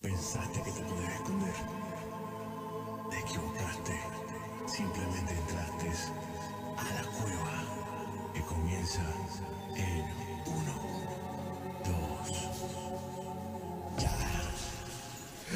Pensaste 0.00 0.62
que 0.62 0.70
te 0.70 0.80
podías 0.80 1.12
esconder. 1.12 1.52
Te 3.10 3.18
equivocaste. 3.18 4.00
Simplemente 4.66 5.34
entraste 5.34 5.90
a 6.78 6.84
la 6.94 7.02
cueva 7.18 8.32
que 8.32 8.40
comienza 8.40 9.02
en 9.76 10.04
uno, 10.46 10.74
dos, 11.84 12.30
ya. 13.98 14.16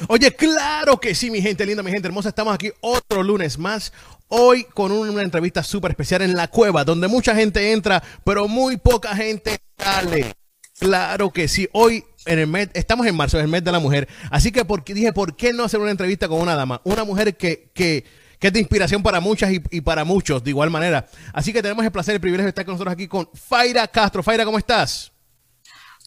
Oye, 0.09 0.31
claro 0.35 0.99
que 0.99 1.15
sí, 1.15 1.31
mi 1.31 1.41
gente 1.41 1.65
linda, 1.65 1.81
mi 1.81 1.89
gente 1.89 2.07
hermosa. 2.07 2.29
Estamos 2.29 2.53
aquí 2.53 2.71
otro 2.81 3.23
lunes 3.23 3.57
más. 3.57 3.93
Hoy 4.27 4.65
con 4.65 4.91
una 4.91 5.23
entrevista 5.23 5.63
súper 5.63 5.91
especial 5.91 6.21
en 6.21 6.35
la 6.35 6.49
cueva, 6.49 6.83
donde 6.83 7.07
mucha 7.07 7.33
gente 7.33 7.71
entra, 7.71 8.03
pero 8.23 8.47
muy 8.47 8.77
poca 8.77 9.15
gente 9.15 9.57
sale. 9.79 10.35
Claro 10.77 11.31
que 11.31 11.47
sí. 11.47 11.67
Hoy 11.71 12.05
en 12.25 12.39
el 12.39 12.47
mes, 12.47 12.69
estamos 12.73 13.05
en 13.07 13.15
marzo, 13.15 13.37
en 13.37 13.45
el 13.45 13.51
mes 13.51 13.63
de 13.63 13.71
la 13.71 13.79
mujer. 13.79 14.07
Así 14.29 14.51
que 14.51 14.65
porque, 14.65 14.93
dije, 14.93 15.13
¿por 15.13 15.35
qué 15.35 15.53
no 15.53 15.63
hacer 15.63 15.79
una 15.79 15.91
entrevista 15.91 16.27
con 16.27 16.41
una 16.41 16.55
dama? 16.55 16.81
Una 16.83 17.03
mujer 17.03 17.35
que, 17.37 17.69
que, 17.73 18.05
que 18.39 18.47
es 18.47 18.53
de 18.53 18.59
inspiración 18.59 19.03
para 19.03 19.19
muchas 19.19 19.51
y, 19.51 19.61
y 19.71 19.81
para 19.81 20.03
muchos 20.03 20.43
de 20.43 20.49
igual 20.49 20.69
manera. 20.69 21.07
Así 21.33 21.53
que 21.53 21.61
tenemos 21.61 21.85
el 21.85 21.91
placer 21.91 22.13
y 22.13 22.15
el 22.15 22.21
privilegio 22.21 22.45
de 22.45 22.49
estar 22.49 22.65
con 22.65 22.73
nosotros 22.73 22.93
aquí 22.93 23.07
con 23.07 23.29
Faira 23.33 23.87
Castro. 23.87 24.23
Faira, 24.23 24.45
¿cómo 24.45 24.57
estás? 24.57 25.11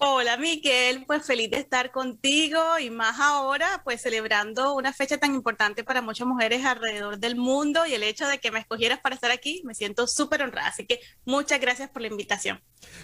Hola 0.01 0.37
Miguel, 0.37 1.03
pues 1.09 1.27
feliz 1.27 1.51
de 1.51 1.57
estar 1.57 1.91
contigo 1.91 2.61
y 2.81 2.89
más 2.89 3.19
ahora, 3.19 3.81
pues 3.83 4.01
celebrando 4.01 4.77
una 4.77 4.93
fecha 4.93 5.19
tan 5.19 5.35
importante 5.35 5.83
para 5.83 6.03
muchas 6.03 6.25
mujeres 6.25 6.65
alrededor 6.65 7.19
del 7.19 7.35
mundo 7.35 7.85
y 7.85 7.95
el 7.95 8.05
hecho 8.05 8.29
de 8.29 8.39
que 8.39 8.53
me 8.53 8.61
escogieras 8.61 9.01
para 9.01 9.17
estar 9.17 9.33
aquí, 9.33 9.61
me 9.65 9.75
siento 9.75 10.07
súper 10.07 10.43
honrada. 10.43 10.69
Así 10.69 10.87
que 10.87 11.01
muchas 11.25 11.61
gracias 11.61 11.91
por 11.91 12.03
la 12.03 12.09
invitación. 12.09 12.61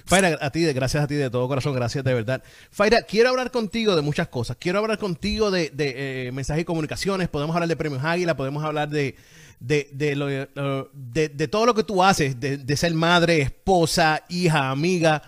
Faira, 0.07 0.39
a 0.41 0.51
ti, 0.51 0.65
gracias 0.73 1.03
a 1.03 1.09
ti 1.09 1.17
de 1.17 1.31
todo 1.31 1.49
corazón, 1.49 1.75
gracias 1.75 2.05
de 2.05 2.15
verdad. 2.15 2.45
Faira, 2.71 3.03
quiero 3.03 3.31
hablar 3.31 3.51
contigo 3.51 3.97
de 3.97 4.03
muchas 4.03 4.29
cosas. 4.29 4.57
Quiero 4.61 4.79
hablar 4.79 4.99
contigo 4.99 5.51
de, 5.51 5.71
de 5.71 6.29
eh, 6.29 6.33
mensajes 6.33 6.63
y 6.63 6.65
comunicaciones, 6.65 7.29
podemos 7.29 7.57
hablar 7.57 7.69
de 7.69 7.75
premios 7.75 8.05
Águila, 8.05 8.37
podemos 8.37 8.63
hablar 8.63 8.89
de, 8.89 9.17
de, 9.59 9.89
de, 9.91 11.49
todo 11.49 11.67
lo 11.67 11.75
que 11.75 11.83
tú 11.83 12.05
haces, 12.05 12.39
de 12.39 12.77
ser 12.77 12.95
madre, 12.95 13.41
esposa, 13.41 14.23
hija, 14.29 14.71
amiga, 14.71 15.23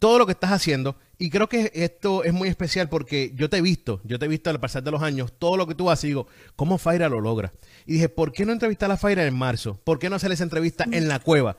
todo 0.00 0.18
lo 0.18 0.26
que 0.26 0.32
estás 0.32 0.50
haciendo. 0.50 0.96
Y 1.22 1.30
creo 1.30 1.48
que 1.48 1.70
esto 1.72 2.24
es 2.24 2.32
muy 2.32 2.48
especial 2.48 2.88
porque 2.88 3.30
yo 3.36 3.48
te 3.48 3.58
he 3.58 3.60
visto, 3.60 4.00
yo 4.02 4.18
te 4.18 4.24
he 4.24 4.28
visto 4.28 4.50
al 4.50 4.58
pasar 4.58 4.82
de 4.82 4.90
los 4.90 5.04
años, 5.04 5.32
todo 5.38 5.56
lo 5.56 5.68
que 5.68 5.76
tú 5.76 5.88
haces, 5.88 6.08
digo, 6.08 6.26
¿cómo 6.56 6.78
Faira 6.78 7.08
lo 7.08 7.20
logra? 7.20 7.52
Y 7.86 7.92
dije, 7.92 8.08
¿por 8.08 8.32
qué 8.32 8.44
no 8.44 8.50
entrevistar 8.50 8.90
a 8.90 8.96
Faira 8.96 9.24
en 9.24 9.32
marzo? 9.32 9.80
¿Por 9.84 10.00
qué 10.00 10.10
no 10.10 10.16
hacer 10.16 10.32
esa 10.32 10.42
entrevista 10.42 10.84
en 10.90 11.06
la 11.06 11.20
cueva? 11.20 11.56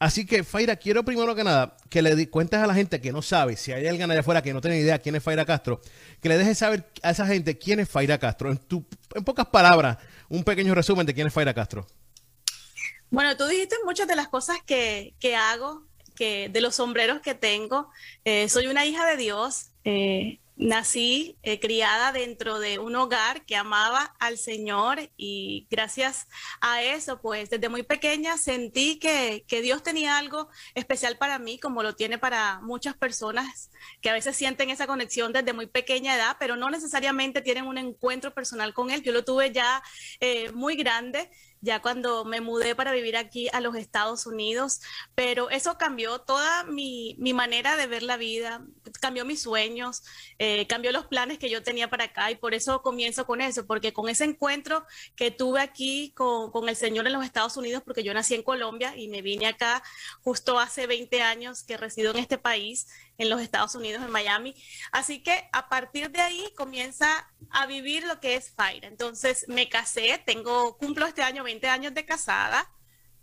Así 0.00 0.26
que, 0.26 0.42
Faira, 0.42 0.74
quiero 0.74 1.04
primero 1.04 1.32
que 1.36 1.44
nada 1.44 1.76
que 1.90 2.02
le 2.02 2.28
cuentes 2.28 2.58
a 2.58 2.66
la 2.66 2.74
gente 2.74 3.00
que 3.00 3.12
no 3.12 3.22
sabe, 3.22 3.56
si 3.56 3.70
hay 3.70 3.86
alguien 3.86 4.10
allá 4.10 4.18
afuera 4.18 4.42
que 4.42 4.52
no 4.52 4.60
tiene 4.60 4.80
idea 4.80 4.98
quién 4.98 5.14
es 5.14 5.22
Faira 5.22 5.44
Castro, 5.44 5.80
que 6.20 6.28
le 6.28 6.36
dejes 6.36 6.58
saber 6.58 6.90
a 7.04 7.10
esa 7.10 7.24
gente 7.24 7.56
quién 7.56 7.78
es 7.78 7.88
Faira 7.88 8.18
Castro. 8.18 8.50
En, 8.50 8.58
tu, 8.58 8.84
en 9.14 9.22
pocas 9.22 9.46
palabras, 9.46 9.98
un 10.28 10.42
pequeño 10.42 10.74
resumen 10.74 11.06
de 11.06 11.14
quién 11.14 11.28
es 11.28 11.32
Faira 11.32 11.54
Castro. 11.54 11.86
Bueno, 13.10 13.36
tú 13.36 13.46
dijiste 13.46 13.76
muchas 13.84 14.08
de 14.08 14.16
las 14.16 14.26
cosas 14.26 14.58
que 14.66 15.14
hago 15.38 15.84
que 16.14 16.48
de 16.48 16.60
los 16.60 16.76
sombreros 16.76 17.20
que 17.20 17.34
tengo. 17.34 17.90
Eh, 18.24 18.48
soy 18.48 18.66
una 18.66 18.86
hija 18.86 19.06
de 19.06 19.16
Dios. 19.16 19.70
Eh, 19.84 20.40
nací 20.56 21.36
eh, 21.42 21.58
criada 21.58 22.12
dentro 22.12 22.60
de 22.60 22.78
un 22.78 22.94
hogar 22.94 23.44
que 23.44 23.56
amaba 23.56 24.14
al 24.20 24.38
Señor 24.38 25.10
y 25.16 25.66
gracias 25.68 26.28
a 26.60 26.80
eso, 26.80 27.20
pues 27.20 27.50
desde 27.50 27.68
muy 27.68 27.82
pequeña 27.82 28.38
sentí 28.38 29.00
que, 29.00 29.44
que, 29.48 29.62
Dios 29.62 29.82
tenía 29.82 30.16
algo 30.16 30.48
especial 30.76 31.18
para 31.18 31.40
mí, 31.40 31.58
como 31.58 31.82
lo 31.82 31.96
tiene 31.96 32.18
para 32.18 32.60
muchas 32.60 32.96
personas 32.96 33.72
que 34.00 34.10
a 34.10 34.12
veces 34.12 34.36
sienten 34.36 34.70
esa 34.70 34.86
conexión 34.86 35.32
desde 35.32 35.52
muy 35.52 35.66
pequeña 35.66 36.14
edad, 36.14 36.36
pero 36.38 36.54
no 36.54 36.70
necesariamente 36.70 37.42
tienen 37.42 37.66
un 37.66 37.76
encuentro 37.76 38.32
personal 38.32 38.72
con 38.74 38.92
Él. 38.92 39.02
Yo 39.02 39.10
lo 39.12 39.24
tuve 39.24 39.50
ya 39.50 39.82
muy 40.54 40.76
grande 40.76 41.30
ya 41.64 41.80
cuando 41.80 42.24
me 42.26 42.42
mudé 42.42 42.74
para 42.74 42.92
vivir 42.92 43.16
aquí 43.16 43.48
a 43.52 43.60
los 43.60 43.74
Estados 43.74 44.26
Unidos, 44.26 44.80
pero 45.14 45.48
eso 45.48 45.78
cambió 45.78 46.18
toda 46.20 46.64
mi, 46.64 47.16
mi 47.18 47.32
manera 47.32 47.76
de 47.76 47.86
ver 47.86 48.02
la 48.02 48.18
vida, 48.18 48.62
cambió 49.00 49.24
mis 49.24 49.42
sueños, 49.42 50.02
eh, 50.38 50.66
cambió 50.66 50.92
los 50.92 51.06
planes 51.06 51.38
que 51.38 51.48
yo 51.48 51.62
tenía 51.62 51.88
para 51.88 52.04
acá 52.04 52.30
y 52.30 52.36
por 52.36 52.52
eso 52.52 52.82
comienzo 52.82 53.24
con 53.24 53.40
eso, 53.40 53.66
porque 53.66 53.94
con 53.94 54.10
ese 54.10 54.24
encuentro 54.24 54.84
que 55.16 55.30
tuve 55.30 55.60
aquí 55.60 56.12
con, 56.14 56.50
con, 56.50 56.68
el 56.68 56.76
Señor 56.76 57.06
en 57.06 57.14
los 57.14 57.24
Estados 57.24 57.56
Unidos, 57.56 57.82
porque 57.84 58.02
yo 58.02 58.12
nací 58.12 58.34
en 58.34 58.42
Colombia 58.42 58.94
y 58.96 59.08
me 59.08 59.22
vine 59.22 59.46
acá 59.46 59.82
justo 60.22 60.58
hace 60.58 60.86
20 60.86 61.22
años 61.22 61.62
que 61.62 61.78
resido 61.78 62.10
en 62.10 62.18
este 62.18 62.36
país, 62.36 62.88
en 63.18 63.30
los 63.30 63.40
Estados 63.40 63.74
Unidos, 63.74 64.02
en 64.02 64.10
Miami. 64.10 64.54
Así 64.92 65.22
que 65.22 65.48
a 65.52 65.68
partir 65.68 66.10
de 66.10 66.20
ahí 66.20 66.52
comienza 66.56 67.30
a 67.50 67.66
vivir 67.66 68.04
lo 68.06 68.20
que 68.20 68.34
es 68.34 68.50
Faira. 68.50 68.88
Entonces 68.88 69.46
me 69.48 69.68
casé, 69.68 70.22
tengo, 70.24 70.76
cumplo 70.76 71.06
este 71.06 71.22
año 71.22 71.44
20 71.44 71.68
años 71.68 71.94
de 71.94 72.04
casada. 72.04 72.70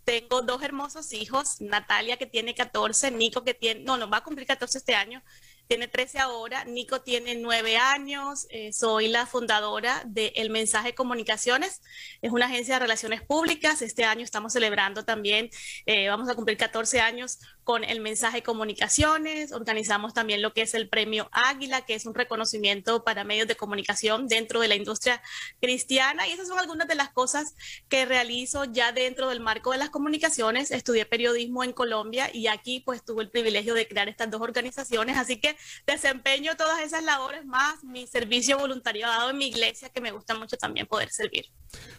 Tengo 0.03 0.41
dos 0.41 0.63
hermosos 0.63 1.13
hijos, 1.13 1.61
Natalia 1.61 2.17
que 2.17 2.25
tiene 2.25 2.55
14, 2.55 3.11
Nico 3.11 3.43
que 3.43 3.53
tiene, 3.53 3.81
no, 3.81 3.97
no 3.97 4.09
va 4.09 4.17
a 4.17 4.23
cumplir 4.23 4.47
14 4.47 4.79
este 4.79 4.95
año, 4.95 5.21
tiene 5.67 5.87
13 5.87 6.19
ahora, 6.19 6.65
Nico 6.65 7.01
tiene 7.01 7.35
9 7.35 7.77
años, 7.77 8.45
eh, 8.49 8.73
soy 8.73 9.07
la 9.07 9.25
fundadora 9.25 10.03
de 10.05 10.33
El 10.35 10.49
Mensaje 10.49 10.93
Comunicaciones, 10.95 11.81
es 12.21 12.31
una 12.31 12.47
agencia 12.47 12.73
de 12.73 12.81
relaciones 12.81 13.21
públicas, 13.21 13.81
este 13.81 14.03
año 14.03 14.23
estamos 14.23 14.51
celebrando 14.51 15.05
también, 15.05 15.49
eh, 15.85 16.09
vamos 16.09 16.27
a 16.29 16.35
cumplir 16.35 16.57
14 16.57 16.99
años 16.99 17.39
con 17.63 17.83
El 17.83 18.01
Mensaje 18.01 18.43
Comunicaciones, 18.43 19.51
organizamos 19.51 20.13
también 20.13 20.41
lo 20.41 20.53
que 20.53 20.63
es 20.63 20.73
el 20.73 20.89
Premio 20.89 21.29
Águila, 21.31 21.85
que 21.85 21.93
es 21.93 22.05
un 22.05 22.13
reconocimiento 22.13 23.03
para 23.03 23.23
medios 23.23 23.47
de 23.47 23.55
comunicación 23.55 24.27
dentro 24.27 24.59
de 24.59 24.67
la 24.67 24.75
industria 24.75 25.21
cristiana, 25.59 26.27
y 26.27 26.31
esas 26.31 26.47
son 26.47 26.59
algunas 26.59 26.87
de 26.87 26.95
las 26.95 27.09
cosas 27.09 27.55
que 27.87 28.05
realizo 28.05 28.65
ya 28.65 28.91
dentro 28.91 29.29
del 29.29 29.39
marco 29.39 29.71
de 29.71 29.77
las 29.77 29.89
comunicaciones, 29.89 30.71
estudié 30.71 31.05
periodismo 31.05 31.63
en 31.63 31.73
Colombia 31.73 32.29
y 32.33 32.47
aquí 32.47 32.79
pues 32.79 33.03
tuve 33.03 33.23
el 33.23 33.29
privilegio 33.29 33.73
de 33.73 33.87
crear 33.87 34.09
estas 34.09 34.29
dos 34.31 34.41
organizaciones, 34.41 35.17
así 35.17 35.39
que 35.39 35.55
desempeño 35.85 36.55
todas 36.57 36.81
esas 36.81 37.03
labores 37.03 37.45
más 37.45 37.83
mi 37.83 38.07
servicio 38.07 38.57
voluntariado 38.57 39.29
en 39.29 39.37
mi 39.37 39.47
iglesia, 39.47 39.89
que 39.89 40.01
me 40.01 40.11
gusta 40.11 40.35
mucho 40.35 40.57
también 40.57 40.87
poder 40.87 41.11
servir. 41.11 41.45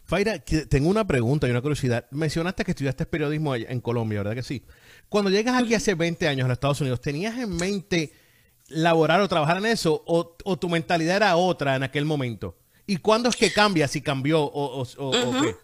Faira, 0.05 0.39
tengo 0.39 0.89
una 0.89 1.07
pregunta 1.07 1.47
y 1.47 1.51
una 1.51 1.63
curiosidad. 1.63 2.07
Mencionaste 2.11 2.65
que 2.65 2.73
estudiaste 2.73 3.07
periodismo 3.07 3.55
en 3.55 3.81
Colombia, 3.81 4.19
¿verdad 4.19 4.35
que 4.35 4.43
sí? 4.43 4.65
Cuando 5.13 5.31
llegas 5.31 5.63
aquí 5.63 5.75
hace 5.75 5.95
20 5.95 6.27
años 6.27 6.47
a 6.47 6.49
los 6.49 6.57
Estados 6.57 6.81
Unidos, 6.81 7.03
¿tenías 7.03 7.37
en 7.37 7.55
mente 7.55 8.15
laborar 8.69 9.21
o 9.21 9.29
trabajar 9.29 9.59
en 9.59 9.67
eso 9.67 10.03
o, 10.07 10.39
o 10.43 10.59
tu 10.59 10.71
mentalidad 10.71 11.17
era 11.17 11.37
otra 11.37 11.77
en 11.77 11.83
aquel 11.83 12.07
momento? 12.07 12.57
¿Y 12.87 12.97
cuándo 12.97 13.29
es 13.29 13.37
que 13.37 13.53
cambia, 13.53 13.87
si 13.89 14.01
cambió 14.01 14.41
o, 14.41 14.49
o, 14.49 14.81
o 14.81 15.09
uh 15.11 15.13
-huh. 15.13 15.43
qué? 15.43 15.57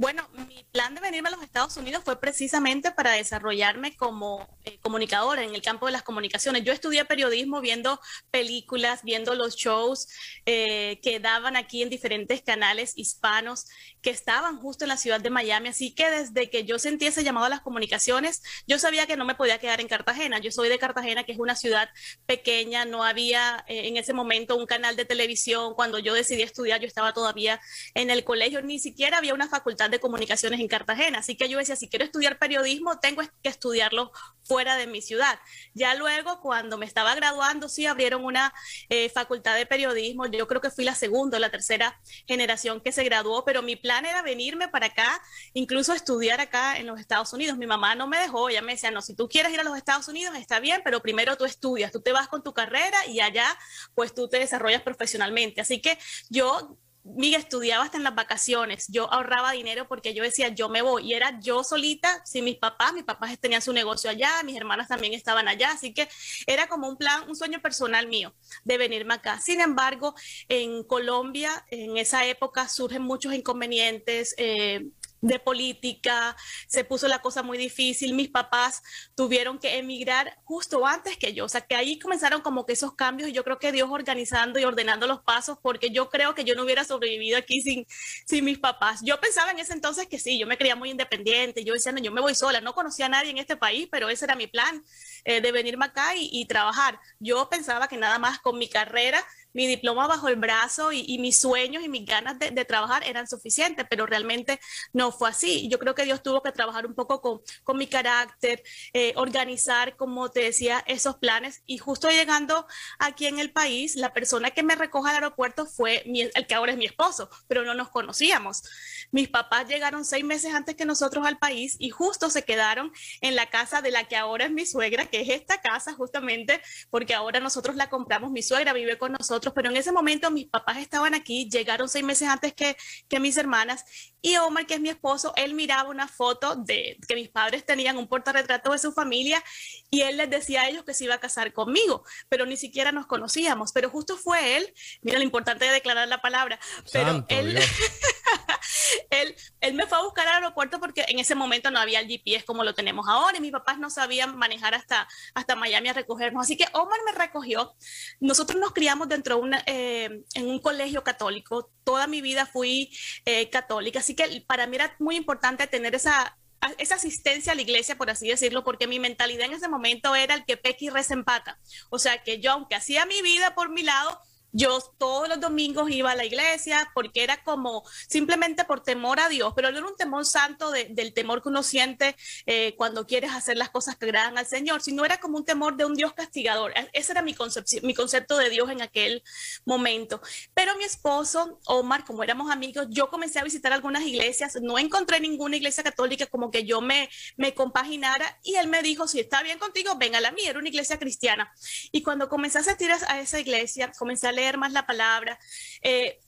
Bueno, 0.00 0.26
mi 0.48 0.64
plan 0.72 0.94
de 0.94 1.00
venirme 1.02 1.28
a 1.28 1.32
los 1.32 1.42
Estados 1.42 1.76
Unidos 1.76 2.02
fue 2.04 2.18
precisamente 2.18 2.90
para 2.90 3.10
desarrollarme 3.10 3.96
como 3.96 4.48
eh, 4.64 4.78
comunicadora 4.80 5.42
en 5.42 5.54
el 5.54 5.60
campo 5.60 5.84
de 5.84 5.92
las 5.92 6.02
comunicaciones. 6.02 6.64
Yo 6.64 6.72
estudié 6.72 7.04
periodismo 7.04 7.60
viendo 7.60 8.00
películas, 8.30 9.02
viendo 9.02 9.34
los 9.34 9.56
shows 9.56 10.08
eh, 10.46 11.00
que 11.02 11.20
daban 11.20 11.54
aquí 11.54 11.82
en 11.82 11.90
diferentes 11.90 12.40
canales 12.40 12.94
hispanos 12.96 13.66
que 14.02 14.10
estaban 14.10 14.58
justo 14.58 14.84
en 14.84 14.88
la 14.88 14.96
ciudad 14.96 15.20
de 15.20 15.30
Miami. 15.30 15.68
Así 15.68 15.94
que 15.94 16.10
desde 16.10 16.50
que 16.50 16.64
yo 16.64 16.78
sentí 16.78 17.06
ese 17.06 17.22
llamado 17.24 17.46
a 17.46 17.48
las 17.48 17.60
comunicaciones, 17.60 18.42
yo 18.66 18.78
sabía 18.78 19.06
que 19.06 19.16
no 19.16 19.24
me 19.24 19.34
podía 19.34 19.58
quedar 19.58 19.80
en 19.80 19.88
Cartagena. 19.88 20.38
Yo 20.38 20.50
soy 20.50 20.68
de 20.68 20.78
Cartagena, 20.78 21.24
que 21.24 21.32
es 21.32 21.38
una 21.38 21.56
ciudad 21.56 21.88
pequeña, 22.26 22.84
no 22.84 23.04
había 23.04 23.64
eh, 23.68 23.88
en 23.88 23.96
ese 23.96 24.12
momento 24.12 24.56
un 24.56 24.66
canal 24.66 24.96
de 24.96 25.04
televisión. 25.04 25.74
Cuando 25.74 25.98
yo 25.98 26.14
decidí 26.14 26.42
estudiar, 26.42 26.80
yo 26.80 26.86
estaba 26.86 27.12
todavía 27.12 27.60
en 27.94 28.10
el 28.10 28.24
colegio, 28.24 28.62
ni 28.62 28.78
siquiera 28.78 29.18
había 29.18 29.34
una 29.34 29.48
facultad 29.48 29.90
de 29.90 30.00
comunicaciones 30.00 30.60
en 30.60 30.68
Cartagena. 30.68 31.18
Así 31.18 31.36
que 31.36 31.48
yo 31.48 31.58
decía, 31.58 31.76
si 31.76 31.88
quiero 31.88 32.04
estudiar 32.04 32.38
periodismo, 32.38 32.98
tengo 33.00 33.22
que 33.42 33.48
estudiarlo 33.48 34.12
fuera 34.42 34.76
de 34.76 34.86
mi 34.86 35.02
ciudad. 35.02 35.38
Ya 35.74 35.94
luego, 35.94 36.40
cuando 36.40 36.78
me 36.78 36.86
estaba 36.86 37.14
graduando, 37.14 37.68
sí 37.68 37.86
abrieron 37.86 38.24
una 38.24 38.52
eh, 38.88 39.08
facultad 39.10 39.56
de 39.56 39.66
periodismo. 39.66 40.26
Yo 40.26 40.48
creo 40.48 40.60
que 40.60 40.70
fui 40.70 40.84
la 40.84 40.94
segunda 40.94 41.36
o 41.36 41.40
la 41.40 41.50
tercera 41.50 42.00
generación 42.26 42.80
que 42.80 42.92
se 42.92 43.04
graduó, 43.04 43.44
pero 43.44 43.62
mi 43.62 43.76
plan 43.76 43.89
era 43.98 44.22
venirme 44.22 44.68
para 44.68 44.86
acá, 44.86 45.20
incluso 45.52 45.92
estudiar 45.92 46.40
acá 46.40 46.78
en 46.78 46.86
los 46.86 47.00
Estados 47.00 47.32
Unidos. 47.32 47.58
Mi 47.58 47.66
mamá 47.66 47.94
no 47.94 48.06
me 48.06 48.18
dejó, 48.18 48.48
ella 48.48 48.62
me 48.62 48.72
decía, 48.72 48.90
no, 48.90 49.02
si 49.02 49.14
tú 49.14 49.28
quieres 49.28 49.52
ir 49.52 49.60
a 49.60 49.64
los 49.64 49.76
Estados 49.76 50.08
Unidos, 50.08 50.34
está 50.36 50.60
bien, 50.60 50.80
pero 50.84 51.00
primero 51.00 51.36
tú 51.36 51.44
estudias, 51.44 51.92
tú 51.92 52.00
te 52.00 52.12
vas 52.12 52.28
con 52.28 52.42
tu 52.42 52.54
carrera 52.54 53.06
y 53.06 53.20
allá, 53.20 53.46
pues 53.94 54.14
tú 54.14 54.28
te 54.28 54.38
desarrollas 54.38 54.82
profesionalmente. 54.82 55.60
Así 55.60 55.80
que 55.80 55.98
yo 56.28 56.78
Miguel 57.02 57.40
estudiaba 57.40 57.84
hasta 57.84 57.96
en 57.96 58.04
las 58.04 58.14
vacaciones, 58.14 58.86
yo 58.88 59.12
ahorraba 59.12 59.52
dinero 59.52 59.88
porque 59.88 60.12
yo 60.12 60.22
decía, 60.22 60.48
yo 60.48 60.68
me 60.68 60.82
voy, 60.82 61.08
y 61.08 61.14
era 61.14 61.40
yo 61.40 61.64
solita, 61.64 62.22
sin 62.26 62.44
mis 62.44 62.56
papás, 62.56 62.92
mis 62.92 63.04
papás 63.04 63.38
tenían 63.38 63.62
su 63.62 63.72
negocio 63.72 64.10
allá, 64.10 64.42
mis 64.44 64.56
hermanas 64.56 64.88
también 64.88 65.14
estaban 65.14 65.48
allá, 65.48 65.70
así 65.72 65.94
que 65.94 66.08
era 66.46 66.68
como 66.68 66.88
un 66.88 66.96
plan, 66.96 67.28
un 67.28 67.36
sueño 67.36 67.60
personal 67.62 68.06
mío 68.06 68.34
de 68.64 68.78
venirme 68.78 69.14
acá. 69.14 69.40
Sin 69.40 69.60
embargo, 69.60 70.14
en 70.48 70.84
Colombia, 70.84 71.64
en 71.70 71.96
esa 71.96 72.26
época 72.26 72.68
surgen 72.68 73.02
muchos 73.02 73.32
inconvenientes, 73.32 74.34
eh, 74.36 74.90
de 75.20 75.38
política, 75.38 76.36
se 76.66 76.84
puso 76.84 77.08
la 77.08 77.20
cosa 77.20 77.42
muy 77.42 77.58
difícil, 77.58 78.14
mis 78.14 78.28
papás 78.28 78.82
tuvieron 79.14 79.58
que 79.58 79.78
emigrar 79.78 80.38
justo 80.44 80.86
antes 80.86 81.16
que 81.16 81.34
yo, 81.34 81.44
o 81.44 81.48
sea 81.48 81.60
que 81.60 81.76
ahí 81.76 81.98
comenzaron 81.98 82.40
como 82.40 82.66
que 82.66 82.72
esos 82.72 82.94
cambios 82.94 83.28
y 83.28 83.32
yo 83.32 83.44
creo 83.44 83.58
que 83.58 83.72
Dios 83.72 83.88
organizando 83.90 84.58
y 84.58 84.64
ordenando 84.64 85.06
los 85.06 85.22
pasos, 85.22 85.58
porque 85.62 85.90
yo 85.90 86.08
creo 86.08 86.34
que 86.34 86.44
yo 86.44 86.54
no 86.54 86.62
hubiera 86.64 86.84
sobrevivido 86.84 87.38
aquí 87.38 87.60
sin, 87.60 87.86
sin 88.26 88.44
mis 88.44 88.58
papás. 88.58 89.00
Yo 89.02 89.20
pensaba 89.20 89.50
en 89.50 89.58
ese 89.58 89.72
entonces 89.72 90.06
que 90.06 90.18
sí, 90.18 90.38
yo 90.38 90.46
me 90.46 90.56
creía 90.56 90.76
muy 90.76 90.90
independiente, 90.90 91.64
yo 91.64 91.74
decía, 91.74 91.92
no, 91.92 92.00
yo 92.00 92.12
me 92.12 92.20
voy 92.20 92.34
sola, 92.34 92.60
no 92.60 92.74
conocía 92.74 93.06
a 93.06 93.08
nadie 93.10 93.30
en 93.30 93.38
este 93.38 93.56
país, 93.56 93.88
pero 93.90 94.08
ese 94.08 94.24
era 94.24 94.34
mi 94.36 94.46
plan 94.46 94.82
eh, 95.24 95.40
de 95.40 95.52
venirme 95.52 95.86
acá 95.86 96.16
y, 96.16 96.30
y 96.32 96.46
trabajar. 96.46 96.98
Yo 97.18 97.48
pensaba 97.48 97.88
que 97.88 97.96
nada 97.96 98.18
más 98.18 98.38
con 98.40 98.58
mi 98.58 98.68
carrera 98.68 99.24
mi 99.52 99.66
diploma 99.66 100.06
bajo 100.06 100.28
el 100.28 100.36
brazo 100.36 100.92
y, 100.92 101.18
mis 101.20 101.38
sueños 101.38 101.82
y 101.84 101.88
mis 101.88 102.06
ganas 102.06 102.38
de, 102.38 102.64
trabajar 102.64 103.02
eran 103.06 103.26
suficientes, 103.26 103.86
pero 103.88 104.06
realmente 104.06 104.60
no 104.92 105.12
fue 105.12 105.28
así. 105.30 105.68
Yo 105.68 105.78
creo 105.78 105.94
que 105.94 106.04
Dios 106.04 106.22
tuvo 106.22 106.42
que 106.42 106.52
trabajar 106.52 106.86
un 106.86 106.94
poco 106.94 107.20
con, 107.20 107.40
con 107.64 107.76
mi 107.76 107.86
carácter, 107.86 108.62
eh, 108.92 109.12
organizar, 109.16 109.96
como 109.96 110.30
te 110.30 110.40
decía, 110.40 110.84
esos 110.86 111.16
planes. 111.16 111.62
Y 111.66 111.78
justo 111.78 112.08
llegando 112.08 112.66
aquí 112.98 113.26
en 113.26 113.38
el 113.38 113.52
país, 113.52 113.96
la 113.96 114.12
persona 114.12 114.50
que 114.50 114.62
me 114.62 114.76
recoge 114.76 115.10
al 115.10 115.16
aeropuerto 115.16 115.66
fue 115.66 116.04
el 116.06 116.46
que 116.46 116.54
ahora 116.54 116.72
es 116.72 116.78
mi 116.78 116.86
esposo, 116.86 117.28
pero 117.48 117.64
no 117.64 117.74
nos 117.74 117.88
conocíamos. 117.88 118.62
Mis 119.10 119.28
papás 119.28 119.68
llegaron 119.68 120.04
seis 120.04 120.24
meses 120.24 120.54
antes 120.54 120.76
que 120.76 120.84
nosotros 120.84 121.26
al 121.26 121.38
país 121.38 121.76
y 121.78 121.90
justo 121.90 122.30
se 122.30 122.44
quedaron 122.44 122.92
en 123.20 123.34
la 123.34 123.46
casa 123.46 123.82
de 123.82 123.90
la 123.90 124.04
que 124.04 124.16
ahora 124.16 124.44
es 124.44 124.52
mi 124.52 124.64
suegra, 124.64 125.06
que 125.06 125.22
es 125.22 125.28
esta 125.28 125.60
casa 125.60 125.92
justamente, 125.94 126.60
porque 126.90 127.14
ahora 127.14 127.40
nosotros 127.40 127.76
la 127.76 127.90
compramos, 127.90 128.30
mi 128.30 128.42
suegra 128.42 128.72
vive 128.72 128.98
con 128.98 129.12
nosotros 129.12 129.39
pero 129.54 129.70
en 129.70 129.76
ese 129.76 129.92
momento 129.92 130.30
mis 130.30 130.46
papás 130.46 130.78
estaban 130.78 131.14
aquí, 131.14 131.48
llegaron 131.48 131.88
seis 131.88 132.04
meses 132.04 132.28
antes 132.28 132.52
que, 132.52 132.76
que 133.08 133.20
mis 133.20 133.36
hermanas, 133.36 133.84
y 134.22 134.36
Omar, 134.36 134.66
que 134.66 134.74
es 134.74 134.80
mi 134.80 134.90
esposo, 134.90 135.32
él 135.36 135.54
miraba 135.54 135.88
una 135.88 136.06
foto 136.06 136.54
de 136.54 136.98
que 137.08 137.14
mis 137.14 137.28
padres 137.28 137.64
tenían 137.64 137.96
un 137.96 138.06
portarretrato 138.06 138.72
de 138.72 138.78
su 138.78 138.92
familia 138.92 139.42
y 139.90 140.02
él 140.02 140.18
les 140.18 140.28
decía 140.28 140.62
a 140.62 140.68
ellos 140.68 140.84
que 140.84 140.94
se 140.94 141.04
iba 141.04 141.14
a 141.14 141.20
casar 141.20 141.52
conmigo, 141.52 142.04
pero 142.28 142.44
ni 142.44 142.56
siquiera 142.56 142.92
nos 142.92 143.06
conocíamos, 143.06 143.72
pero 143.72 143.88
justo 143.88 144.16
fue 144.18 144.58
él, 144.58 144.74
mira 145.00 145.18
lo 145.18 145.24
importante 145.24 145.64
de 145.64 145.72
declarar 145.72 146.08
la 146.08 146.20
palabra, 146.20 146.60
pero 146.92 147.24
él, 147.28 147.58
él, 149.10 149.34
él 149.60 149.74
me 149.74 149.86
fue 149.86 149.98
a 149.98 150.02
buscar 150.02 150.26
al 150.28 150.36
aeropuerto 150.36 150.80
porque 150.80 151.04
en 151.08 151.18
ese 151.18 151.34
momento 151.34 151.70
no 151.70 151.78
había 151.78 152.00
el 152.00 152.08
GPS 152.08 152.44
como 152.44 152.64
lo 152.64 152.74
tenemos 152.74 153.06
ahora 153.08 153.36
y 153.36 153.40
mis 153.40 153.52
papás 153.52 153.78
no 153.78 153.90
sabían 153.90 154.36
manejar 154.36 154.74
hasta, 154.74 155.08
hasta 155.34 155.56
Miami 155.56 155.88
a 155.88 155.92
recogernos, 155.92 156.44
así 156.44 156.56
que 156.56 156.66
Omar 156.72 156.98
me 157.04 157.12
recogió, 157.12 157.74
nosotros 158.20 158.60
nos 158.60 158.72
criamos 158.72 159.08
dentro 159.08 159.38
una, 159.38 159.62
eh, 159.66 160.22
en 160.34 160.48
un 160.48 160.60
colegio 160.60 161.02
católico, 161.02 161.70
toda 161.84 162.06
mi 162.06 162.20
vida 162.20 162.46
fui 162.46 162.90
eh, 163.24 163.50
católica, 163.50 164.00
así 164.00 164.14
que 164.14 164.44
para 164.46 164.66
mí 164.66 164.76
era 164.76 164.94
muy 164.98 165.16
importante 165.16 165.66
tener 165.66 165.94
esa, 165.94 166.36
esa 166.78 166.96
asistencia 166.96 167.52
a 167.52 167.54
la 167.54 167.62
iglesia, 167.62 167.96
por 167.96 168.10
así 168.10 168.28
decirlo, 168.28 168.64
porque 168.64 168.86
mi 168.86 168.98
mentalidad 168.98 169.46
en 169.46 169.54
ese 169.54 169.68
momento 169.68 170.14
era 170.14 170.34
el 170.34 170.44
que 170.44 170.56
peque 170.56 170.86
y 170.86 170.90
resempata. 170.90 171.58
O 171.88 171.98
sea, 171.98 172.22
que 172.22 172.40
yo, 172.40 172.52
aunque 172.52 172.74
hacía 172.74 173.06
mi 173.06 173.22
vida 173.22 173.54
por 173.54 173.70
mi 173.70 173.82
lado, 173.82 174.20
yo 174.52 174.80
todos 174.98 175.28
los 175.28 175.40
domingos 175.40 175.90
iba 175.90 176.10
a 176.10 176.16
la 176.16 176.24
iglesia 176.24 176.90
porque 176.94 177.22
era 177.22 177.42
como 177.42 177.84
simplemente 178.08 178.64
por 178.64 178.82
temor 178.82 179.20
a 179.20 179.28
Dios, 179.28 179.52
pero 179.54 179.70
no 179.70 179.78
era 179.78 179.86
un 179.86 179.96
temor 179.96 180.24
santo 180.26 180.70
del 180.70 181.12
temor 181.12 181.42
que 181.42 181.48
uno 181.48 181.62
siente 181.62 182.16
eh, 182.46 182.74
cuando 182.76 183.06
quieres 183.06 183.32
hacer 183.32 183.56
las 183.56 183.70
cosas 183.70 183.96
que 183.96 184.06
agradan 184.06 184.38
al 184.38 184.46
Señor, 184.46 184.82
sino 184.82 185.04
era 185.04 185.20
como 185.20 185.38
un 185.38 185.44
temor 185.44 185.76
de 185.76 185.84
un 185.84 185.94
Dios 185.94 186.12
castigador. 186.14 186.72
E, 186.76 186.88
ese 186.92 187.12
era 187.12 187.22
mi, 187.22 187.34
mi 187.82 187.94
concepto 187.94 188.36
de 188.36 188.50
Dios 188.50 188.70
en 188.70 188.82
aquel 188.82 189.22
momento. 189.64 190.20
Pero 190.54 190.76
mi 190.76 190.84
esposo, 190.84 191.60
Omar, 191.66 192.04
como 192.04 192.22
éramos 192.22 192.50
amigos, 192.50 192.86
yo 192.90 193.08
comencé 193.10 193.38
a 193.38 193.44
visitar 193.44 193.72
algunas 193.72 194.02
iglesias, 194.02 194.58
no 194.60 194.78
encontré 194.78 195.20
ninguna 195.20 195.56
iglesia 195.56 195.82
católica 195.82 196.26
como 196.26 196.50
que 196.50 196.64
yo 196.64 196.80
me, 196.80 197.08
me 197.36 197.54
compaginara 197.54 198.38
y 198.42 198.54
él 198.56 198.68
me 198.68 198.82
dijo, 198.82 199.06
si 199.06 199.20
está 199.20 199.42
bien 199.42 199.58
contigo, 199.58 199.96
ven 199.96 200.14
a 200.14 200.20
la 200.20 200.32
mía, 200.32 200.50
era 200.50 200.58
una 200.58 200.68
iglesia 200.68 200.98
cristiana. 200.98 201.52
Y 201.92 202.02
cuando 202.02 202.28
comencé 202.28 202.58
a 202.58 202.60
asistir 202.62 202.90
a 202.92 203.20
esa 203.20 203.40
iglesia, 203.40 203.92
comencé 203.98 204.28
a 204.28 204.32
más 204.58 204.72
la 204.72 204.86
palabra. 204.86 205.38
Eh, 205.82 206.18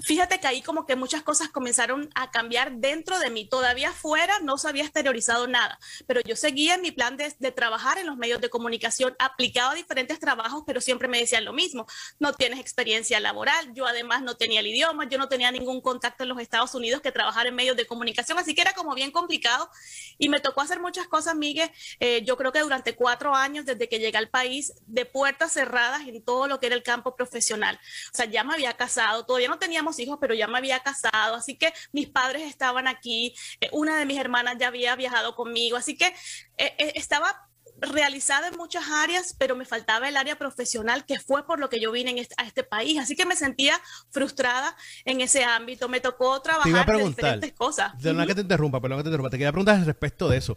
fíjate 0.00 0.40
que 0.40 0.46
ahí 0.46 0.62
como 0.62 0.86
que 0.86 0.96
muchas 0.96 1.22
cosas 1.22 1.48
comenzaron 1.48 2.10
a 2.14 2.30
cambiar 2.30 2.72
dentro 2.72 3.18
de 3.18 3.30
mí. 3.30 3.48
Todavía 3.48 3.92
fuera 3.92 4.38
no 4.40 4.58
se 4.58 4.68
había 4.68 4.84
exteriorizado 4.84 5.46
nada, 5.46 5.78
pero 6.06 6.20
yo 6.22 6.36
seguía 6.36 6.74
en 6.74 6.82
mi 6.82 6.92
plan 6.92 7.16
de, 7.16 7.30
trabajar 7.52 7.98
en 7.98 8.06
los 8.06 8.16
medios 8.16 8.40
de 8.40 8.50
comunicación, 8.50 9.14
aplicaba 9.18 9.74
diferentes 9.74 10.18
trabajos, 10.18 10.64
pero 10.66 10.80
siempre 10.80 11.08
me 11.08 11.18
decían 11.18 11.44
lo 11.44 11.52
mismo, 11.52 11.86
no 12.18 12.32
tienes 12.32 12.58
experiencia 12.58 13.20
laboral, 13.20 13.72
yo 13.74 13.86
además 13.86 14.22
no 14.22 14.36
tenía 14.36 14.60
el 14.60 14.66
idioma, 14.66 15.08
yo 15.08 15.18
no 15.18 15.28
tenía 15.28 15.50
ningún 15.50 15.80
contacto 15.80 16.24
en 16.24 16.28
los 16.28 16.40
Estados 16.40 16.74
Unidos 16.74 17.00
que 17.00 17.12
trabajar 17.12 17.46
en 17.46 17.54
medios 17.54 17.76
de 17.76 17.86
comunicación, 17.86 18.38
así 18.38 18.54
que 18.54 18.62
era 18.62 18.74
como 18.74 18.94
bien 18.94 19.10
complicado 19.10 19.70
y 20.18 20.28
me 20.28 20.40
tocó 20.40 20.60
hacer 20.60 20.80
muchas 20.80 21.06
cosas, 21.06 21.34
Miguel, 21.36 21.70
eh, 22.00 22.22
yo 22.24 22.36
creo 22.36 22.52
que 22.52 22.60
durante 22.60 22.94
cuatro 22.94 23.34
años 23.34 23.64
desde 23.64 23.88
que 23.88 23.98
llegué 23.98 24.18
al 24.18 24.28
país, 24.28 24.74
de 24.86 25.04
puertas 25.04 25.52
cerradas 25.52 26.02
en 26.06 26.22
todo 26.22 26.46
lo 26.48 26.60
que 26.60 26.66
era 26.66 26.74
el 26.74 26.82
campo 26.82 27.14
profesional. 27.16 27.78
O 28.12 28.16
sea, 28.16 28.26
ya 28.26 28.44
me 28.44 28.54
había 28.54 28.74
casado, 28.74 29.24
todavía 29.24 29.48
no 29.48 29.58
teníamos 29.86 29.98
hijos, 30.00 30.18
pero 30.20 30.34
ya 30.34 30.46
me 30.48 30.58
había 30.58 30.80
casado, 30.80 31.36
así 31.36 31.56
que 31.56 31.72
mis 31.92 32.08
padres 32.08 32.42
estaban 32.42 32.88
aquí, 32.88 33.34
eh, 33.60 33.68
una 33.72 33.98
de 33.98 34.06
mis 34.06 34.18
hermanas 34.18 34.56
ya 34.58 34.68
había 34.68 34.96
viajado 34.96 35.34
conmigo, 35.34 35.76
así 35.76 35.96
que 35.96 36.06
eh, 36.06 36.74
eh, 36.78 36.92
estaba 36.94 37.48
realizada 37.78 38.48
en 38.48 38.56
muchas 38.56 38.84
áreas, 38.90 39.36
pero 39.38 39.54
me 39.54 39.66
faltaba 39.66 40.08
el 40.08 40.16
área 40.16 40.36
profesional, 40.36 41.04
que 41.04 41.20
fue 41.20 41.46
por 41.46 41.60
lo 41.60 41.68
que 41.68 41.78
yo 41.78 41.92
vine 41.92 42.26
a 42.38 42.44
este 42.44 42.62
país. 42.64 42.98
Así 42.98 43.14
que 43.14 43.26
me 43.26 43.36
sentía 43.36 43.78
frustrada 44.10 44.74
en 45.04 45.20
ese 45.20 45.44
ámbito. 45.44 45.86
Me 45.86 46.00
tocó 46.00 46.40
trabajar 46.40 46.88
en 46.88 47.08
diferentes 47.08 47.52
cosas. 47.52 47.92
Perdón 48.02 48.26
que 48.26 48.34
te 48.34 48.40
interrumpa, 48.40 48.80
perdón 48.80 49.00
que 49.00 49.02
te 49.02 49.08
interrumpa. 49.10 49.30
Te 49.30 49.36
quería 49.36 49.52
preguntar 49.52 49.84
respecto 49.84 50.26
de 50.26 50.38
eso. 50.38 50.56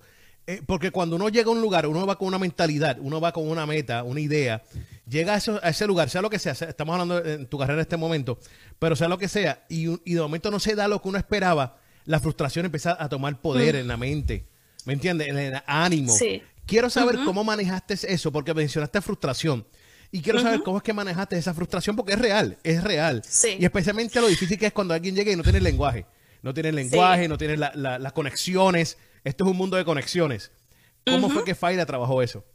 Porque 0.66 0.92
cuando 0.92 1.16
uno 1.16 1.30
llega 1.30 1.50
a 1.50 1.52
un 1.52 1.62
lugar, 1.62 1.88
uno 1.88 2.06
va 2.06 2.18
con 2.18 2.28
una 2.28 2.40
mentalidad, 2.40 2.98
uno 3.00 3.22
va 3.22 3.32
con 3.32 3.48
una 3.48 3.66
meta, 3.66 4.04
una 4.04 4.20
idea, 4.20 4.64
llega 5.08 5.36
a, 5.36 5.70
ese 5.70 5.88
lugar, 5.88 6.10
sea 6.10 6.22
lo 6.22 6.30
que 6.30 6.40
sea, 6.40 6.54
estamos 6.54 6.94
hablando 6.94 7.24
en 7.24 7.46
tu 7.48 7.58
carrera 7.58 7.76
en 7.76 7.82
este 7.82 7.98
momento, 7.98 8.40
pero 8.80 8.96
sea 8.96 9.08
lo 9.08 9.18
que 9.18 9.28
sea, 9.28 9.66
y, 9.70 9.86
de 9.86 10.22
momento 10.22 10.52
no 10.52 10.60
se 10.60 10.76
da 10.76 10.88
lo 10.88 11.02
que 11.02 11.10
uno 11.10 11.18
esperaba, 11.18 11.78
la 12.06 12.20
frustración 12.20 12.66
empieza 12.66 12.98
a 13.00 13.10
tomar 13.10 13.40
poder 13.42 13.76
mm. 13.76 13.80
en 13.80 13.88
la 13.88 13.98
mente, 13.98 14.46
¿me 14.86 14.94
entiendes? 14.94 15.28
En 15.28 15.38
el 15.38 15.62
ánimo. 15.66 16.14
Quiero 16.66 16.90
saber 16.90 17.18
cómo 17.26 17.44
manejaste 17.44 17.96
eso, 18.14 18.32
porque 18.32 18.54
mencionaste 18.54 19.02
frustración. 19.02 19.66
Y 20.12 20.22
quiero 20.22 20.40
saber 20.40 20.62
cómo 20.64 20.78
es 20.78 20.84
que 20.84 20.94
manejaste 20.94 21.38
esa 21.38 21.54
frustración, 21.54 21.96
porque 21.96 22.14
es 22.14 22.20
real, 22.20 22.58
es 22.64 22.84
real. 22.84 23.24
Y 23.58 23.66
especialmente 23.66 24.22
lo 24.22 24.28
difícil 24.28 24.58
que 24.58 24.68
es 24.68 24.74
cuando 24.74 24.94
alguien 24.94 25.16
llega 25.16 25.32
y 25.32 25.36
no 25.36 25.44
tiene 25.44 25.62
lenguaje. 25.62 26.06
No 26.42 26.54
tiene 26.54 26.72
lenguaje, 26.72 27.28
no 27.28 27.38
tiene 27.38 27.58
las 27.58 28.14
conexiones. 28.14 28.98
Esto 29.24 29.44
es 29.44 29.52
un 29.52 29.58
mundo 29.58 29.78
de 29.78 29.86
conexiones. 29.86 30.52
¿Cómo 31.06 31.30
fue 31.30 31.44
que 31.44 31.56
Faida 31.56 31.86
trabajó 31.86 32.22
eso? 32.22 32.46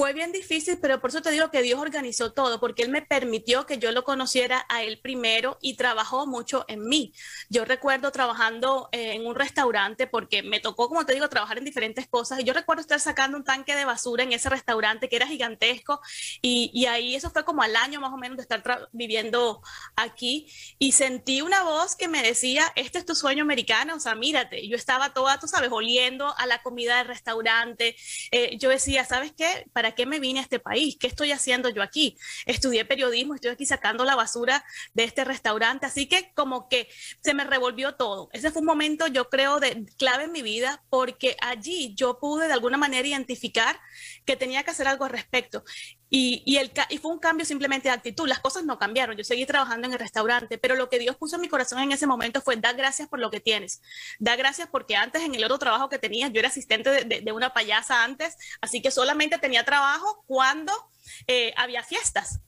Fue 0.00 0.14
bien 0.14 0.32
difícil, 0.32 0.78
pero 0.80 0.98
por 0.98 1.10
eso 1.10 1.20
te 1.20 1.30
digo 1.30 1.50
que 1.50 1.60
Dios 1.60 1.78
organizó 1.78 2.32
todo, 2.32 2.58
porque 2.58 2.82
Él 2.82 2.88
me 2.88 3.02
permitió 3.02 3.66
que 3.66 3.76
yo 3.76 3.92
lo 3.92 4.02
conociera 4.02 4.64
a 4.70 4.82
Él 4.82 4.98
primero 4.98 5.58
y 5.60 5.76
trabajó 5.76 6.26
mucho 6.26 6.64
en 6.68 6.88
mí. 6.88 7.12
Yo 7.50 7.66
recuerdo 7.66 8.10
trabajando 8.10 8.88
eh, 8.92 9.12
en 9.12 9.26
un 9.26 9.34
restaurante, 9.34 10.06
porque 10.06 10.42
me 10.42 10.58
tocó, 10.58 10.88
como 10.88 11.04
te 11.04 11.12
digo, 11.12 11.28
trabajar 11.28 11.58
en 11.58 11.66
diferentes 11.66 12.08
cosas, 12.08 12.40
y 12.40 12.44
yo 12.44 12.54
recuerdo 12.54 12.80
estar 12.80 12.98
sacando 12.98 13.36
un 13.36 13.44
tanque 13.44 13.76
de 13.76 13.84
basura 13.84 14.22
en 14.22 14.32
ese 14.32 14.48
restaurante 14.48 15.10
que 15.10 15.16
era 15.16 15.26
gigantesco, 15.26 16.00
y, 16.40 16.86
ahí 16.86 17.14
eso 17.14 17.28
fue 17.28 17.44
como 17.44 17.60
al 17.60 17.76
año 17.76 18.00
más 18.00 18.14
o 18.14 18.16
menos 18.16 18.38
de 18.38 18.42
estar 18.42 18.88
viviendo 18.92 19.60
aquí, 19.96 20.50
y 20.78 20.92
sentí 20.92 21.42
una 21.42 21.62
voz 21.62 21.94
que 21.94 22.08
me 22.08 22.22
decía, 22.22 22.72
este 22.74 22.96
es 22.96 23.04
tu 23.04 23.14
sueño 23.14 23.42
americano, 23.42 23.96
o 23.96 24.00
sea, 24.00 24.14
mírate, 24.14 24.66
yo 24.66 24.76
estaba 24.76 25.12
toda, 25.12 25.38
tú 25.38 25.46
sabes, 25.46 25.68
oliendo 25.70 26.34
a 26.38 26.46
la 26.46 26.62
comida 26.62 26.96
del 26.96 27.08
restaurante, 27.08 27.96
eh, 28.30 28.56
yo 28.56 28.70
decía, 28.70 29.04
¿sabes 29.04 29.34
qué? 29.36 29.66
¿para 29.74 29.89
qué 29.92 30.06
me 30.06 30.20
vine 30.20 30.40
a 30.40 30.42
este 30.42 30.58
país? 30.58 30.96
¿Qué 30.98 31.06
estoy 31.06 31.32
haciendo 31.32 31.68
yo 31.68 31.82
aquí? 31.82 32.16
Estudié 32.46 32.84
periodismo, 32.84 33.34
estoy 33.34 33.50
aquí 33.50 33.66
sacando 33.66 34.04
la 34.04 34.14
basura 34.14 34.64
de 34.94 35.04
este 35.04 35.24
restaurante, 35.24 35.86
así 35.86 36.06
que 36.08 36.32
como 36.34 36.68
que 36.68 36.88
se 37.22 37.34
me 37.34 37.44
revolvió 37.44 37.94
todo. 37.94 38.28
Ese 38.32 38.50
fue 38.50 38.60
un 38.60 38.66
momento, 38.66 39.06
yo 39.06 39.28
creo, 39.28 39.60
de 39.60 39.86
clave 39.98 40.24
en 40.24 40.32
mi 40.32 40.42
vida, 40.42 40.84
porque 40.90 41.36
allí 41.40 41.94
yo 41.94 42.18
pude 42.18 42.46
de 42.46 42.52
alguna 42.52 42.76
manera 42.76 43.06
identificar 43.06 43.80
que 44.24 44.36
tenía 44.36 44.62
que 44.62 44.70
hacer 44.70 44.88
algo 44.88 45.04
al 45.04 45.10
respecto. 45.10 45.64
Y, 46.12 46.56
el, 46.56 46.72
fue 47.00 47.12
un 47.12 47.20
cambio 47.20 47.46
simplemente 47.46 47.88
de 47.88 47.94
actitud. 47.94 48.28
Las 48.28 48.40
cosas 48.40 48.64
no 48.64 48.78
cambiaron. 48.78 49.16
Yo 49.16 49.22
seguí 49.22 49.46
trabajando 49.46 49.86
en 49.86 49.92
el 49.92 49.98
restaurante, 50.00 50.58
pero 50.58 50.74
lo 50.74 50.88
que 50.88 50.98
Dios 50.98 51.16
puso 51.16 51.36
en 51.36 51.42
mi 51.42 51.48
corazón 51.48 51.78
en 51.78 51.92
ese 51.92 52.08
momento 52.08 52.40
fue 52.40 52.56
dar 52.56 52.76
gracias 52.76 53.08
por 53.08 53.20
lo 53.20 53.30
que 53.30 53.38
tienes. 53.38 53.80
Da 54.18 54.34
gracias 54.34 54.68
porque 54.68 54.96
antes 54.96 55.22
en 55.22 55.34
el 55.36 55.44
otro 55.44 55.58
trabajo 55.58 55.88
que 55.88 55.98
tenía, 55.98 56.26
yo 56.28 56.40
era 56.40 56.48
asistente 56.48 56.90
de, 56.90 57.20
de, 57.20 57.32
una 57.32 57.54
payasa 57.54 58.02
antes, 58.02 58.36
así 58.60 58.82
que 58.82 58.90
solamente 58.90 59.38
tenía 59.38 59.64
trabajo 59.64 60.24
cuando 60.26 60.72
eh, 61.28 61.54
había 61.56 61.84
fiestas. 61.84 62.40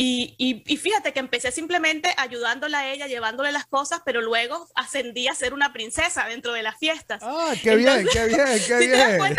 Y, 0.00 0.36
y, 0.38 0.76
fíjate 0.76 1.12
que 1.12 1.18
empecé 1.18 1.50
simplemente 1.50 2.14
ayudándola 2.18 2.78
a 2.78 2.92
ella, 2.92 3.08
llevándole 3.08 3.50
las 3.50 3.66
cosas, 3.66 4.00
pero 4.04 4.20
luego 4.22 4.68
ascendí 4.76 5.26
a 5.26 5.34
ser 5.34 5.52
una 5.52 5.72
princesa 5.72 6.24
dentro 6.26 6.52
de 6.52 6.62
las 6.62 6.78
fiestas. 6.78 7.20
Ah, 7.20 7.52
qué 7.60 7.74
bien, 7.74 8.06
qué 8.12 8.26
bien, 8.26 8.46
qué 8.68 8.78
bien. 8.78 9.36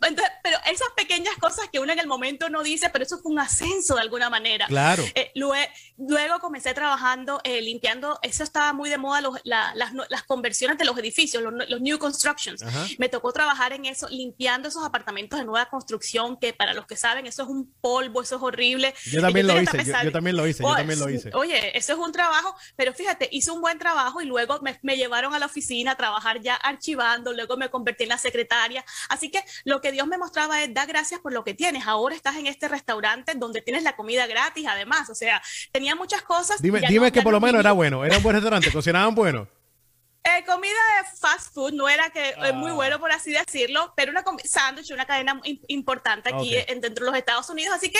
pero 0.44 0.58
esas 0.70 0.88
pequeñas 0.96 1.34
cosas 1.40 1.68
que 1.72 1.80
uno 1.80 1.92
en 1.92 1.98
el 1.98 2.06
momento 2.06 2.50
no 2.50 2.62
dice, 2.62 2.88
pero 2.90 3.04
eso 3.04 3.18
fue 3.18 3.32
un 3.32 3.40
ascenso 3.40 3.96
de 3.96 4.02
alguna 4.02 4.30
manera. 4.30 4.68
Claro. 4.68 5.02
Eh, 5.16 5.32
luego, 5.34 6.38
comencé 6.38 6.72
trabajando, 6.72 7.40
eh, 7.42 7.60
limpiando, 7.62 8.20
eso 8.22 8.44
estaba 8.44 8.72
muy 8.72 8.90
de 8.90 8.98
moda, 8.98 9.22
las, 9.42 9.74
las, 9.74 10.22
conversiones 10.22 10.78
de 10.78 10.84
los 10.84 10.96
edificios, 10.98 11.42
los, 11.42 11.80
new 11.80 11.98
constructions. 11.98 12.64
Me 12.96 13.08
tocó 13.08 13.32
trabajar 13.32 13.72
en 13.72 13.86
eso, 13.86 14.08
limpiando 14.08 14.68
esos 14.68 14.84
apartamentos 14.84 15.40
de 15.40 15.44
nueva 15.44 15.68
construcción, 15.68 16.38
que 16.38 16.52
para 16.52 16.74
los 16.74 16.86
que 16.86 16.94
saben, 16.94 17.26
eso 17.26 17.42
es 17.42 17.48
un 17.48 17.74
polvo, 17.80 18.22
eso 18.22 18.36
es 18.36 18.42
horrible. 18.42 18.94
Yo 19.06 19.31
también 19.32 19.46
lo 19.46 19.60
hice, 19.60 20.04
yo, 20.04 20.12
también 20.12 20.36
lo 20.36 20.46
hice, 20.46 20.62
yo 20.62 20.74
también 20.74 20.98
lo 20.98 21.10
hice. 21.10 21.30
Oye, 21.34 21.76
eso 21.76 21.92
es 21.92 21.98
un 21.98 22.12
trabajo, 22.12 22.54
pero 22.76 22.92
fíjate, 22.92 23.28
hice 23.32 23.50
un 23.50 23.60
buen 23.60 23.78
trabajo 23.78 24.20
y 24.20 24.26
luego 24.26 24.60
me, 24.62 24.78
me 24.82 24.96
llevaron 24.96 25.34
a 25.34 25.38
la 25.38 25.46
oficina 25.46 25.92
a 25.92 25.96
trabajar 25.96 26.40
ya 26.40 26.54
archivando, 26.54 27.32
luego 27.32 27.56
me 27.56 27.70
convertí 27.70 28.04
en 28.04 28.10
la 28.10 28.18
secretaria. 28.18 28.84
Así 29.08 29.30
que 29.30 29.42
lo 29.64 29.80
que 29.80 29.92
Dios 29.92 30.06
me 30.06 30.18
mostraba 30.18 30.62
es, 30.62 30.72
da 30.72 30.86
gracias 30.86 31.20
por 31.20 31.32
lo 31.32 31.44
que 31.44 31.54
tienes. 31.54 31.86
Ahora 31.86 32.14
estás 32.14 32.36
en 32.36 32.46
este 32.46 32.68
restaurante 32.68 33.32
donde 33.36 33.62
tienes 33.62 33.82
la 33.82 33.96
comida 33.96 34.26
gratis, 34.26 34.66
además. 34.68 35.10
O 35.10 35.14
sea, 35.14 35.42
tenía 35.72 35.94
muchas 35.94 36.22
cosas. 36.22 36.60
Dime, 36.60 36.80
dime 36.88 37.12
que 37.12 37.22
por 37.22 37.32
lo 37.32 37.40
menos 37.40 37.60
era 37.60 37.72
bueno, 37.72 38.04
era 38.04 38.16
un 38.16 38.22
buen 38.22 38.34
restaurante, 38.34 38.70
cocinaban 38.70 39.14
bueno. 39.14 39.48
Eh, 40.38 40.44
comida 40.44 40.72
de 40.72 41.16
fast 41.18 41.52
food, 41.52 41.72
no 41.72 41.88
era 41.88 42.10
que 42.10 42.30
es 42.30 42.54
muy 42.54 42.70
ah. 42.70 42.74
bueno 42.74 42.98
por 42.98 43.12
así 43.12 43.32
decirlo, 43.32 43.92
pero 43.96 44.12
una 44.12 44.24
sándwich, 44.44 44.90
una 44.90 45.04
cadena 45.04 45.40
importante 45.68 46.32
aquí 46.32 46.54
dentro 46.54 47.04
de 47.04 47.10
los 47.10 47.16
Estados 47.16 47.48
Unidos. 47.50 47.74
Así 47.74 47.90
que 47.90 47.98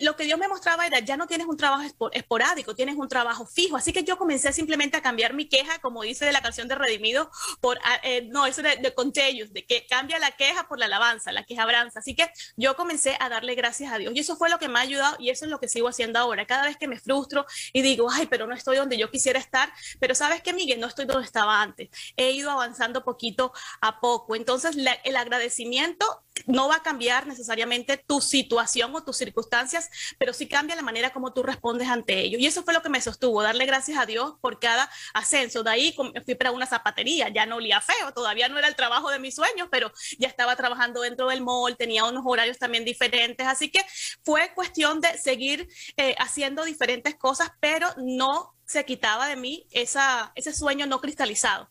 lo 0.00 0.16
que 0.16 0.24
Dios 0.24 0.38
me 0.38 0.48
mostraba 0.48 0.86
era, 0.86 1.00
ya 1.00 1.16
no 1.16 1.26
tienes 1.26 1.46
un 1.46 1.56
trabajo 1.56 2.10
esporádico, 2.12 2.74
tienes 2.74 2.96
un 2.96 3.08
trabajo 3.08 3.46
fijo. 3.46 3.76
Así 3.76 3.92
que 3.92 4.04
yo 4.04 4.18
comencé 4.18 4.52
simplemente 4.52 4.96
a 4.96 5.02
cambiar 5.02 5.34
mi 5.34 5.48
queja, 5.48 5.78
como 5.78 6.02
dice 6.02 6.24
de 6.24 6.32
la 6.32 6.42
canción 6.42 6.68
de 6.68 6.74
Redimido, 6.74 7.30
por, 7.60 7.78
ah, 7.84 7.98
eh, 8.02 8.28
no, 8.30 8.46
eso 8.46 8.62
de, 8.62 8.76
de 8.76 8.94
Contagious, 8.94 9.52
de 9.52 9.64
que 9.64 9.86
cambia 9.86 10.18
la 10.18 10.32
queja 10.32 10.68
por 10.68 10.78
la 10.78 10.86
alabanza, 10.86 11.32
la 11.32 11.44
queja 11.44 11.62
abranza. 11.62 12.00
Así 12.00 12.14
que 12.14 12.30
yo 12.56 12.76
comencé 12.76 13.16
a 13.20 13.28
darle 13.28 13.54
gracias 13.54 13.92
a 13.92 13.98
Dios. 13.98 14.12
Y 14.14 14.20
eso 14.20 14.36
fue 14.36 14.50
lo 14.50 14.58
que 14.58 14.68
me 14.68 14.78
ha 14.78 14.82
ayudado 14.82 15.16
y 15.18 15.30
eso 15.30 15.44
es 15.44 15.50
lo 15.50 15.58
que 15.58 15.68
sigo 15.68 15.88
haciendo 15.88 16.18
ahora. 16.18 16.46
Cada 16.46 16.64
vez 16.64 16.76
que 16.76 16.88
me 16.88 16.98
frustro 16.98 17.46
y 17.72 17.82
digo, 17.82 18.08
ay, 18.10 18.26
pero 18.26 18.46
no 18.46 18.54
estoy 18.54 18.76
donde 18.76 18.96
yo 18.96 19.10
quisiera 19.10 19.38
estar, 19.38 19.72
pero 19.98 20.14
sabes 20.14 20.42
que, 20.42 20.52
Miguel, 20.52 20.80
no 20.80 20.86
estoy 20.86 21.06
donde 21.06 21.26
estaba 21.26 21.55
antes. 21.62 21.90
He 22.16 22.32
ido 22.32 22.50
avanzando 22.50 23.04
poquito 23.04 23.52
a 23.80 24.00
poco. 24.00 24.36
Entonces, 24.36 24.76
el 25.04 25.16
agradecimiento 25.16 26.06
no 26.46 26.68
va 26.68 26.76
a 26.76 26.82
cambiar 26.82 27.26
necesariamente 27.26 27.96
tu 27.96 28.20
situación 28.20 28.94
o 28.94 29.04
tus 29.04 29.16
circunstancias, 29.16 29.88
pero 30.18 30.32
sí 30.32 30.48
cambia 30.48 30.76
la 30.76 30.82
manera 30.82 31.10
como 31.10 31.32
tú 31.32 31.42
respondes 31.42 31.88
ante 31.88 32.20
ello. 32.20 32.38
Y 32.38 32.46
eso 32.46 32.62
fue 32.62 32.74
lo 32.74 32.82
que 32.82 32.88
me 32.88 33.00
sostuvo, 33.00 33.42
darle 33.42 33.66
gracias 33.66 33.98
a 33.98 34.06
Dios 34.06 34.34
por 34.40 34.60
cada 34.60 34.90
ascenso. 35.14 35.62
De 35.62 35.70
ahí 35.70 35.96
fui 36.24 36.34
para 36.34 36.52
una 36.52 36.66
zapatería, 36.66 37.28
ya 37.28 37.46
no 37.46 37.56
olía 37.56 37.80
feo, 37.80 38.12
todavía 38.12 38.48
no 38.48 38.58
era 38.58 38.68
el 38.68 38.76
trabajo 38.76 39.10
de 39.10 39.18
mis 39.18 39.34
sueños, 39.34 39.68
pero 39.70 39.90
ya 40.18 40.28
estaba 40.28 40.56
trabajando 40.56 41.00
dentro 41.00 41.28
del 41.28 41.42
mall, 41.42 41.76
tenía 41.76 42.04
unos 42.04 42.22
horarios 42.26 42.58
también 42.58 42.84
diferentes, 42.84 43.46
así 43.46 43.70
que 43.70 43.84
fue 44.24 44.52
cuestión 44.54 45.00
de 45.00 45.16
seguir 45.18 45.68
eh, 45.96 46.14
haciendo 46.18 46.64
diferentes 46.64 47.16
cosas, 47.16 47.50
pero 47.60 47.88
no 47.96 48.55
se 48.66 48.84
quitaba 48.84 49.28
de 49.28 49.36
mí 49.36 49.66
esa, 49.70 50.32
ese 50.34 50.52
sueño 50.52 50.86
no 50.86 51.00
cristalizado. 51.00 51.70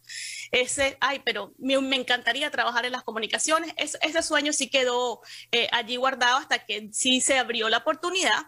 Ese, 0.51 0.97
ay, 1.01 1.21
pero 1.23 1.53
me, 1.57 1.75
encantaría 1.95 2.49
trabajar 2.49 2.85
en 2.85 2.93
las 2.93 3.03
comunicaciones. 3.03 3.73
ese 3.77 4.23
sueño 4.23 4.53
sí 4.53 4.69
quedó 4.69 5.21
eh, 5.51 5.67
allí 5.71 5.97
guardado 5.97 6.37
hasta 6.37 6.65
que 6.65 6.89
sí 6.93 7.21
se 7.21 7.37
abrió 7.37 7.69
la 7.69 7.79
oportunidad 7.79 8.47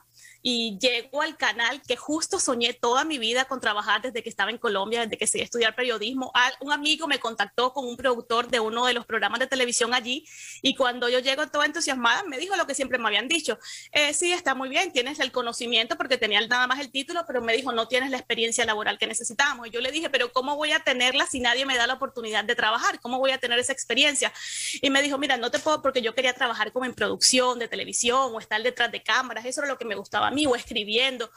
y 0.49 0.77
llego 0.79 1.21
al 1.21 1.35
canal 1.35 1.81
que 1.85 1.97
justo 1.97 2.39
soñé 2.39 2.73
toda 2.73 3.03
mi 3.03 3.17
vida 3.17 3.43
con 3.43 3.59
trabajar 3.59 4.01
desde 4.01 4.23
que 4.23 4.29
estaba 4.29 4.49
en 4.49 4.57
Colombia, 4.57 5.01
desde 5.01 5.17
que 5.17 5.27
seguí 5.27 5.43
estudiar 5.43 5.75
periodismo. 5.75 6.31
Un 6.61 6.71
amigo 6.71 7.05
me 7.05 7.19
contactó 7.19 7.73
con 7.73 7.85
un 7.85 7.97
productor 7.97 8.47
de 8.47 8.61
uno 8.61 8.85
de 8.85 8.93
los 8.93 9.05
programas 9.05 9.41
de 9.41 9.47
televisión 9.47 9.93
allí 9.93 10.25
y 10.61 10.73
cuando 10.73 11.09
yo 11.09 11.19
llego 11.19 11.45
toda 11.47 11.65
entusiasmada 11.65 12.23
me 12.23 12.37
dijo 12.37 12.55
lo 12.55 12.65
que 12.65 12.75
siempre 12.75 12.97
me 12.97 13.07
habían 13.09 13.27
dicho. 13.27 13.59
Eh, 13.91 14.13
sí, 14.13 14.31
está 14.31 14.55
muy 14.55 14.69
bien, 14.69 14.93
tienes 14.93 15.19
el 15.19 15.33
conocimiento 15.33 15.97
porque 15.97 16.17
tenía 16.17 16.39
nada 16.47 16.65
más 16.65 16.79
el 16.79 16.91
título, 16.91 17.25
pero 17.27 17.41
me 17.41 17.51
dijo, 17.51 17.73
no 17.73 17.89
tienes 17.89 18.09
la 18.09 18.15
experiencia 18.15 18.63
laboral 18.63 18.97
que 18.97 19.05
necesitábamos. 19.05 19.67
Y 19.67 19.71
yo 19.71 19.81
le 19.81 19.91
dije, 19.91 20.09
pero 20.09 20.31
¿cómo 20.31 20.55
voy 20.55 20.71
a 20.71 20.79
tenerla 20.79 21.25
si 21.25 21.41
nadie 21.41 21.65
me 21.65 21.75
da 21.75 21.87
la 21.87 21.95
oportunidad 21.95 22.45
de 22.45 22.55
trabajar? 22.55 23.01
¿Cómo 23.01 23.19
voy 23.19 23.31
a 23.31 23.37
tener 23.37 23.59
esa 23.59 23.73
experiencia? 23.73 24.31
Y 24.81 24.91
me 24.91 25.01
dijo, 25.01 25.17
mira, 25.17 25.35
no 25.35 25.51
te 25.51 25.59
puedo 25.59 25.81
porque 25.81 26.01
yo 26.01 26.15
quería 26.15 26.33
trabajar 26.33 26.71
como 26.71 26.85
en 26.85 26.93
producción 26.93 27.59
de 27.59 27.67
televisión 27.67 28.33
o 28.33 28.39
estar 28.39 28.63
detrás 28.63 28.93
de 28.93 29.03
cámaras, 29.03 29.43
eso 29.43 29.59
era 29.59 29.67
lo 29.67 29.77
que 29.77 29.83
me 29.83 29.95
gustaba 29.95 30.27
a 30.27 30.36
mí, 30.37 30.47
o 30.47 30.55
escribiendo. 30.55 31.29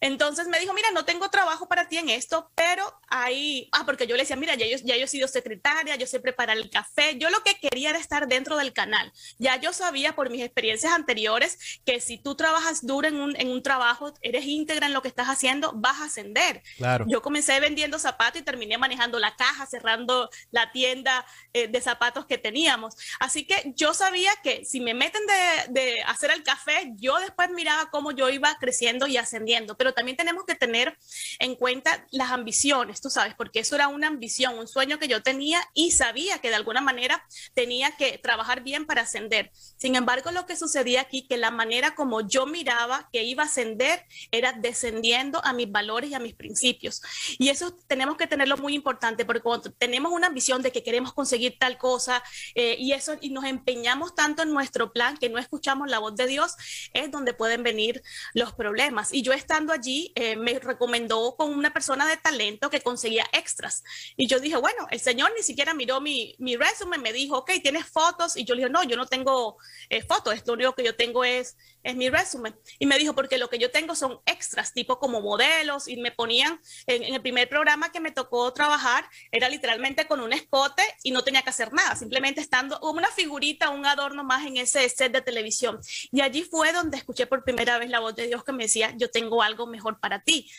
Entonces 0.00 0.48
me 0.48 0.58
dijo, 0.60 0.74
mira, 0.74 0.90
no 0.92 1.04
tengo 1.04 1.28
trabajo 1.30 1.68
para 1.68 1.88
ti 1.88 1.98
en 1.98 2.08
esto, 2.08 2.50
pero 2.54 2.84
ahí, 3.08 3.68
ah, 3.72 3.84
porque 3.86 4.06
yo 4.06 4.16
le 4.16 4.22
decía, 4.22 4.36
mira, 4.36 4.54
ya 4.54 4.66
yo, 4.66 4.76
ya 4.84 4.96
yo 4.96 5.04
he 5.04 5.08
sido 5.08 5.28
secretaria, 5.28 5.96
yo 5.96 6.06
sé 6.06 6.20
preparar 6.20 6.56
el 6.56 6.70
café, 6.70 7.16
yo 7.18 7.30
lo 7.30 7.42
que 7.42 7.58
quería 7.58 7.90
era 7.90 7.98
estar 7.98 8.28
dentro 8.28 8.56
del 8.56 8.72
canal. 8.72 9.12
Ya 9.38 9.56
yo 9.56 9.72
sabía 9.72 10.14
por 10.14 10.30
mis 10.30 10.42
experiencias 10.42 10.92
anteriores 10.92 11.80
que 11.84 12.00
si 12.00 12.18
tú 12.18 12.34
trabajas 12.34 12.86
duro 12.86 13.08
en 13.08 13.16
un, 13.16 13.36
en 13.36 13.50
un 13.50 13.62
trabajo, 13.62 14.12
eres 14.22 14.44
íntegra 14.44 14.86
en 14.86 14.92
lo 14.92 15.02
que 15.02 15.08
estás 15.08 15.28
haciendo, 15.28 15.72
vas 15.74 16.00
a 16.00 16.04
ascender. 16.06 16.62
Claro. 16.76 17.04
Yo 17.08 17.22
comencé 17.22 17.58
vendiendo 17.60 17.98
zapatos 17.98 18.40
y 18.40 18.44
terminé 18.44 18.78
manejando 18.78 19.18
la 19.18 19.36
caja, 19.36 19.66
cerrando 19.66 20.30
la 20.50 20.72
tienda 20.72 21.24
eh, 21.52 21.68
de 21.68 21.80
zapatos 21.80 22.26
que 22.26 22.38
teníamos. 22.38 22.96
Así 23.20 23.46
que 23.46 23.72
yo 23.76 23.94
sabía 23.94 24.30
que 24.42 24.64
si 24.64 24.80
me 24.80 24.94
meten 24.94 25.22
de, 25.26 25.80
de 25.80 26.02
hacer 26.02 26.30
el 26.30 26.42
café, 26.42 26.92
yo 26.96 27.18
después 27.20 27.50
miraba 27.50 27.90
cómo 27.90 28.12
yo 28.12 28.28
iba 28.28 28.56
creciendo 28.58 29.06
y 29.06 29.16
ascendiendo. 29.16 29.76
Pero 29.84 29.92
también 29.92 30.16
tenemos 30.16 30.46
que 30.46 30.54
tener 30.54 30.96
en 31.38 31.56
cuenta 31.56 32.06
las 32.10 32.30
ambiciones, 32.30 33.02
tú 33.02 33.10
sabes, 33.10 33.34
porque 33.34 33.58
eso 33.58 33.74
era 33.74 33.88
una 33.88 34.06
ambición, 34.06 34.58
un 34.58 34.66
sueño 34.66 34.98
que 34.98 35.08
yo 35.08 35.22
tenía 35.22 35.60
y 35.74 35.90
sabía 35.90 36.38
que 36.38 36.48
de 36.48 36.54
alguna 36.54 36.80
manera 36.80 37.22
tenía 37.52 37.90
que 37.98 38.16
trabajar 38.16 38.62
bien 38.62 38.86
para 38.86 39.02
ascender. 39.02 39.50
Sin 39.76 39.94
embargo, 39.94 40.30
lo 40.30 40.46
que 40.46 40.56
sucedía 40.56 41.02
aquí, 41.02 41.26
que 41.28 41.36
la 41.36 41.50
manera 41.50 41.94
como 41.94 42.26
yo 42.26 42.46
miraba 42.46 43.10
que 43.12 43.24
iba 43.24 43.42
a 43.42 43.46
ascender 43.46 44.06
era 44.30 44.54
descendiendo 44.54 45.44
a 45.44 45.52
mis 45.52 45.70
valores 45.70 46.08
y 46.08 46.14
a 46.14 46.18
mis 46.18 46.34
principios. 46.34 47.02
Y 47.38 47.50
eso 47.50 47.76
tenemos 47.86 48.16
que 48.16 48.26
tenerlo 48.26 48.56
muy 48.56 48.72
importante, 48.72 49.26
porque 49.26 49.42
cuando 49.42 49.70
tenemos 49.70 50.12
una 50.12 50.28
ambición 50.28 50.62
de 50.62 50.72
que 50.72 50.82
queremos 50.82 51.12
conseguir 51.12 51.58
tal 51.58 51.76
cosa 51.76 52.22
eh, 52.54 52.76
y 52.78 52.92
eso 52.92 53.18
y 53.20 53.28
nos 53.28 53.44
empeñamos 53.44 54.14
tanto 54.14 54.42
en 54.44 54.50
nuestro 54.50 54.94
plan 54.94 55.18
que 55.18 55.28
no 55.28 55.38
escuchamos 55.38 55.90
la 55.90 55.98
voz 55.98 56.16
de 56.16 56.26
Dios, 56.26 56.54
es 56.94 57.10
donde 57.10 57.34
pueden 57.34 57.62
venir 57.62 58.02
los 58.32 58.54
problemas. 58.54 59.12
Y 59.12 59.20
yo 59.20 59.34
estando 59.34 59.73
allí 59.74 60.12
eh, 60.14 60.36
me 60.36 60.58
recomendó 60.58 61.36
con 61.36 61.52
una 61.52 61.72
persona 61.72 62.06
de 62.06 62.16
talento 62.16 62.70
que 62.70 62.80
conseguía 62.80 63.26
extras. 63.32 63.82
Y 64.16 64.26
yo 64.26 64.40
dije, 64.40 64.56
bueno, 64.56 64.86
el 64.90 65.00
señor 65.00 65.32
ni 65.36 65.42
siquiera 65.42 65.74
miró 65.74 66.00
mi, 66.00 66.34
mi 66.38 66.56
resumen, 66.56 67.02
me 67.02 67.12
dijo, 67.12 67.38
ok, 67.38 67.52
¿tienes 67.62 67.86
fotos? 67.86 68.36
Y 68.36 68.44
yo 68.44 68.54
le 68.54 68.62
dije, 68.62 68.72
no, 68.72 68.82
yo 68.84 68.96
no 68.96 69.06
tengo 69.06 69.56
eh, 69.90 70.02
fotos, 70.02 70.42
lo 70.46 70.54
único 70.54 70.74
que 70.74 70.84
yo 70.84 70.96
tengo 70.96 71.24
es, 71.24 71.56
es 71.82 71.96
mi 71.96 72.08
resumen. 72.08 72.56
Y 72.78 72.86
me 72.86 72.98
dijo, 72.98 73.14
porque 73.14 73.38
lo 73.38 73.50
que 73.50 73.58
yo 73.58 73.70
tengo 73.70 73.94
son 73.94 74.20
extras, 74.26 74.72
tipo 74.72 74.98
como 74.98 75.20
modelos, 75.20 75.88
y 75.88 75.96
me 75.96 76.12
ponían, 76.12 76.60
en, 76.86 77.02
en 77.02 77.14
el 77.14 77.20
primer 77.20 77.48
programa 77.48 77.92
que 77.92 78.00
me 78.00 78.10
tocó 78.10 78.52
trabajar, 78.52 79.08
era 79.30 79.48
literalmente 79.48 80.06
con 80.06 80.20
un 80.20 80.32
escote 80.32 80.82
y 81.02 81.10
no 81.10 81.22
tenía 81.22 81.42
que 81.42 81.50
hacer 81.50 81.72
nada, 81.72 81.96
simplemente 81.96 82.40
estando 82.40 82.80
como 82.80 82.98
una 82.98 83.10
figurita, 83.10 83.70
un 83.70 83.86
adorno 83.86 84.24
más 84.24 84.46
en 84.46 84.56
ese 84.56 84.88
set 84.88 85.12
de 85.12 85.20
televisión. 85.20 85.80
Y 86.10 86.20
allí 86.20 86.42
fue 86.42 86.72
donde 86.72 86.96
escuché 86.96 87.26
por 87.26 87.44
primera 87.44 87.78
vez 87.78 87.90
la 87.90 88.00
voz 88.00 88.14
de 88.14 88.26
Dios 88.26 88.44
que 88.44 88.52
me 88.52 88.64
decía, 88.64 88.94
yo 88.96 89.10
tengo 89.10 89.42
algo 89.42 89.63
mejor 89.66 90.00
para 90.00 90.22
ti. 90.22 90.50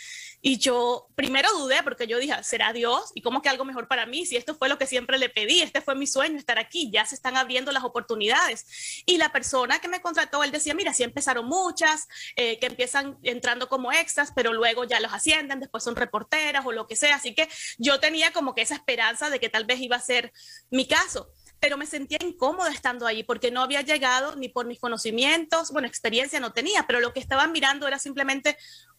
Y 0.41 0.59
yo 0.59 1.07
primero 1.15 1.49
dudé 1.57 1.81
porque 1.83 2.05
yo 2.05 2.19
dije, 2.19 2.35
¿será 2.43 2.71
Dios? 2.71 3.11
¿Y 3.15 3.21
cómo 3.21 3.41
que 3.41 3.49
algo 3.49 3.65
mejor 3.65 3.87
para 3.87 4.05
mí? 4.05 4.25
Si 4.25 4.35
esto 4.35 4.53
fue 4.53 4.69
lo 4.69 4.77
que 4.77 4.85
siempre 4.85 5.17
le 5.17 5.29
pedí, 5.29 5.61
este 5.61 5.81
fue 5.81 5.95
mi 5.95 6.05
sueño, 6.05 6.37
estar 6.37 6.59
aquí, 6.59 6.91
ya 6.91 7.03
se 7.05 7.15
están 7.15 7.35
abriendo 7.35 7.71
las 7.71 7.83
oportunidades. 7.83 9.03
Y 9.07 9.17
la 9.17 9.31
persona 9.31 9.79
que 9.79 9.87
me 9.87 10.01
contrató, 10.01 10.43
él 10.43 10.51
decía, 10.51 10.75
mira, 10.75 10.93
sí 10.93 11.01
empezaron 11.01 11.47
muchas, 11.47 12.07
eh, 12.35 12.59
que 12.59 12.67
empiezan 12.67 13.17
entrando 13.23 13.67
como 13.69 13.91
extras, 13.91 14.33
pero 14.35 14.53
luego 14.53 14.83
ya 14.83 14.99
los 14.99 15.13
ascienden, 15.13 15.59
después 15.59 15.83
son 15.83 15.95
reporteras 15.95 16.65
o 16.65 16.71
lo 16.71 16.85
que 16.85 16.95
sea. 16.95 17.15
Así 17.15 17.33
que 17.33 17.49
yo 17.79 17.99
tenía 17.99 18.31
como 18.31 18.53
que 18.53 18.61
esa 18.61 18.75
esperanza 18.75 19.31
de 19.31 19.39
que 19.39 19.49
tal 19.49 19.65
vez 19.65 19.79
iba 19.79 19.95
a 19.95 20.01
ser 20.01 20.31
mi 20.69 20.87
caso 20.87 21.27
pero 21.59 21.77
me 21.77 21.87
sentía 21.87 22.19
incómoda 22.21 22.69
estando 22.69 23.07
ahí 23.07 23.23
porque 23.23 23.49
no 23.49 23.61
había 23.61 23.81
llegado 23.81 24.35
ni 24.35 24.49
por 24.49 24.67
mis 24.67 24.79
conocimientos, 24.79 25.71
bueno, 25.71 25.87
experiencia 25.87 26.39
no 26.39 26.53
tenía, 26.53 26.85
pero 26.85 26.99
lo 26.99 27.11
que 27.11 27.19
estaban 27.19 27.51
mirando 27.51 27.87
era 27.87 27.97
simplemente 27.97 28.55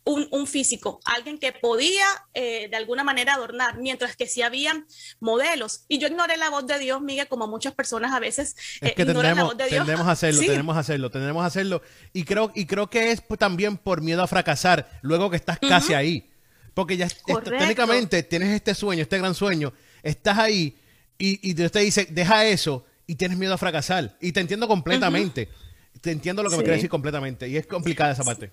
un, 0.07 0.47
físico, 0.47 1.01
alguien 1.05 1.37
que 1.39 1.53
podía 1.53 2.07
eh, 2.33 2.69
de 2.71 2.77
alguna 2.77 3.03
manera 3.03 3.35
adornar, 3.35 3.79
mientras 3.79 4.15
que 4.15 4.27
sí 4.27 4.41
habían 4.41 4.87
modelos. 5.19 5.85
Y 5.89 5.99
yo 5.99 6.07
ignoré 6.07 6.37
la 6.37 6.49
voz 6.49 6.67
de 6.67 6.79
Dios, 6.79 7.03
Miguel, 7.03 7.27
como 7.27 7.49
muchas 7.49 7.75
personas 7.75 8.13
a 8.13 8.21
veces 8.21 8.55
eh, 8.81 8.95
que 8.95 9.03
ignoran 9.03 9.37
la 9.37 9.45
voz 9.45 9.57
de 9.57 9.69
Dios. 9.69 9.85
Tenemos 9.85 10.07
hacerlo, 10.07 10.41
tenemos 10.41 10.77
hacerlo, 10.77 11.11
tenemos 11.11 11.45
hacerlo. 11.45 11.83
Y 12.13 12.25
creo, 12.25 12.53
y 12.55 12.67
creo 12.67 12.89
que 12.89 13.11
es 13.11 13.23
también 13.37 13.77
por 13.77 14.01
miedo 14.01 14.23
a 14.23 14.29
fracasar, 14.29 14.89
luego 15.03 15.29
que 15.29 15.37
estás 15.37 15.59
casi 15.59 15.95
ahí. 15.95 16.31
Porque 16.73 16.97
ya 16.97 17.09
técnicamente 17.59 18.23
tienes 18.23 18.51
este 18.51 18.75
sueño, 18.75 19.03
este 19.03 19.19
gran 19.19 19.35
sueño, 19.35 19.73
estás 20.03 20.39
ahí 20.39 20.79
y, 21.19 21.51
y 21.51 21.55
Dios 21.55 21.73
te 21.73 21.81
dice, 21.81 22.07
deja 22.11 22.45
eso 22.45 22.85
y 23.07 23.17
tienes 23.17 23.39
miedo 23.39 23.55
a 23.55 23.59
fracasar. 23.59 24.17
Y 24.21 24.31
te 24.33 24.41
entiendo 24.41 24.69
completamente. 24.69 25.49
Te 26.01 26.13
entiendo 26.13 26.43
lo 26.43 26.51
que 26.51 26.59
me 26.59 26.63
quieres 26.63 26.79
decir 26.79 26.91
completamente. 26.91 27.49
Y 27.49 27.57
es 27.57 27.67
complicada 27.67 28.13
esa 28.13 28.23
parte. 28.23 28.53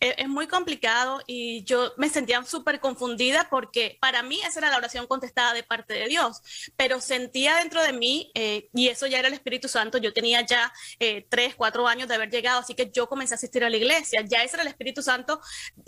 E, 0.00 0.14
es 0.18 0.28
muy 0.28 0.46
complicado 0.46 1.22
y 1.26 1.64
yo 1.64 1.92
me 1.96 2.08
sentía 2.08 2.44
súper 2.44 2.80
confundida 2.80 3.48
porque 3.50 3.96
para 4.00 4.22
mí 4.22 4.40
esa 4.42 4.60
era 4.60 4.70
la 4.70 4.76
oración 4.76 5.06
contestada 5.06 5.54
de 5.54 5.62
parte 5.62 5.94
de 5.94 6.06
Dios, 6.08 6.42
pero 6.76 7.00
sentía 7.00 7.56
dentro 7.56 7.82
de 7.82 7.92
mí, 7.92 8.30
eh, 8.34 8.68
y 8.74 8.88
eso 8.88 9.06
ya 9.06 9.18
era 9.18 9.28
el 9.28 9.34
Espíritu 9.34 9.68
Santo, 9.68 9.98
yo 9.98 10.12
tenía 10.12 10.42
ya 10.42 10.72
eh, 11.00 11.26
tres, 11.28 11.54
cuatro 11.54 11.86
años 11.88 12.08
de 12.08 12.14
haber 12.14 12.30
llegado, 12.30 12.60
así 12.60 12.74
que 12.74 12.90
yo 12.90 13.08
comencé 13.08 13.34
a 13.34 13.36
asistir 13.36 13.64
a 13.64 13.70
la 13.70 13.76
iglesia, 13.76 14.22
ya 14.26 14.42
ese 14.42 14.56
era 14.56 14.62
el 14.62 14.68
Espíritu 14.68 15.02
Santo 15.02 15.40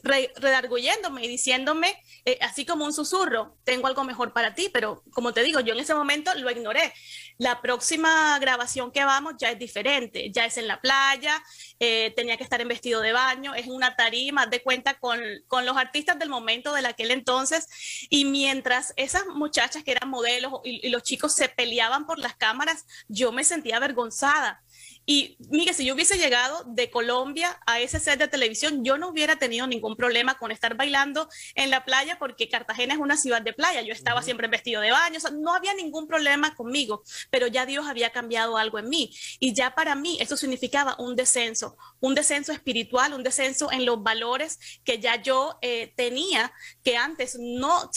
redarguyéndome 0.03 1.25
y 1.25 1.29
diciéndome, 1.29 2.03
eh, 2.25 2.39
así 2.41 2.65
como 2.65 2.85
un 2.85 2.93
susurro, 2.93 3.57
tengo 3.65 3.87
algo 3.87 4.05
mejor 4.05 4.33
para 4.33 4.55
ti, 4.55 4.71
pero 4.73 5.03
como 5.13 5.33
te 5.33 5.43
digo, 5.43 5.61
yo 5.61 5.75
en 5.75 5.81
ese 5.81 5.95
momento 5.95 6.35
lo 6.35 6.51
ignoré. 6.51 6.93
La 7.39 7.61
próxima 7.61 8.39
grabación 8.39 8.91
que 8.91 9.05
vamos 9.05 9.35
ya 9.39 9.51
es 9.51 9.59
diferente, 9.59 10.31
ya 10.33 10.45
es 10.45 10.57
en 10.57 10.67
la 10.67 10.81
playa, 10.81 11.43
tenía 11.79 12.37
que 12.37 12.45
estar 12.45 12.61
en 12.61 12.69
vestido 12.69 13.01
de 13.01 13.13
baño, 13.13 13.55
es 13.55 13.67
una 13.67 13.95
tarima, 13.99 14.47
de 14.47 14.63
cuenta 14.63 14.95
con, 14.95 15.21
con 15.49 15.67
los 15.67 15.77
artistas 15.77 16.19
del 16.19 16.29
momento 16.29 16.73
de 16.73 16.87
aquel 16.87 17.11
entonces, 17.11 17.67
y 18.09 18.25
mientras 18.25 18.95
esas 18.97 19.27
muchachas 19.27 19.83
que 19.83 19.91
eran 19.91 20.09
modelos 20.09 20.53
y, 20.65 20.87
y 20.87 20.91
los 20.91 21.03
chicos 21.03 21.35
se 21.35 21.49
peleaban 21.49 22.07
por 22.07 22.19
las 22.19 22.37
cámaras, 22.37 22.87
yo 23.09 23.33
me 23.33 23.43
sentía 23.43 23.77
avergonzada 23.77 24.63
y 25.11 25.39
mire, 25.49 25.73
si 25.73 25.87
yo 25.87 25.95
hubiese 25.95 26.19
llegado 26.19 26.65
de 26.67 26.91
Colombia 26.91 27.59
a 27.65 27.81
ese 27.81 27.99
set 27.99 28.19
de 28.19 28.29
televisión, 28.29 28.85
yo 28.85 28.99
no 28.99 29.09
hubiera 29.09 29.37
tenido 29.37 29.67
ningún 29.67 29.97
problema 29.97 30.37
con 30.37 30.51
estar 30.51 30.77
bailando 30.77 31.31
en 31.55 31.71
la 31.71 31.87
playa 31.87 32.19
porque 32.19 32.51
Cartagena 32.51 32.93
es 32.93 33.01
una 33.01 33.17
ciudad 33.17 33.41
de 33.41 33.55
playa. 33.55 33.81
Yo 33.81 33.95
estaba 33.95 34.21
siempre 34.21 34.45
en 34.45 34.51
vestido 34.51 34.83
de 34.83 34.91
baño, 34.91 35.17
o 35.17 35.21
sea, 35.21 35.31
no 35.31 35.55
había 35.55 35.73
ningún 35.73 36.09
problema 36.09 36.55
conmigo, 36.55 37.05
pero 37.31 37.47
ya 37.47 37.65
Dios 37.65 37.87
había 37.87 38.11
cambiado 38.11 38.59
algo 38.59 38.79
en 38.79 38.91
mí. 38.91 39.11
Y 39.41 39.55
ya 39.55 39.75
para 39.75 39.95
mí 39.95 40.19
eso 40.21 40.37
significaba 40.37 40.95
un 40.99 41.17
descenso, 41.17 41.79
un 42.01 42.15
descenso 42.15 42.53
espiritual, 42.53 43.15
un 43.15 43.23
descenso 43.23 43.73
en 43.73 43.87
los 43.87 44.03
valores 44.03 44.59
que 44.85 45.01
ya 45.01 45.23
yo 45.23 45.57
eh, 45.63 45.95
tenía, 45.97 46.53
que 46.85 46.99
antes 46.99 47.39
no, 47.41 47.91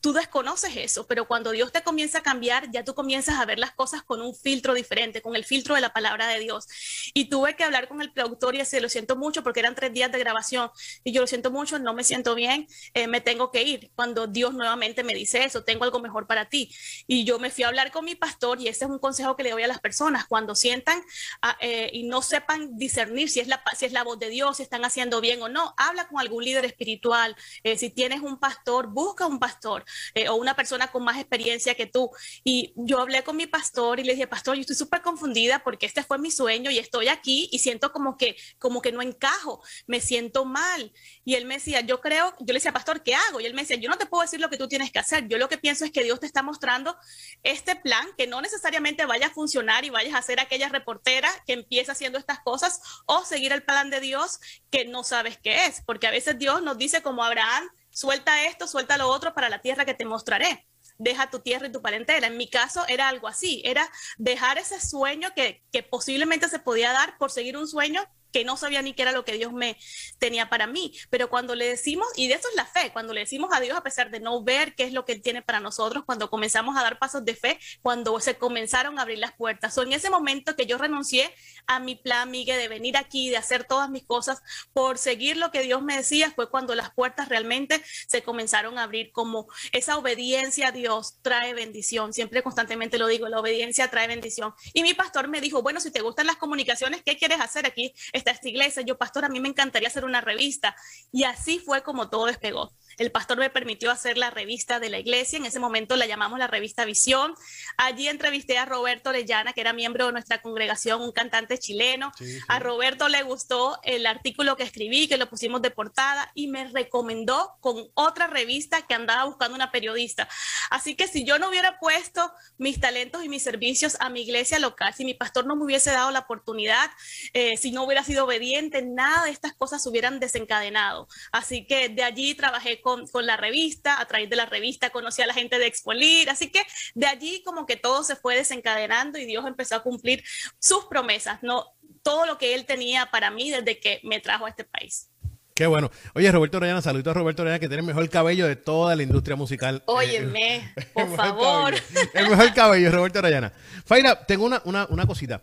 tú 0.00 0.14
desconoces 0.14 0.74
eso, 0.74 1.06
pero 1.06 1.28
cuando 1.28 1.50
Dios 1.50 1.70
te 1.70 1.82
comienza 1.82 2.20
a 2.20 2.22
cambiar, 2.22 2.70
ya 2.70 2.82
tú 2.82 2.94
comienzas 2.94 3.38
a 3.38 3.44
ver 3.44 3.58
las 3.58 3.74
cosas 3.74 4.02
con 4.02 4.22
un 4.22 4.34
filtro 4.34 4.72
diferente, 4.72 5.20
con 5.20 5.36
el 5.36 5.44
filtro 5.44 5.74
de 5.74 5.82
la 5.82 5.92
palabra 5.92 6.26
de 6.28 6.38
Dios 6.38 6.45
Dios. 6.46 6.66
Y 7.12 7.28
tuve 7.28 7.56
que 7.56 7.64
hablar 7.64 7.88
con 7.88 8.00
el 8.00 8.12
productor 8.12 8.54
y 8.54 8.58
decir, 8.58 8.80
lo 8.80 8.88
siento 8.88 9.16
mucho 9.16 9.42
porque 9.42 9.60
eran 9.60 9.74
tres 9.74 9.92
días 9.92 10.12
de 10.12 10.18
grabación 10.18 10.70
y 11.04 11.12
yo 11.12 11.20
lo 11.20 11.26
siento 11.26 11.50
mucho, 11.50 11.78
no 11.78 11.92
me 11.92 12.04
siento 12.04 12.34
bien, 12.34 12.66
eh, 12.94 13.06
me 13.08 13.20
tengo 13.20 13.50
que 13.50 13.62
ir. 13.62 13.90
Cuando 13.94 14.26
Dios 14.26 14.54
nuevamente 14.54 15.02
me 15.02 15.14
dice 15.14 15.44
eso, 15.44 15.64
tengo 15.64 15.84
algo 15.84 15.98
mejor 15.98 16.26
para 16.26 16.48
ti. 16.48 16.70
Y 17.06 17.24
yo 17.24 17.38
me 17.38 17.50
fui 17.50 17.64
a 17.64 17.68
hablar 17.68 17.90
con 17.90 18.04
mi 18.04 18.14
pastor 18.14 18.60
y 18.60 18.68
ese 18.68 18.84
es 18.84 18.90
un 18.90 18.98
consejo 18.98 19.36
que 19.36 19.42
le 19.42 19.50
doy 19.50 19.64
a 19.64 19.68
las 19.68 19.80
personas, 19.80 20.26
cuando 20.26 20.54
sientan 20.54 21.02
ah, 21.42 21.56
eh, 21.60 21.90
y 21.92 22.04
no 22.04 22.22
sepan 22.22 22.76
discernir 22.78 23.28
si 23.28 23.40
es, 23.40 23.48
la, 23.48 23.62
si 23.76 23.86
es 23.86 23.92
la 23.92 24.04
voz 24.04 24.18
de 24.18 24.28
Dios, 24.28 24.58
si 24.58 24.62
están 24.62 24.84
haciendo 24.84 25.20
bien 25.20 25.42
o 25.42 25.48
no, 25.48 25.74
habla 25.76 26.06
con 26.08 26.20
algún 26.20 26.44
líder 26.44 26.64
espiritual. 26.64 27.36
Eh, 27.64 27.76
si 27.76 27.90
tienes 27.90 28.20
un 28.20 28.38
pastor, 28.38 28.86
busca 28.88 29.26
un 29.26 29.38
pastor 29.38 29.84
o 30.28 30.34
una 30.34 30.54
persona 30.54 30.88
con 30.88 31.04
más 31.04 31.18
experiencia 31.18 31.74
que 31.74 31.86
tú. 31.86 32.10
Y 32.44 32.72
yo 32.76 33.00
hablé 33.00 33.24
con 33.24 33.36
mi 33.36 33.46
pastor 33.46 33.98
y 34.00 34.04
le 34.04 34.12
dije, 34.12 34.26
pastor, 34.26 34.54
yo 34.54 34.60
estoy 34.60 34.76
súper 34.76 35.02
confundida 35.02 35.62
porque 35.62 35.86
este 35.86 36.02
fue 36.02 36.18
mi 36.18 36.30
sueño 36.36 36.70
y 36.70 36.78
estoy 36.78 37.08
aquí 37.08 37.48
y 37.50 37.58
siento 37.58 37.92
como 37.92 38.16
que, 38.16 38.36
como 38.58 38.82
que 38.82 38.92
no 38.92 39.02
encajo, 39.02 39.62
me 39.86 40.00
siento 40.00 40.44
mal. 40.44 40.92
Y 41.24 41.34
él 41.34 41.46
me 41.46 41.54
decía, 41.54 41.80
yo 41.80 42.00
creo, 42.00 42.34
yo 42.40 42.46
le 42.48 42.54
decía, 42.54 42.72
pastor, 42.72 43.02
¿qué 43.02 43.14
hago? 43.14 43.40
Y 43.40 43.46
él 43.46 43.54
me 43.54 43.62
decía, 43.62 43.76
yo 43.76 43.88
no 43.88 43.98
te 43.98 44.06
puedo 44.06 44.22
decir 44.22 44.40
lo 44.40 44.50
que 44.50 44.56
tú 44.56 44.68
tienes 44.68 44.90
que 44.92 44.98
hacer, 44.98 45.28
yo 45.28 45.38
lo 45.38 45.48
que 45.48 45.58
pienso 45.58 45.84
es 45.84 45.90
que 45.90 46.04
Dios 46.04 46.20
te 46.20 46.26
está 46.26 46.42
mostrando 46.42 46.96
este 47.42 47.76
plan 47.76 48.06
que 48.16 48.26
no 48.26 48.40
necesariamente 48.40 49.06
vaya 49.06 49.28
a 49.28 49.30
funcionar 49.30 49.84
y 49.84 49.90
vayas 49.90 50.14
a 50.14 50.22
ser 50.22 50.40
aquella 50.40 50.68
reportera 50.68 51.30
que 51.46 51.54
empieza 51.54 51.92
haciendo 51.92 52.18
estas 52.18 52.40
cosas 52.40 52.80
o 53.06 53.24
seguir 53.24 53.52
el 53.52 53.62
plan 53.62 53.90
de 53.90 54.00
Dios 54.00 54.38
que 54.70 54.84
no 54.84 55.04
sabes 55.04 55.38
qué 55.38 55.66
es, 55.66 55.82
porque 55.86 56.06
a 56.06 56.10
veces 56.10 56.38
Dios 56.38 56.62
nos 56.62 56.78
dice 56.78 57.02
como 57.02 57.24
Abraham, 57.24 57.68
suelta 57.90 58.44
esto, 58.46 58.66
suelta 58.66 58.98
lo 58.98 59.08
otro 59.08 59.34
para 59.34 59.48
la 59.48 59.62
tierra 59.62 59.84
que 59.84 59.94
te 59.94 60.04
mostraré 60.04 60.66
deja 60.98 61.30
tu 61.30 61.40
tierra 61.40 61.66
y 61.66 61.72
tu 61.72 61.82
parentela. 61.82 62.26
En 62.26 62.36
mi 62.36 62.48
caso 62.48 62.84
era 62.88 63.08
algo 63.08 63.28
así, 63.28 63.62
era 63.64 63.88
dejar 64.18 64.58
ese 64.58 64.80
sueño 64.80 65.30
que, 65.34 65.62
que 65.72 65.82
posiblemente 65.82 66.48
se 66.48 66.58
podía 66.58 66.92
dar 66.92 67.18
por 67.18 67.30
seguir 67.30 67.56
un 67.56 67.68
sueño 67.68 68.02
que 68.36 68.44
no 68.44 68.58
sabía 68.58 68.82
ni 68.82 68.92
qué 68.92 69.00
era 69.00 69.12
lo 69.12 69.24
que 69.24 69.32
Dios 69.32 69.54
me 69.54 69.78
tenía 70.18 70.50
para 70.50 70.66
mí. 70.66 70.92
Pero 71.08 71.30
cuando 71.30 71.54
le 71.54 71.66
decimos, 71.66 72.06
y 72.16 72.28
de 72.28 72.34
eso 72.34 72.46
es 72.50 72.54
la 72.54 72.66
fe, 72.66 72.90
cuando 72.92 73.14
le 73.14 73.20
decimos 73.20 73.48
a 73.54 73.60
Dios 73.60 73.74
a 73.74 73.82
pesar 73.82 74.10
de 74.10 74.20
no 74.20 74.42
ver 74.44 74.74
qué 74.74 74.84
es 74.84 74.92
lo 74.92 75.06
que 75.06 75.12
Él 75.12 75.22
tiene 75.22 75.40
para 75.40 75.58
nosotros, 75.58 76.04
cuando 76.04 76.28
comenzamos 76.28 76.76
a 76.76 76.82
dar 76.82 76.98
pasos 76.98 77.24
de 77.24 77.34
fe, 77.34 77.58
cuando 77.80 78.20
se 78.20 78.36
comenzaron 78.36 78.98
a 78.98 79.02
abrir 79.02 79.20
las 79.20 79.32
puertas. 79.32 79.78
O 79.78 79.84
en 79.84 79.94
ese 79.94 80.10
momento 80.10 80.54
que 80.54 80.66
yo 80.66 80.76
renuncié 80.76 81.34
a 81.66 81.80
mi 81.80 81.94
plan, 81.94 82.30
Miguel, 82.30 82.58
de 82.58 82.68
venir 82.68 82.98
aquí, 82.98 83.30
de 83.30 83.38
hacer 83.38 83.64
todas 83.64 83.88
mis 83.88 84.04
cosas 84.04 84.42
por 84.74 84.98
seguir 84.98 85.38
lo 85.38 85.50
que 85.50 85.62
Dios 85.62 85.82
me 85.82 85.96
decía, 85.96 86.30
fue 86.32 86.50
cuando 86.50 86.74
las 86.74 86.90
puertas 86.90 87.30
realmente 87.30 87.82
se 88.06 88.22
comenzaron 88.22 88.76
a 88.76 88.82
abrir, 88.82 89.12
como 89.12 89.46
esa 89.72 89.96
obediencia 89.96 90.68
a 90.68 90.72
Dios 90.72 91.20
trae 91.22 91.54
bendición. 91.54 92.12
Siempre 92.12 92.42
constantemente 92.42 92.98
lo 92.98 93.06
digo, 93.06 93.28
la 93.30 93.40
obediencia 93.40 93.88
trae 93.88 94.08
bendición. 94.08 94.52
Y 94.74 94.82
mi 94.82 94.92
pastor 94.92 95.26
me 95.28 95.40
dijo, 95.40 95.62
bueno, 95.62 95.80
si 95.80 95.90
te 95.90 96.02
gustan 96.02 96.26
las 96.26 96.36
comunicaciones, 96.36 97.00
¿qué 97.02 97.16
quieres 97.16 97.40
hacer 97.40 97.64
aquí? 97.64 97.94
Esta 98.32 98.48
iglesia. 98.48 98.82
Yo, 98.82 98.98
pastor, 98.98 99.24
a 99.24 99.28
mí 99.28 99.40
me 99.40 99.48
encantaría 99.48 99.88
hacer 99.88 100.04
una 100.04 100.20
revista. 100.20 100.76
Y 101.12 101.24
así 101.24 101.58
fue 101.58 101.82
como 101.82 102.08
todo 102.08 102.26
despegó 102.26 102.72
el 102.98 103.10
pastor 103.10 103.38
me 103.38 103.50
permitió 103.50 103.90
hacer 103.90 104.16
la 104.16 104.30
revista 104.30 104.80
de 104.80 104.88
la 104.88 104.98
iglesia. 104.98 105.38
En 105.38 105.44
ese 105.44 105.58
momento 105.58 105.96
la 105.96 106.06
llamamos 106.06 106.38
la 106.38 106.46
revista 106.46 106.84
Visión. 106.84 107.34
Allí 107.76 108.08
entrevisté 108.08 108.58
a 108.58 108.64
Roberto 108.64 109.10
Orellana, 109.10 109.52
que 109.52 109.60
era 109.60 109.72
miembro 109.72 110.06
de 110.06 110.12
nuestra 110.12 110.40
congregación, 110.40 111.02
un 111.02 111.12
cantante 111.12 111.58
chileno. 111.58 112.12
A 112.48 112.58
Roberto 112.58 113.08
le 113.08 113.22
gustó 113.22 113.78
el 113.82 114.06
artículo 114.06 114.56
que 114.56 114.62
escribí, 114.62 115.08
que 115.08 115.18
lo 115.18 115.28
pusimos 115.28 115.62
de 115.62 115.70
portada 115.70 116.30
y 116.34 116.48
me 116.48 116.68
recomendó 116.68 117.56
con 117.60 117.88
otra 117.94 118.26
revista 118.26 118.82
que 118.82 118.94
andaba 118.94 119.24
buscando 119.24 119.54
una 119.54 119.70
periodista. 119.70 120.28
Así 120.70 120.94
que 120.94 121.06
si 121.06 121.24
yo 121.24 121.38
no 121.38 121.48
hubiera 121.48 121.78
puesto 121.78 122.32
mis 122.58 122.80
talentos 122.80 123.24
y 123.24 123.28
mis 123.28 123.42
servicios 123.42 123.96
a 124.00 124.08
mi 124.08 124.22
iglesia 124.22 124.58
local, 124.58 124.94
si 124.94 125.04
mi 125.04 125.14
pastor 125.14 125.46
no 125.46 125.56
me 125.56 125.64
hubiese 125.64 125.90
dado 125.90 126.10
la 126.10 126.20
oportunidad, 126.20 126.90
eh, 127.32 127.56
si 127.56 127.70
no 127.70 127.84
hubiera 127.84 128.02
sido 128.04 128.24
obediente, 128.24 128.82
nada 128.82 129.24
de 129.24 129.30
estas 129.30 129.52
cosas 129.54 129.86
hubieran 129.86 130.18
desencadenado. 130.20 131.08
Así 131.32 131.66
que 131.66 131.88
de 131.88 132.02
allí 132.02 132.34
trabajé 132.34 132.80
con, 132.86 133.26
la 133.26 133.36
revista, 133.36 134.00
a 134.00 134.06
través 134.06 134.30
de 134.30 134.36
la 134.36 134.46
revista 134.46 134.90
conocí 134.90 135.20
a 135.20 135.26
la 135.26 135.34
gente 135.34 135.58
de 135.58 135.66
Expolir, 135.66 136.30
así 136.30 136.50
que 136.50 136.62
de 136.94 137.06
allí 137.06 137.42
como 137.44 137.66
que 137.66 137.74
todo 137.74 138.04
se 138.04 138.14
fue 138.14 138.36
desencadenando 138.36 139.18
y 139.18 139.26
Dios 139.26 139.44
empezó 139.44 139.74
a 139.74 139.82
cumplir 139.82 140.22
sus 140.60 140.84
promesas, 140.84 141.42
no 141.42 141.66
todo 142.04 142.26
lo 142.26 142.38
que 142.38 142.54
él 142.54 142.64
tenía 142.64 143.06
para 143.06 143.32
mí 143.32 143.50
desde 143.50 143.80
que 143.80 144.00
me 144.04 144.20
trajo 144.20 144.46
a 144.46 144.50
este 144.50 144.62
país. 144.62 145.10
Qué 145.52 145.66
bueno. 145.66 145.90
Oye, 146.14 146.30
Roberto 146.30 146.58
Orellana, 146.58 146.80
saludos 146.80 147.08
a 147.08 147.14
Roberto 147.14 147.42
Orellana, 147.42 147.58
que 147.58 147.66
tiene 147.66 147.80
el 147.80 147.86
mejor 147.86 148.08
cabello 148.08 148.46
de 148.46 148.54
toda 148.54 148.94
la 148.94 149.02
industria 149.02 149.34
musical. 149.34 149.82
Óyeme, 149.86 150.72
por 150.92 151.16
favor. 151.16 151.74
el 152.14 152.28
mejor 152.28 152.54
cabello, 152.54 152.92
Roberto 152.92 153.18
Orellana. 153.18 153.52
Faira, 153.84 154.26
tengo 154.26 154.44
una, 154.44 154.62
una, 154.64 154.86
una 154.90 155.06
cosita. 155.06 155.42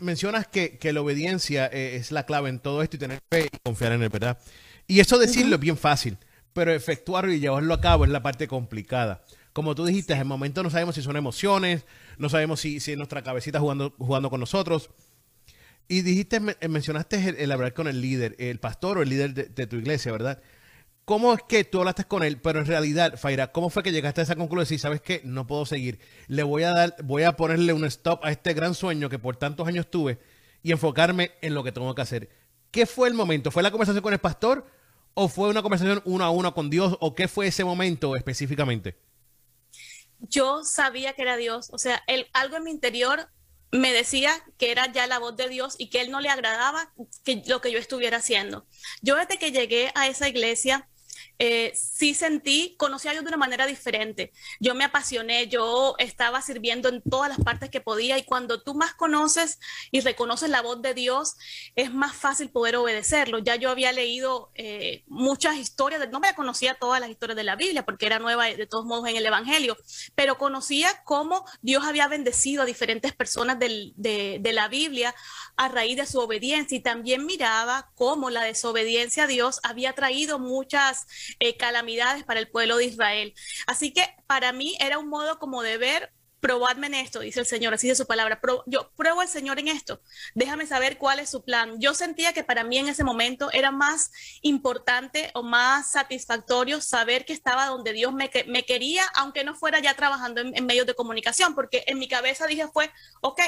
mencionas 0.00 0.48
que, 0.48 0.78
que, 0.78 0.92
la 0.92 1.02
obediencia 1.02 1.66
eh, 1.66 1.96
es 1.96 2.10
la 2.10 2.24
clave 2.26 2.48
en 2.48 2.58
todo 2.58 2.82
esto 2.82 2.96
y 2.96 2.98
tener 2.98 3.20
fe 3.30 3.50
y 3.52 3.58
confiar 3.62 3.92
en 3.92 4.02
él, 4.02 4.08
¿verdad? 4.08 4.38
Y 4.88 4.98
eso 4.98 5.18
decirlo 5.18 5.54
es 5.54 5.60
bien 5.60 5.76
fácil 5.76 6.18
pero 6.52 6.72
efectuarlo 6.72 7.32
y 7.32 7.40
llevarlo 7.40 7.74
a 7.74 7.80
cabo 7.80 8.04
es 8.04 8.10
la 8.10 8.22
parte 8.22 8.48
complicada. 8.48 9.24
Como 9.52 9.74
tú 9.74 9.84
dijiste, 9.84 10.12
en 10.12 10.20
el 10.20 10.24
momento 10.24 10.62
no 10.62 10.70
sabemos 10.70 10.94
si 10.94 11.02
son 11.02 11.16
emociones, 11.16 11.84
no 12.18 12.28
sabemos 12.28 12.60
si, 12.60 12.80
si 12.80 12.92
es 12.92 12.96
nuestra 12.96 13.22
cabecita 13.22 13.58
jugando, 13.60 13.94
jugando 13.98 14.30
con 14.30 14.40
nosotros. 14.40 14.90
Y 15.88 16.02
dijiste, 16.02 16.40
eh, 16.60 16.68
mencionaste 16.68 17.42
el, 17.42 17.50
hablar 17.50 17.74
con 17.74 17.88
el 17.88 18.00
líder, 18.00 18.36
el 18.38 18.60
pastor 18.60 18.98
o 18.98 19.02
el 19.02 19.08
líder 19.08 19.34
de, 19.34 19.66
tu 19.66 19.74
iglesia, 19.74 20.12
¿verdad? 20.12 20.40
¿Cómo 21.04 21.34
es 21.34 21.40
que 21.48 21.64
tú 21.64 21.80
hablaste 21.80 22.04
con 22.04 22.22
él? 22.22 22.38
Pero 22.40 22.60
en 22.60 22.66
realidad, 22.66 23.18
Faira, 23.18 23.50
¿cómo 23.50 23.70
fue 23.70 23.82
que 23.82 23.90
llegaste 23.90 24.20
a 24.20 24.24
esa 24.24 24.36
conclusión? 24.36 24.76
Y 24.76 24.78
sabes 24.78 25.00
que 25.00 25.20
no 25.24 25.48
puedo 25.48 25.66
seguir. 25.66 25.98
Le 26.28 26.44
voy 26.44 26.62
a 26.62 26.70
dar, 26.70 26.94
voy 27.02 27.24
a 27.24 27.36
ponerle 27.36 27.72
un 27.72 27.84
stop 27.86 28.24
a 28.24 28.30
este 28.30 28.54
gran 28.54 28.74
sueño 28.74 29.08
que 29.08 29.18
por 29.18 29.36
tantos 29.36 29.66
años 29.66 29.90
tuve 29.90 30.20
y 30.62 30.70
enfocarme 30.70 31.32
en 31.42 31.54
lo 31.54 31.64
que 31.64 31.72
tengo 31.72 31.92
que 31.92 32.02
hacer. 32.02 32.28
¿Qué 32.70 32.86
fue 32.86 33.08
el 33.08 33.14
momento? 33.14 33.50
¿Fue 33.50 33.64
la 33.64 33.72
conversación 33.72 34.02
con 34.02 34.12
el 34.12 34.20
pastor 34.20 34.64
o 35.14 35.28
fue 35.28 35.48
una 35.48 35.62
conversación 35.62 36.02
uno 36.04 36.24
a 36.24 36.30
uno 36.30 36.54
con 36.54 36.70
Dios 36.70 36.96
o 37.00 37.14
qué 37.14 37.28
fue 37.28 37.48
ese 37.48 37.64
momento 37.64 38.16
específicamente? 38.16 38.98
Yo 40.20 40.64
sabía 40.64 41.14
que 41.14 41.22
era 41.22 41.36
Dios, 41.36 41.70
o 41.72 41.78
sea, 41.78 42.02
algo 42.32 42.56
en 42.56 42.64
mi 42.64 42.70
interior 42.70 43.30
me 43.72 43.92
decía 43.92 44.32
que 44.58 44.70
era 44.70 44.90
ya 44.92 45.06
la 45.06 45.18
voz 45.18 45.36
de 45.36 45.48
Dios 45.48 45.76
y 45.78 45.90
que 45.90 46.00
él 46.00 46.10
no 46.10 46.20
le 46.20 46.28
agradaba 46.28 46.92
que, 47.24 47.42
lo 47.46 47.60
que 47.60 47.70
yo 47.70 47.78
estuviera 47.78 48.18
haciendo. 48.18 48.66
Yo 49.00 49.16
desde 49.16 49.38
que 49.38 49.52
llegué 49.52 49.92
a 49.94 50.08
esa 50.08 50.28
iglesia, 50.28 50.88
eh, 51.42 51.72
sí 51.74 52.12
sentí, 52.12 52.74
conocí 52.76 53.08
a 53.08 53.12
Dios 53.12 53.24
de 53.24 53.28
una 53.28 53.38
manera 53.38 53.66
diferente. 53.66 54.30
Yo 54.60 54.74
me 54.74 54.84
apasioné, 54.84 55.48
yo 55.48 55.94
estaba 55.96 56.42
sirviendo 56.42 56.90
en 56.90 57.00
todas 57.00 57.30
las 57.30 57.38
partes 57.38 57.70
que 57.70 57.80
podía 57.80 58.18
y 58.18 58.24
cuando 58.24 58.62
tú 58.62 58.74
más 58.74 58.92
conoces 58.92 59.58
y 59.90 60.00
reconoces 60.00 60.50
la 60.50 60.60
voz 60.60 60.82
de 60.82 60.92
Dios, 60.92 61.36
es 61.76 61.94
más 61.94 62.14
fácil 62.14 62.50
poder 62.50 62.76
obedecerlo. 62.76 63.38
Ya 63.38 63.56
yo 63.56 63.70
había 63.70 63.90
leído 63.90 64.50
eh, 64.54 65.02
muchas 65.06 65.56
historias, 65.56 66.06
no 66.10 66.20
me 66.20 66.34
conocía 66.34 66.74
todas 66.74 67.00
las 67.00 67.08
historias 67.08 67.36
de 67.36 67.44
la 67.44 67.56
Biblia 67.56 67.86
porque 67.86 68.04
era 68.04 68.18
nueva 68.18 68.44
de 68.44 68.66
todos 68.66 68.84
modos 68.84 69.08
en 69.08 69.16
el 69.16 69.24
Evangelio, 69.24 69.78
pero 70.14 70.36
conocía 70.36 71.02
cómo 71.04 71.46
Dios 71.62 71.84
había 71.86 72.06
bendecido 72.06 72.64
a 72.64 72.66
diferentes 72.66 73.14
personas 73.14 73.58
de, 73.58 73.94
de 73.96 74.52
la 74.52 74.68
Biblia 74.68 75.14
a 75.56 75.68
raíz 75.68 75.96
de 75.96 76.04
su 76.04 76.18
obediencia 76.18 76.76
y 76.76 76.82
también 76.82 77.24
miraba 77.24 77.90
cómo 77.94 78.28
la 78.28 78.42
desobediencia 78.42 79.24
a 79.24 79.26
Dios 79.26 79.58
había 79.62 79.94
traído 79.94 80.38
muchas 80.38 81.06
eh, 81.38 81.56
calamidades 81.56 82.24
para 82.24 82.40
el 82.40 82.48
pueblo 82.48 82.76
de 82.76 82.86
Israel. 82.86 83.34
Así 83.66 83.92
que 83.92 84.04
para 84.26 84.52
mí 84.52 84.76
era 84.80 84.98
un 84.98 85.08
modo 85.08 85.38
como 85.38 85.62
de 85.62 85.78
ver 85.78 86.12
probadme 86.40 86.86
en 86.86 86.94
esto, 86.94 87.20
dice 87.20 87.40
el 87.40 87.46
Señor, 87.46 87.74
así 87.74 87.86
de 87.86 87.94
su 87.94 88.06
palabra. 88.06 88.40
yo 88.66 88.90
pruebo 88.96 89.20
al 89.20 89.28
Señor 89.28 89.58
en 89.58 89.68
esto. 89.68 90.00
Déjame 90.34 90.66
saber 90.66 90.98
cuál 90.98 91.20
es 91.20 91.30
su 91.30 91.44
plan. 91.44 91.76
Yo 91.78 91.94
sentía 91.94 92.32
que 92.32 92.42
para 92.42 92.64
mí 92.64 92.78
en 92.78 92.88
ese 92.88 93.04
momento 93.04 93.50
era 93.52 93.70
más 93.70 94.10
importante 94.42 95.30
o 95.34 95.42
más 95.42 95.92
satisfactorio 95.92 96.80
saber 96.80 97.24
que 97.24 97.32
estaba 97.32 97.66
donde 97.66 97.92
Dios 97.92 98.12
me, 98.12 98.30
me 98.46 98.64
quería, 98.64 99.04
aunque 99.14 99.44
no 99.44 99.54
fuera 99.54 99.80
ya 99.80 99.94
trabajando 99.94 100.40
en, 100.40 100.56
en 100.56 100.66
medios 100.66 100.86
de 100.86 100.94
comunicación, 100.94 101.54
porque 101.54 101.84
en 101.86 101.98
mi 101.98 102.08
cabeza 102.08 102.46
dije 102.46 102.66
fue, 102.72 102.90
ok, 103.20 103.40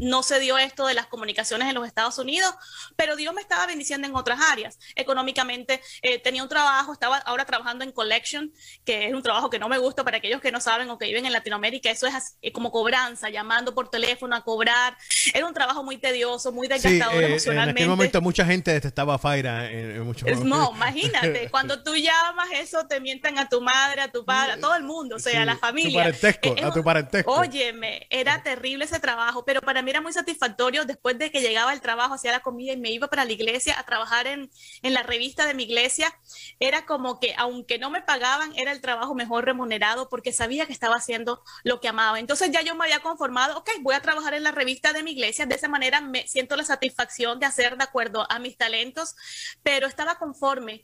no 0.00 0.22
se 0.22 0.40
dio 0.40 0.58
esto 0.58 0.86
de 0.86 0.94
las 0.94 1.06
comunicaciones 1.06 1.68
en 1.68 1.74
los 1.74 1.86
Estados 1.86 2.18
Unidos, 2.18 2.52
pero 2.96 3.16
Dios 3.16 3.34
me 3.34 3.40
estaba 3.40 3.66
bendiciendo 3.66 4.08
en 4.08 4.16
otras 4.16 4.40
áreas. 4.40 4.78
Económicamente 4.96 5.80
eh, 6.02 6.18
tenía 6.18 6.42
un 6.42 6.48
trabajo, 6.48 6.92
estaba 6.92 7.18
ahora 7.18 7.44
trabajando 7.44 7.84
en 7.84 7.92
Collection, 7.92 8.52
que 8.84 9.06
es 9.06 9.14
un 9.14 9.22
trabajo 9.22 9.50
que 9.50 9.58
no 9.58 9.68
me 9.68 9.78
gusta 9.78 10.02
para 10.02 10.16
aquellos 10.16 10.40
que 10.40 10.50
no 10.50 10.60
saben 10.60 10.88
o 10.90 10.98
que 10.98 11.06
viven 11.06 11.26
en 11.26 11.32
Latinoamérica. 11.32 11.90
Eso 11.90 12.06
es 12.06 12.36
eh, 12.40 12.50
como 12.52 12.70
cobranza, 12.70 13.28
llamando 13.28 13.74
por 13.74 13.90
teléfono 13.90 14.34
a 14.34 14.42
cobrar. 14.42 14.96
Era 15.34 15.46
un 15.46 15.54
trabajo 15.54 15.84
muy 15.84 15.98
tedioso, 15.98 16.50
muy 16.50 16.66
desgastador 16.66 17.22
emocionalmente. 17.22 17.82
En 17.82 17.84
aquel 17.84 17.88
momento 17.88 18.20
mucha 18.22 18.44
gente 18.44 18.72
detestaba 18.72 19.14
a 19.14 19.18
Faira 19.18 19.70
en, 19.70 20.02
muchos 20.02 20.26
No, 20.44 20.72
imagínate, 20.74 21.48
cuando 21.50 21.82
tú 21.82 21.94
llamas 21.94 22.48
eso, 22.54 22.86
te 22.86 23.00
mientan 23.00 23.38
a 23.38 23.48
tu 23.48 23.60
madre, 23.60 24.00
a 24.00 24.10
tu 24.10 24.24
padre, 24.24 24.52
a 24.52 24.60
todo 24.60 24.74
el 24.74 24.82
mundo, 24.82 25.16
o 25.16 25.18
sea, 25.18 25.42
a 25.42 25.44
la 25.44 25.56
familia. 25.56 26.04
parentesco, 26.04 26.54
a 26.62 26.72
tu 26.72 26.82
parentesco. 26.82 27.32
Óyeme, 27.32 28.06
era 28.08 28.42
terrible 28.42 28.86
ese 28.86 28.98
trabajo, 28.98 29.44
pero 29.44 29.60
para 29.60 29.82
mí 29.82 29.89
era 29.90 30.00
muy 30.00 30.12
satisfactorio 30.12 30.84
después 30.84 31.18
de 31.18 31.30
que 31.30 31.40
llegaba 31.40 31.72
el 31.72 31.80
trabajo, 31.80 32.14
hacía 32.14 32.32
la 32.32 32.40
comida 32.40 32.72
y 32.72 32.76
me 32.76 32.90
iba 32.90 33.08
para 33.08 33.24
la 33.24 33.32
iglesia 33.32 33.78
a 33.78 33.84
trabajar 33.84 34.26
en, 34.26 34.50
en 34.82 34.94
la 34.94 35.02
revista 35.02 35.46
de 35.46 35.54
mi 35.54 35.64
iglesia. 35.64 36.12
Era 36.58 36.86
como 36.86 37.20
que, 37.20 37.34
aunque 37.36 37.78
no 37.78 37.90
me 37.90 38.02
pagaban, 38.02 38.52
era 38.56 38.72
el 38.72 38.80
trabajo 38.80 39.14
mejor 39.14 39.44
remunerado 39.44 40.08
porque 40.08 40.32
sabía 40.32 40.66
que 40.66 40.72
estaba 40.72 40.96
haciendo 40.96 41.42
lo 41.64 41.80
que 41.80 41.88
amaba. 41.88 42.18
Entonces 42.18 42.50
ya 42.50 42.62
yo 42.62 42.74
me 42.74 42.84
había 42.84 43.00
conformado, 43.00 43.58
ok, 43.58 43.70
voy 43.80 43.94
a 43.94 44.02
trabajar 44.02 44.34
en 44.34 44.42
la 44.42 44.52
revista 44.52 44.92
de 44.92 45.02
mi 45.02 45.12
iglesia. 45.12 45.46
De 45.46 45.54
esa 45.54 45.68
manera 45.68 46.00
me 46.00 46.26
siento 46.26 46.56
la 46.56 46.64
satisfacción 46.64 47.40
de 47.40 47.46
hacer 47.46 47.76
de 47.76 47.84
acuerdo 47.84 48.26
a 48.30 48.38
mis 48.38 48.56
talentos, 48.56 49.14
pero 49.62 49.86
estaba 49.86 50.16
conforme 50.16 50.82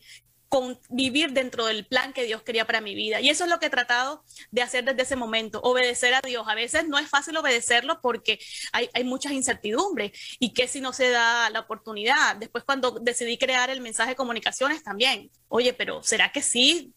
con 0.48 0.78
vivir 0.88 1.32
dentro 1.32 1.66
del 1.66 1.86
plan 1.86 2.12
que 2.12 2.24
Dios 2.24 2.42
quería 2.42 2.66
para 2.66 2.80
mi 2.80 2.94
vida. 2.94 3.20
Y 3.20 3.30
eso 3.30 3.44
es 3.44 3.50
lo 3.50 3.58
que 3.58 3.66
he 3.66 3.70
tratado 3.70 4.22
de 4.50 4.62
hacer 4.62 4.84
desde 4.84 5.02
ese 5.02 5.16
momento, 5.16 5.60
obedecer 5.62 6.14
a 6.14 6.20
Dios. 6.20 6.46
A 6.48 6.54
veces 6.54 6.88
no 6.88 6.98
es 6.98 7.08
fácil 7.08 7.36
obedecerlo 7.36 8.00
porque 8.00 8.38
hay, 8.72 8.88
hay 8.94 9.04
muchas 9.04 9.32
incertidumbres 9.32 10.12
y 10.38 10.52
que 10.54 10.68
si 10.68 10.80
no 10.80 10.92
se 10.92 11.10
da 11.10 11.50
la 11.50 11.60
oportunidad. 11.60 12.36
Después 12.36 12.64
cuando 12.64 12.92
decidí 12.92 13.38
crear 13.38 13.70
el 13.70 13.80
mensaje 13.80 14.10
de 14.10 14.16
comunicaciones 14.16 14.82
también, 14.82 15.30
oye, 15.48 15.72
pero 15.72 16.02
¿será 16.02 16.30
que 16.32 16.42
sí? 16.42 16.94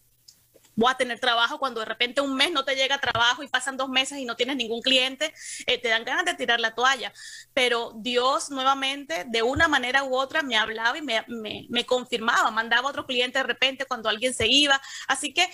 Voy 0.80 0.90
a 0.90 0.96
tener 0.96 1.20
trabajo 1.20 1.58
cuando 1.58 1.80
de 1.80 1.86
repente 1.86 2.22
un 2.22 2.34
mes 2.34 2.50
no 2.50 2.64
te 2.64 2.74
llega 2.74 2.98
trabajo 2.98 3.42
y 3.42 3.48
pasan 3.48 3.76
dos 3.76 3.90
meses 3.90 4.18
y 4.18 4.24
no 4.24 4.34
tienes 4.34 4.56
ningún 4.56 4.80
cliente, 4.80 5.32
eh, 5.66 5.78
te 5.78 5.88
dan 5.88 6.04
ganas 6.04 6.24
de 6.24 6.34
tirar 6.34 6.58
la 6.58 6.74
toalla. 6.74 7.12
Pero 7.52 7.92
Dios 7.96 8.50
nuevamente, 8.50 9.24
de 9.28 9.42
una 9.42 9.68
manera 9.68 10.04
u 10.04 10.16
otra, 10.16 10.42
me 10.42 10.56
hablaba 10.56 10.96
y 10.96 11.02
me, 11.02 11.22
me, 11.28 11.66
me 11.68 11.84
confirmaba, 11.84 12.50
mandaba 12.50 12.88
otro 12.88 13.06
cliente 13.06 13.38
de 13.38 13.44
repente 13.44 13.84
cuando 13.84 14.08
alguien 14.08 14.32
se 14.32 14.48
iba. 14.48 14.80
Así 15.06 15.34
que 15.34 15.46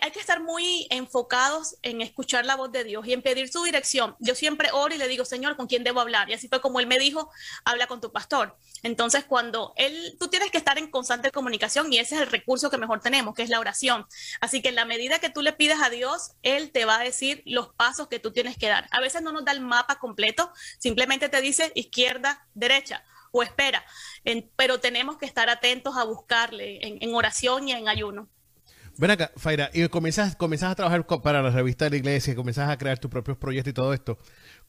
hay 0.00 0.10
que 0.12 0.20
estar 0.20 0.40
muy 0.40 0.86
enfocados 0.90 1.76
en 1.82 2.00
escuchar 2.00 2.46
la 2.46 2.56
voz 2.56 2.70
de 2.70 2.84
Dios 2.84 3.06
y 3.06 3.12
en 3.12 3.22
pedir 3.22 3.48
su 3.48 3.64
dirección. 3.64 4.16
Yo 4.20 4.34
siempre 4.34 4.70
oro 4.72 4.94
y 4.94 4.98
le 4.98 5.08
digo, 5.08 5.24
Señor, 5.24 5.56
¿con 5.56 5.66
quién 5.66 5.84
debo 5.84 6.00
hablar? 6.00 6.30
Y 6.30 6.34
así 6.34 6.48
fue 6.48 6.60
como 6.60 6.80
él 6.80 6.86
me 6.86 6.98
dijo, 6.98 7.30
habla 7.64 7.86
con 7.86 8.00
tu 8.00 8.12
pastor. 8.12 8.56
Entonces, 8.82 9.24
cuando 9.24 9.72
él, 9.76 10.16
tú 10.20 10.28
tienes 10.28 10.50
que 10.50 10.58
estar 10.58 10.78
en 10.78 10.90
constante 10.90 11.30
comunicación 11.30 11.92
y 11.92 11.98
ese 11.98 12.14
es 12.14 12.20
el 12.22 12.28
recurso 12.28 12.70
que 12.70 12.78
mejor 12.78 13.00
tenemos, 13.00 13.34
que 13.34 13.42
es 13.42 13.50
la 13.50 13.60
oración. 13.60 14.06
Así 14.40 14.62
que 14.62 14.68
en 14.68 14.76
la 14.76 14.84
medida 14.84 15.18
que 15.18 15.30
tú 15.30 15.42
le 15.42 15.52
pides 15.52 15.78
a 15.82 15.90
Dios, 15.90 16.32
él 16.42 16.70
te 16.70 16.84
va 16.84 17.00
a 17.00 17.04
decir 17.04 17.42
los 17.44 17.74
pasos 17.74 18.08
que 18.08 18.20
tú 18.20 18.32
tienes 18.32 18.56
que 18.56 18.68
dar. 18.68 18.86
A 18.90 19.00
veces 19.00 19.22
no 19.22 19.32
nos 19.32 19.44
da 19.44 19.52
el 19.52 19.60
mapa 19.60 19.98
completo, 19.98 20.52
simplemente 20.78 21.28
te 21.28 21.40
dice 21.40 21.72
izquierda, 21.74 22.46
derecha 22.54 23.04
o 23.32 23.42
espera, 23.42 23.84
pero 24.54 24.78
tenemos 24.78 25.18
que 25.18 25.26
estar 25.26 25.50
atentos 25.50 25.96
a 25.96 26.04
buscarle 26.04 26.78
en 26.80 27.14
oración 27.14 27.68
y 27.68 27.72
en 27.72 27.88
ayuno. 27.88 28.28
Ven 28.96 29.10
acá, 29.10 29.32
Faira, 29.36 29.70
y 29.74 29.88
comienzas, 29.88 30.36
comienzas 30.36 30.70
a 30.70 30.74
trabajar 30.76 31.04
para 31.20 31.42
la 31.42 31.50
revista 31.50 31.86
de 31.86 31.90
la 31.92 31.96
iglesia, 31.96 32.34
comienzas 32.36 32.70
a 32.70 32.78
crear 32.78 32.98
tus 32.98 33.10
propios 33.10 33.36
proyectos 33.36 33.70
y 33.70 33.74
todo 33.74 33.92
esto. 33.92 34.18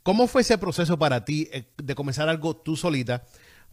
¿Cómo 0.01 0.27
fue 0.27 0.41
ese 0.41 0.57
proceso 0.57 0.97
para 0.97 1.23
ti 1.23 1.47
eh, 1.51 1.65
de 1.77 1.95
comenzar 1.95 2.27
algo 2.27 2.55
tú 2.55 2.75
solita 2.75 3.23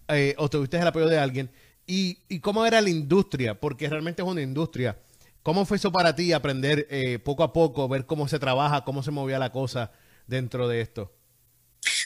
eh, 0.08 0.34
o 0.36 0.50
tuviste 0.50 0.78
el 0.78 0.86
apoyo 0.86 1.08
de 1.08 1.18
alguien? 1.18 1.50
¿Y, 1.86 2.18
¿Y, 2.28 2.40
cómo 2.40 2.66
era 2.66 2.80
la 2.80 2.90
industria? 2.90 3.58
Porque 3.58 3.88
realmente 3.88 4.22
es 4.22 4.28
una 4.28 4.42
industria. 4.42 4.98
¿Cómo 5.42 5.64
fue 5.64 5.78
eso 5.78 5.90
para 5.90 6.14
ti 6.14 6.32
aprender 6.32 6.86
eh, 6.90 7.18
poco 7.18 7.42
a 7.44 7.52
poco, 7.52 7.88
ver 7.88 8.04
cómo 8.04 8.28
se 8.28 8.38
trabaja, 8.38 8.84
cómo 8.84 9.02
se 9.02 9.10
movía 9.10 9.38
la 9.38 9.50
cosa 9.52 9.90
dentro 10.26 10.68
de 10.68 10.82
esto? 10.82 11.12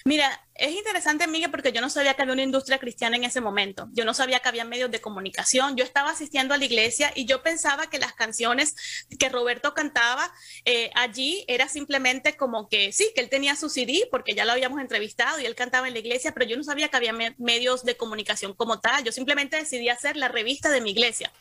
Mira, 0.07 0.41
es 0.55 0.71
interesante, 0.71 1.27
Miguel, 1.27 1.51
porque 1.51 1.73
yo 1.73 1.81
no 1.81 1.91
sabía 1.91 2.15
que 2.15 2.23
había 2.23 2.35
una 2.35 2.45
industria 2.45 2.79
cristiana 2.79 3.17
en 3.17 3.25
ese 3.25 3.41
momento. 3.41 3.89
Yo 3.91 4.05
no 4.05 4.15
sabía 4.15 4.39
que 4.39 4.49
había 4.49 4.65
medios 4.65 4.89
de 4.93 5.01
comunicación. 5.01 5.77
Yo 5.77 5.83
estaba 5.83 6.11
asistiendo 6.11 6.55
a 6.55 6.59
la 6.59 6.65
iglesia 6.65 7.11
y 7.17 7.25
yo 7.25 7.43
pensaba 7.43 7.91
que 7.91 7.99
las 7.99 8.13
canciones 8.13 8.77
que 9.19 9.29
Roberto 9.29 9.75
cantaba 9.75 10.33
eh, 10.65 10.93
allí 10.95 11.45
era 11.49 11.67
simplemente 11.67 12.37
como 12.37 12.69
que 12.69 12.93
sí, 12.93 13.11
que 13.17 13.21
él 13.21 13.29
tenía 13.29 13.57
su 13.57 13.69
CD 13.69 14.07
porque 14.09 14.37
ya 14.37 14.45
lo 14.45 14.53
habíamos 14.53 14.81
entrevistado 14.81 15.41
y 15.41 15.45
él 15.45 15.57
cantaba 15.57 15.89
en 15.89 15.95
la 15.95 15.99
iglesia, 15.99 16.31
pero 16.33 16.47
yo 16.47 16.57
no 16.57 16.63
sabía 16.63 16.87
que 16.87 16.99
había 16.99 17.13
medios 17.37 17.85
de 17.85 17.97
comunicación 17.97 18.55
como 18.55 18.79
tal. 18.79 19.03
Yo 19.03 19.11
simplemente 19.11 19.57
decidí 19.57 19.89
hacer 19.89 20.17
la 20.17 20.29
revista 20.29 20.69
de 20.71 20.83
mi 20.83 20.93
iglesia. 20.93 21.33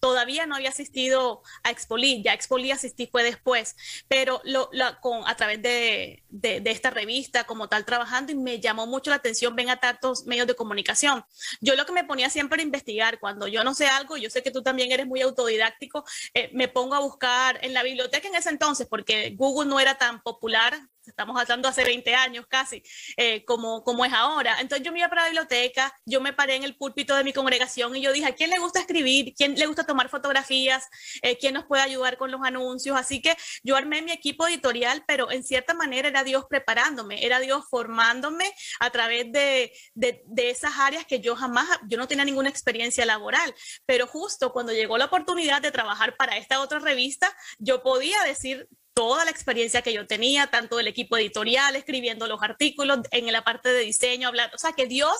Todavía 0.00 0.46
no 0.46 0.56
había 0.56 0.70
asistido 0.70 1.42
a 1.62 1.70
Expoli, 1.70 2.22
ya 2.22 2.34
Expoli 2.34 2.70
asistí 2.70 3.06
fue 3.06 3.22
después, 3.22 3.76
pero 4.08 4.40
lo, 4.44 4.70
con, 5.00 5.26
a 5.26 5.36
través 5.36 5.62
de, 5.62 6.22
de, 6.28 6.62
esta 6.66 6.90
revista 6.90 7.44
como 7.44 7.68
tal 7.68 7.84
trabajando 7.84 8.32
y 8.32 8.34
me 8.34 8.60
llamó 8.60 8.86
mucho 8.86 9.10
la 9.10 9.16
atención, 9.16 9.56
ven 9.56 9.70
a 9.70 9.78
tantos 9.78 10.26
medios 10.26 10.46
de 10.46 10.54
comunicación. 10.54 11.24
Yo 11.60 11.74
lo 11.74 11.86
que 11.86 11.92
me 11.92 12.04
ponía 12.04 12.30
siempre 12.30 12.60
a 12.60 12.64
investigar, 12.64 13.18
cuando 13.18 13.48
yo 13.48 13.64
no 13.64 13.74
sé 13.74 13.86
algo, 13.86 14.16
yo 14.16 14.30
sé 14.30 14.42
que 14.42 14.50
tú 14.50 14.62
también 14.62 14.92
eres 14.92 15.06
muy 15.06 15.20
autodidáctico, 15.22 16.04
eh, 16.34 16.50
me 16.52 16.68
pongo 16.68 16.94
a 16.94 17.00
buscar 17.00 17.58
en 17.62 17.74
la 17.74 17.82
biblioteca 17.82 18.28
en 18.28 18.34
ese 18.34 18.50
entonces, 18.50 18.86
porque 18.88 19.34
Google 19.36 19.68
no 19.68 19.80
era 19.80 19.96
tan 19.96 20.22
popular, 20.22 20.78
estamos 21.08 21.40
hablando 21.40 21.68
hace 21.68 21.84
20 21.84 22.14
años 22.14 22.46
casi, 22.48 22.82
eh, 23.16 23.44
como, 23.44 23.82
como 23.82 24.04
es 24.04 24.12
ahora. 24.12 24.60
Entonces 24.60 24.84
yo 24.84 24.92
me 24.92 25.00
iba 25.00 25.08
para 25.08 25.22
la 25.22 25.28
biblioteca, 25.28 25.94
yo 26.04 26.20
me 26.20 26.32
paré 26.32 26.56
en 26.56 26.64
el 26.64 26.76
púlpito 26.76 27.14
de 27.16 27.24
mi 27.24 27.32
congregación 27.32 27.94
y 27.96 28.00
yo 28.00 28.12
dije, 28.12 28.26
¿a 28.26 28.34
quién 28.34 28.50
le 28.50 28.58
gusta 28.58 28.80
escribir? 28.80 29.34
¿Quién 29.36 29.54
le 29.54 29.66
gusta 29.66 29.84
tomar 29.84 30.08
fotografías? 30.08 30.86
Eh, 31.22 31.36
¿Quién 31.38 31.54
nos 31.54 31.64
puede 31.64 31.82
ayudar 31.82 32.16
con 32.16 32.30
los 32.30 32.40
anuncios? 32.42 32.96
Así 32.96 33.20
que 33.20 33.36
yo 33.62 33.76
armé 33.76 34.02
mi 34.02 34.12
equipo 34.12 34.46
editorial, 34.46 35.04
pero 35.06 35.30
en 35.30 35.42
cierta 35.44 35.74
manera 35.74 36.08
era 36.08 36.24
Dios 36.24 36.44
preparándome, 36.48 37.24
era 37.24 37.40
Dios 37.40 37.64
formándome 37.68 38.52
a 38.80 38.90
través 38.90 39.30
de, 39.32 39.72
de, 39.94 40.22
de 40.26 40.50
esas 40.50 40.78
áreas 40.78 41.06
que 41.06 41.20
yo 41.20 41.36
jamás, 41.36 41.66
yo 41.88 41.98
no 41.98 42.08
tenía 42.08 42.24
ninguna 42.24 42.48
experiencia 42.48 43.04
laboral, 43.04 43.54
pero 43.86 44.06
justo 44.06 44.52
cuando 44.52 44.72
llegó 44.72 44.98
la 44.98 45.06
oportunidad 45.06 45.62
de 45.62 45.72
trabajar 45.72 46.16
para 46.16 46.36
esta 46.36 46.60
otra 46.60 46.78
revista, 46.78 47.34
yo 47.58 47.82
podía 47.82 48.22
decir 48.22 48.68
toda 48.98 49.24
la 49.24 49.30
experiencia 49.30 49.80
que 49.80 49.92
yo 49.92 50.08
tenía, 50.08 50.48
tanto 50.48 50.76
del 50.76 50.88
equipo 50.88 51.16
editorial, 51.16 51.76
escribiendo 51.76 52.26
los 52.26 52.42
artículos, 52.42 52.98
en 53.12 53.32
la 53.32 53.44
parte 53.44 53.72
de 53.72 53.82
diseño, 53.82 54.26
hablando. 54.26 54.56
O 54.56 54.58
sea, 54.58 54.72
que 54.72 54.86
Dios 54.86 55.14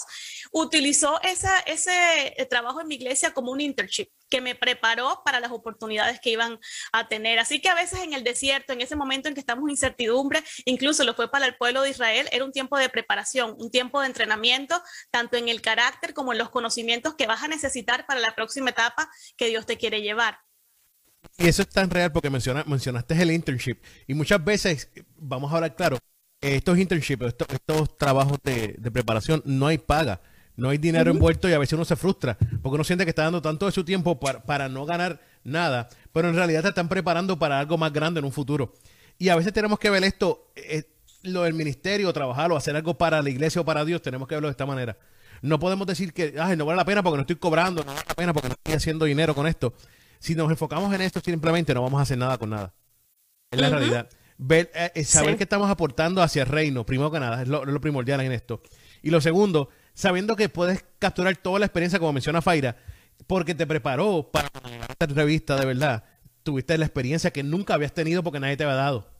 utilizó 0.50 1.20
esa, 1.22 1.56
ese 1.60 2.34
trabajo 2.50 2.80
en 2.80 2.88
mi 2.88 2.96
iglesia 2.96 3.32
como 3.32 3.52
un 3.52 3.60
internship 3.60 4.08
que 4.28 4.40
me 4.40 4.56
preparó 4.56 5.22
para 5.24 5.38
las 5.38 5.52
oportunidades 5.52 6.18
que 6.18 6.30
iban 6.30 6.58
a 6.90 7.06
tener. 7.06 7.38
Así 7.38 7.60
que 7.60 7.68
a 7.68 7.76
veces 7.76 8.00
en 8.00 8.14
el 8.14 8.24
desierto, 8.24 8.72
en 8.72 8.80
ese 8.80 8.96
momento 8.96 9.28
en 9.28 9.34
que 9.34 9.40
estamos 9.40 9.62
en 9.62 9.70
incertidumbre, 9.70 10.42
incluso 10.64 11.04
lo 11.04 11.14
fue 11.14 11.30
para 11.30 11.46
el 11.46 11.56
pueblo 11.56 11.82
de 11.82 11.90
Israel, 11.90 12.28
era 12.32 12.44
un 12.44 12.50
tiempo 12.50 12.76
de 12.78 12.88
preparación, 12.88 13.54
un 13.60 13.70
tiempo 13.70 14.00
de 14.00 14.08
entrenamiento, 14.08 14.82
tanto 15.12 15.36
en 15.36 15.48
el 15.48 15.62
carácter 15.62 16.14
como 16.14 16.32
en 16.32 16.38
los 16.38 16.50
conocimientos 16.50 17.14
que 17.14 17.28
vas 17.28 17.44
a 17.44 17.48
necesitar 17.48 18.06
para 18.06 18.18
la 18.18 18.34
próxima 18.34 18.70
etapa 18.70 19.08
que 19.36 19.46
Dios 19.46 19.66
te 19.66 19.78
quiere 19.78 20.02
llevar. 20.02 20.47
Y 21.38 21.46
eso 21.46 21.62
es 21.62 21.68
tan 21.68 21.88
real 21.88 22.10
porque 22.10 22.30
menciona, 22.30 22.64
mencionaste 22.66 23.20
el 23.22 23.30
internship. 23.30 23.78
Y 24.08 24.14
muchas 24.14 24.44
veces, 24.44 24.90
vamos 25.16 25.52
a 25.52 25.56
hablar 25.56 25.76
claro, 25.76 25.98
estos 26.40 26.78
internships, 26.78 27.26
estos, 27.26 27.96
trabajos 27.96 28.38
de, 28.42 28.76
preparación, 28.92 29.42
no 29.44 29.68
hay 29.68 29.78
paga, 29.78 30.20
no 30.56 30.68
hay 30.68 30.78
dinero 30.78 31.12
envuelto 31.12 31.48
y 31.48 31.52
a 31.52 31.58
veces 31.58 31.74
uno 31.74 31.84
se 31.84 31.94
frustra 31.94 32.36
porque 32.62 32.74
uno 32.74 32.84
siente 32.84 33.04
que 33.04 33.10
está 33.10 33.22
dando 33.22 33.40
tanto 33.40 33.66
de 33.66 33.72
su 33.72 33.84
tiempo 33.84 34.18
para, 34.18 34.42
para 34.42 34.68
no 34.68 34.84
ganar 34.84 35.20
nada, 35.44 35.88
pero 36.12 36.28
en 36.28 36.34
realidad 36.34 36.62
te 36.62 36.68
están 36.68 36.88
preparando 36.88 37.38
para 37.38 37.60
algo 37.60 37.78
más 37.78 37.92
grande 37.92 38.18
en 38.18 38.24
un 38.24 38.32
futuro. 38.32 38.74
Y 39.16 39.28
a 39.28 39.36
veces 39.36 39.52
tenemos 39.52 39.78
que 39.78 39.90
ver 39.90 40.02
esto, 40.04 40.50
eh, 40.56 40.84
lo 41.22 41.42
del 41.42 41.54
ministerio, 41.54 42.12
trabajar 42.12 42.50
o 42.50 42.56
hacer 42.56 42.74
algo 42.74 42.98
para 42.98 43.22
la 43.22 43.30
iglesia 43.30 43.60
o 43.60 43.64
para 43.64 43.84
Dios, 43.84 44.02
tenemos 44.02 44.26
que 44.26 44.34
verlo 44.34 44.48
de 44.48 44.52
esta 44.52 44.66
manera. 44.66 44.96
No 45.40 45.60
podemos 45.60 45.86
decir 45.86 46.12
que 46.12 46.34
Ay, 46.40 46.56
no 46.56 46.66
vale 46.66 46.76
la 46.76 46.84
pena 46.84 47.02
porque 47.02 47.16
no 47.16 47.20
estoy 47.22 47.36
cobrando, 47.36 47.82
no 47.84 47.92
vale 47.92 48.04
la 48.08 48.14
pena 48.14 48.32
porque 48.32 48.48
no 48.48 48.54
estoy 48.54 48.74
haciendo 48.74 49.04
dinero 49.04 49.34
con 49.34 49.46
esto. 49.46 49.74
Si 50.18 50.34
nos 50.34 50.50
enfocamos 50.50 50.92
en 50.94 51.00
esto, 51.00 51.20
simplemente 51.20 51.74
no 51.74 51.82
vamos 51.82 51.98
a 51.98 52.02
hacer 52.02 52.18
nada 52.18 52.38
con 52.38 52.50
nada. 52.50 52.74
Es 53.50 53.60
la 53.60 53.70
realidad. 53.70 54.08
Ver, 54.36 54.70
eh, 54.74 55.04
saber 55.04 55.36
que 55.36 55.42
estamos 55.42 55.68
aportando 55.68 56.22
hacia 56.22 56.42
el 56.42 56.48
reino, 56.48 56.86
primero 56.86 57.10
que 57.10 57.18
nada, 57.18 57.42
es 57.42 57.48
lo, 57.48 57.64
lo, 57.64 57.80
primordial 57.80 58.20
en 58.20 58.30
esto. 58.30 58.62
Y 59.02 59.10
lo 59.10 59.20
segundo, 59.20 59.68
sabiendo 59.94 60.36
que 60.36 60.48
puedes 60.48 60.84
capturar 60.98 61.36
toda 61.36 61.58
la 61.58 61.66
experiencia, 61.66 61.98
como 61.98 62.12
menciona 62.12 62.40
Faira, 62.40 62.76
porque 63.26 63.54
te 63.54 63.66
preparó 63.66 64.30
para 64.30 64.48
esta 64.88 65.06
entrevista 65.06 65.56
de 65.56 65.66
verdad. 65.66 66.04
Tuviste 66.44 66.78
la 66.78 66.86
experiencia 66.86 67.32
que 67.32 67.42
nunca 67.42 67.74
habías 67.74 67.92
tenido 67.92 68.22
porque 68.22 68.40
nadie 68.40 68.56
te 68.56 68.64
había 68.64 68.76
dado. 68.76 69.10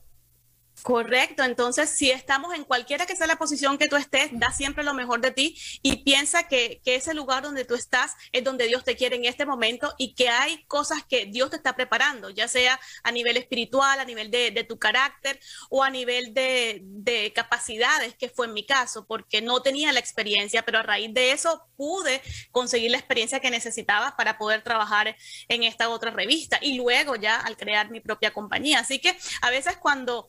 Correcto, 0.83 1.43
entonces 1.43 1.91
si 1.91 2.11
estamos 2.11 2.55
en 2.55 2.65
cualquiera 2.65 3.05
que 3.05 3.17
sea 3.17 3.27
la 3.27 3.37
posición 3.37 3.79
que 3.79 3.89
tú 3.89 3.97
estés, 3.97 4.31
da 4.33 4.53
siempre 4.53 4.85
lo 4.85 4.95
mejor 4.95 5.21
de 5.21 5.31
ti 5.31 5.59
y 5.83 6.05
piensa 6.05 6.49
que, 6.49 6.81
que, 6.85 6.95
ese 6.95 7.15
lugar 7.15 7.43
donde 7.43 7.65
tú 7.65 7.75
estás 7.75 8.15
es 8.33 8.45
donde 8.45 8.67
Dios 8.67 8.85
te 8.85 8.97
quiere 8.97 9.17
en 9.17 9.25
este 9.25 9.45
momento 9.45 9.95
y 9.99 10.15
que 10.15 10.29
hay 10.29 10.65
cosas 10.65 11.05
que 11.05 11.27
Dios 11.27 11.51
te 11.51 11.57
está 11.57 11.75
preparando, 11.75 12.31
ya 12.31 12.49
sea 12.49 12.79
a 13.03 13.13
nivel 13.13 13.37
espiritual, 13.37 14.01
a 14.01 14.05
nivel 14.05 14.31
de, 14.31 14.65
tu 14.69 14.79
carácter 14.79 15.41
o 15.71 15.83
a 15.83 15.91
nivel 15.91 16.35
de, 16.35 16.81
de, 16.83 17.33
capacidades, 17.33 18.15
que 18.17 18.29
fue 18.29 18.47
en 18.47 18.55
mi 18.55 18.65
caso, 18.67 19.07
porque 19.07 19.41
no 19.41 19.63
tenía 19.63 19.93
la 19.93 20.01
experiencia, 20.01 20.65
pero 20.65 20.79
a 20.79 20.83
raíz 20.83 21.13
de 21.13 21.33
eso 21.33 21.67
pude 21.77 22.23
conseguir 22.51 22.91
la 22.91 22.99
experiencia 22.99 23.41
que 23.41 23.51
necesitaba 23.51 24.17
para 24.17 24.39
poder 24.39 24.63
trabajar 24.63 25.17
en 25.49 25.63
esta 25.63 25.89
otra 25.89 26.11
revista 26.11 26.59
y 26.61 26.77
luego 26.77 27.17
ya 27.17 27.37
al 27.37 27.57
crear 27.57 27.91
mi 27.91 28.01
propia 28.01 28.33
compañía. 28.33 28.81
Así 28.81 28.99
que 28.99 29.17
a 29.43 29.51
veces 29.51 29.77
cuando... 29.77 30.29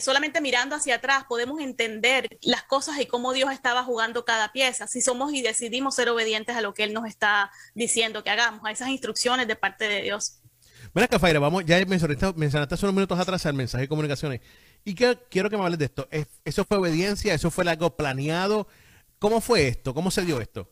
solamente 0.00 0.40
mirando 0.40 0.76
hacia 0.76 0.96
atrás 0.96 1.24
podemos 1.28 1.60
entender 1.60 2.38
las 2.42 2.62
cosas 2.62 3.00
y 3.00 3.06
cómo 3.06 3.32
Dios 3.32 3.52
estaba 3.52 3.84
jugando 3.84 4.24
cada 4.24 4.52
pieza, 4.52 4.86
si 4.86 5.00
somos 5.00 5.32
y 5.32 5.42
decidimos 5.42 5.94
ser 5.94 6.08
obedientes 6.08 6.56
a 6.56 6.60
lo 6.60 6.74
que 6.74 6.84
Él 6.84 6.92
nos 6.92 7.06
está 7.06 7.50
diciendo 7.74 8.22
que 8.22 8.30
hagamos, 8.30 8.64
a 8.64 8.70
esas 8.70 8.88
instrucciones 8.88 9.48
de 9.48 9.56
parte 9.56 9.88
de 9.88 10.02
Dios. 10.02 10.40
Mira, 10.94 11.08
Cafaira, 11.08 11.38
vamos, 11.38 11.64
ya 11.66 11.84
mencionaste, 11.84 12.32
mencionaste 12.36 12.74
hace 12.74 12.86
unos 12.86 12.94
minutos 12.94 13.18
atrás 13.18 13.44
el 13.46 13.54
mensaje 13.54 13.82
de 13.82 13.88
comunicaciones. 13.88 14.40
Y 14.84 14.94
que, 14.94 15.18
quiero 15.28 15.50
que 15.50 15.56
me 15.56 15.64
hables 15.64 15.78
de 15.78 15.84
esto. 15.86 16.08
¿Eso 16.44 16.64
fue 16.64 16.78
obediencia? 16.78 17.34
¿Eso 17.34 17.50
fue 17.50 17.68
algo 17.68 17.96
planeado? 17.96 18.68
¿Cómo 19.18 19.40
fue 19.40 19.68
esto? 19.68 19.92
¿Cómo 19.92 20.10
se 20.10 20.24
dio 20.24 20.40
esto? 20.40 20.70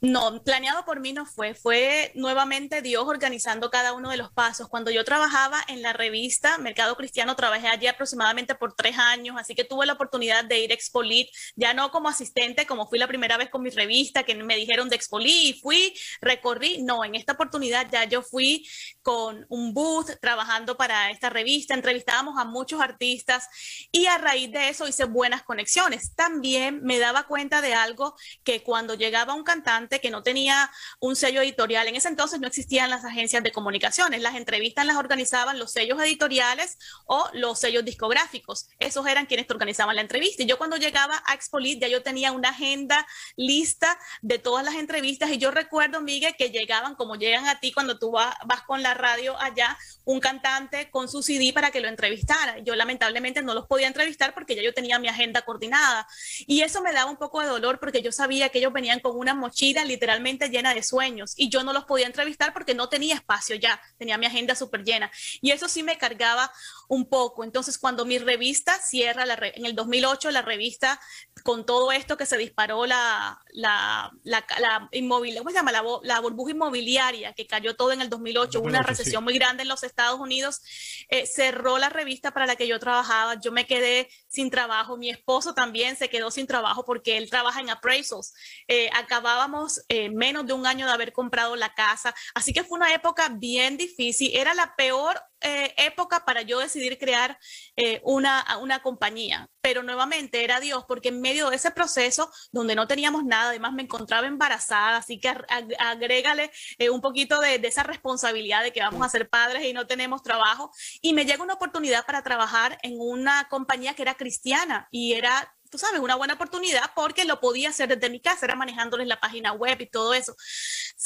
No, 0.00 0.40
planeado 0.44 0.84
por 0.84 1.00
mí 1.00 1.12
no 1.12 1.26
fue, 1.26 1.54
fue 1.54 2.12
nuevamente 2.14 2.82
Dios 2.82 3.04
organizando 3.08 3.68
cada 3.68 3.94
uno 3.94 4.10
de 4.10 4.16
los 4.16 4.32
pasos. 4.32 4.68
Cuando 4.68 4.92
yo 4.92 5.04
trabajaba 5.04 5.60
en 5.66 5.82
la 5.82 5.92
revista 5.92 6.56
Mercado 6.58 6.96
Cristiano, 6.96 7.34
trabajé 7.34 7.66
allí 7.66 7.88
aproximadamente 7.88 8.54
por 8.54 8.74
tres 8.74 8.96
años, 8.96 9.34
así 9.38 9.56
que 9.56 9.64
tuve 9.64 9.86
la 9.86 9.94
oportunidad 9.94 10.44
de 10.44 10.60
ir 10.60 10.70
a 10.70 10.74
Expolit, 10.74 11.28
ya 11.56 11.74
no 11.74 11.90
como 11.90 12.08
asistente, 12.08 12.64
como 12.64 12.86
fui 12.86 13.00
la 13.00 13.08
primera 13.08 13.36
vez 13.36 13.50
con 13.50 13.60
mi 13.60 13.70
revista, 13.70 14.22
que 14.22 14.36
me 14.36 14.54
dijeron 14.54 14.88
de 14.88 14.94
Expolit 14.94 15.56
y 15.56 15.60
fui, 15.60 15.92
recorrí, 16.20 16.80
no, 16.82 17.04
en 17.04 17.16
esta 17.16 17.32
oportunidad 17.32 17.88
ya 17.90 18.04
yo 18.04 18.22
fui 18.22 18.64
con 19.02 19.46
un 19.48 19.74
booth 19.74 20.10
trabajando 20.20 20.76
para 20.76 21.10
esta 21.10 21.28
revista, 21.28 21.74
entrevistábamos 21.74 22.38
a 22.38 22.44
muchos 22.44 22.80
artistas 22.80 23.48
y 23.90 24.06
a 24.06 24.18
raíz 24.18 24.52
de 24.52 24.68
eso 24.68 24.86
hice 24.86 25.04
buenas 25.06 25.42
conexiones. 25.42 26.14
También 26.14 26.84
me 26.84 27.00
daba 27.00 27.24
cuenta 27.24 27.60
de 27.60 27.74
algo 27.74 28.14
que 28.44 28.62
cuando 28.62 28.94
llegaba 28.94 29.34
un 29.34 29.42
cantante, 29.42 29.87
que 29.88 30.10
no 30.10 30.22
tenía 30.22 30.70
un 31.00 31.16
sello 31.16 31.40
editorial. 31.40 31.88
En 31.88 31.96
ese 31.96 32.08
entonces 32.08 32.40
no 32.40 32.46
existían 32.46 32.90
las 32.90 33.04
agencias 33.04 33.42
de 33.42 33.52
comunicaciones. 33.52 34.20
Las 34.20 34.36
entrevistas 34.36 34.84
las 34.84 34.96
organizaban 34.96 35.58
los 35.58 35.72
sellos 35.72 36.00
editoriales 36.02 36.78
o 37.06 37.28
los 37.32 37.58
sellos 37.58 37.84
discográficos. 37.84 38.68
Esos 38.78 39.06
eran 39.06 39.26
quienes 39.26 39.46
te 39.46 39.54
organizaban 39.54 39.96
la 39.96 40.02
entrevista. 40.02 40.42
Y 40.42 40.46
yo 40.46 40.58
cuando 40.58 40.76
llegaba 40.76 41.22
a 41.26 41.34
Expolit 41.34 41.80
ya 41.80 41.88
yo 41.88 42.02
tenía 42.02 42.32
una 42.32 42.50
agenda 42.50 43.06
lista 43.36 43.98
de 44.20 44.38
todas 44.38 44.64
las 44.64 44.74
entrevistas. 44.74 45.30
Y 45.30 45.38
yo 45.38 45.50
recuerdo, 45.50 46.00
Miguel, 46.00 46.34
que 46.36 46.50
llegaban 46.50 46.94
como 46.94 47.16
llegan 47.16 47.48
a 47.48 47.60
ti 47.60 47.72
cuando 47.72 47.98
tú 47.98 48.10
vas, 48.10 48.34
vas 48.46 48.62
con 48.62 48.82
la 48.82 48.94
radio 48.94 49.38
allá, 49.40 49.78
un 50.04 50.20
cantante 50.20 50.90
con 50.90 51.08
su 51.08 51.22
CD 51.22 51.52
para 51.52 51.70
que 51.70 51.80
lo 51.80 51.88
entrevistara. 51.88 52.58
Yo 52.58 52.74
lamentablemente 52.74 53.42
no 53.42 53.54
los 53.54 53.66
podía 53.66 53.86
entrevistar 53.86 54.34
porque 54.34 54.54
ya 54.54 54.62
yo 54.62 54.74
tenía 54.74 54.98
mi 54.98 55.08
agenda 55.08 55.42
coordinada. 55.42 56.06
Y 56.46 56.62
eso 56.62 56.82
me 56.82 56.92
daba 56.92 57.10
un 57.10 57.16
poco 57.16 57.40
de 57.40 57.46
dolor 57.46 57.78
porque 57.80 58.02
yo 58.02 58.12
sabía 58.12 58.48
que 58.48 58.58
ellos 58.58 58.72
venían 58.72 59.00
con 59.00 59.16
una 59.16 59.34
mochila 59.34 59.77
literalmente 59.84 60.48
llena 60.48 60.74
de 60.74 60.82
sueños 60.82 61.34
y 61.36 61.48
yo 61.48 61.64
no 61.64 61.72
los 61.72 61.84
podía 61.84 62.06
entrevistar 62.06 62.52
porque 62.52 62.74
no 62.74 62.88
tenía 62.88 63.14
espacio 63.14 63.56
ya, 63.56 63.80
tenía 63.96 64.18
mi 64.18 64.26
agenda 64.26 64.54
súper 64.54 64.84
llena. 64.84 65.10
Y 65.40 65.50
eso 65.50 65.68
sí 65.68 65.82
me 65.82 65.98
cargaba 65.98 66.50
un 66.88 67.08
poco. 67.08 67.44
Entonces, 67.44 67.78
cuando 67.78 68.04
mi 68.04 68.18
revista 68.18 68.78
cierra, 68.80 69.26
la 69.26 69.38
en 69.54 69.66
el 69.66 69.74
2008, 69.74 70.30
la 70.30 70.42
revista, 70.42 71.00
con 71.44 71.64
todo 71.64 71.92
esto 71.92 72.16
que 72.16 72.26
se 72.26 72.36
disparó 72.36 72.86
la, 72.86 73.40
la, 73.52 74.10
la, 74.24 74.88
¿cómo 74.90 75.50
se 75.50 75.54
llama? 75.54 75.72
La, 75.72 75.82
la, 76.02 76.20
burbuja 76.20 76.52
inmobiliaria 76.52 77.32
que 77.32 77.46
cayó 77.46 77.76
todo 77.76 77.92
en 77.92 78.00
el 78.00 78.10
2008, 78.10 78.60
una 78.60 78.82
recesión 78.82 79.22
muy 79.24 79.34
grande 79.34 79.62
en 79.62 79.68
los 79.68 79.84
Estados 79.84 80.18
Unidos, 80.20 80.60
eh, 81.08 81.26
cerró 81.26 81.78
la 81.78 81.88
revista 81.88 82.32
para 82.32 82.46
la 82.46 82.56
que 82.56 82.66
yo 82.66 82.78
trabajaba. 82.78 83.40
Yo 83.40 83.52
me 83.52 83.66
quedé 83.66 84.08
sin 84.38 84.50
trabajo. 84.50 84.96
Mi 84.96 85.10
esposo 85.10 85.52
también 85.52 85.96
se 85.96 86.08
quedó 86.08 86.30
sin 86.30 86.46
trabajo 86.46 86.84
porque 86.84 87.16
él 87.16 87.28
trabaja 87.28 87.60
en 87.60 87.70
appraisals. 87.70 88.34
Eh, 88.68 88.88
acabábamos 88.94 89.82
eh, 89.88 90.10
menos 90.10 90.46
de 90.46 90.52
un 90.52 90.64
año 90.64 90.86
de 90.86 90.92
haber 90.92 91.12
comprado 91.12 91.56
la 91.56 91.74
casa. 91.74 92.14
Así 92.34 92.52
que 92.52 92.62
fue 92.62 92.78
una 92.78 92.94
época 92.94 93.30
bien 93.30 93.76
difícil. 93.76 94.30
Era 94.32 94.54
la 94.54 94.76
peor 94.76 95.20
eh, 95.40 95.74
época 95.76 96.24
para 96.24 96.42
yo 96.42 96.58
decidir 96.58 96.98
crear 96.98 97.38
eh, 97.76 98.00
una, 98.04 98.44
una 98.60 98.80
compañía. 98.80 99.48
Pero 99.60 99.82
nuevamente 99.82 100.44
era 100.44 100.60
Dios, 100.60 100.84
porque 100.88 101.08
en 101.08 101.20
medio 101.20 101.50
de 101.50 101.56
ese 101.56 101.70
proceso 101.70 102.30
donde 102.52 102.74
no 102.74 102.86
teníamos 102.88 103.24
nada, 103.24 103.50
además 103.50 103.72
me 103.72 103.82
encontraba 103.82 104.26
embarazada, 104.26 104.96
así 104.96 105.20
que 105.20 105.32
agrégale 105.78 106.50
eh, 106.78 106.90
un 106.90 107.00
poquito 107.00 107.40
de, 107.40 107.58
de, 107.58 107.68
esa 107.68 107.82
responsabilidad 107.82 108.62
de 108.62 108.72
que 108.72 108.80
vamos 108.80 109.04
a 109.04 109.08
ser 109.08 109.28
padres 109.28 109.64
y 109.64 109.72
no 109.72 109.86
tenemos 109.86 110.22
trabajo. 110.22 110.70
Y 111.00 111.12
me 111.12 111.24
llega 111.24 111.42
una 111.42 111.54
oportunidad 111.54 112.04
para 112.06 112.22
trabajar 112.22 112.78
en 112.82 112.94
una 112.98 113.46
compañía 113.48 113.94
que 113.94 114.02
era 114.02 114.14
cristiana 114.14 114.88
y 114.90 115.12
era 115.12 115.54
tú 115.70 115.78
sabes, 115.78 116.00
una 116.00 116.14
buena 116.14 116.34
oportunidad 116.34 116.90
porque 116.94 117.24
lo 117.24 117.40
podía 117.40 117.70
hacer 117.70 117.88
desde 117.88 118.10
mi 118.10 118.20
casa, 118.20 118.46
era 118.46 118.54
manejándoles 118.54 119.06
la 119.06 119.20
página 119.20 119.52
web 119.52 119.80
y 119.80 119.86
todo 119.86 120.14
eso. 120.14 120.34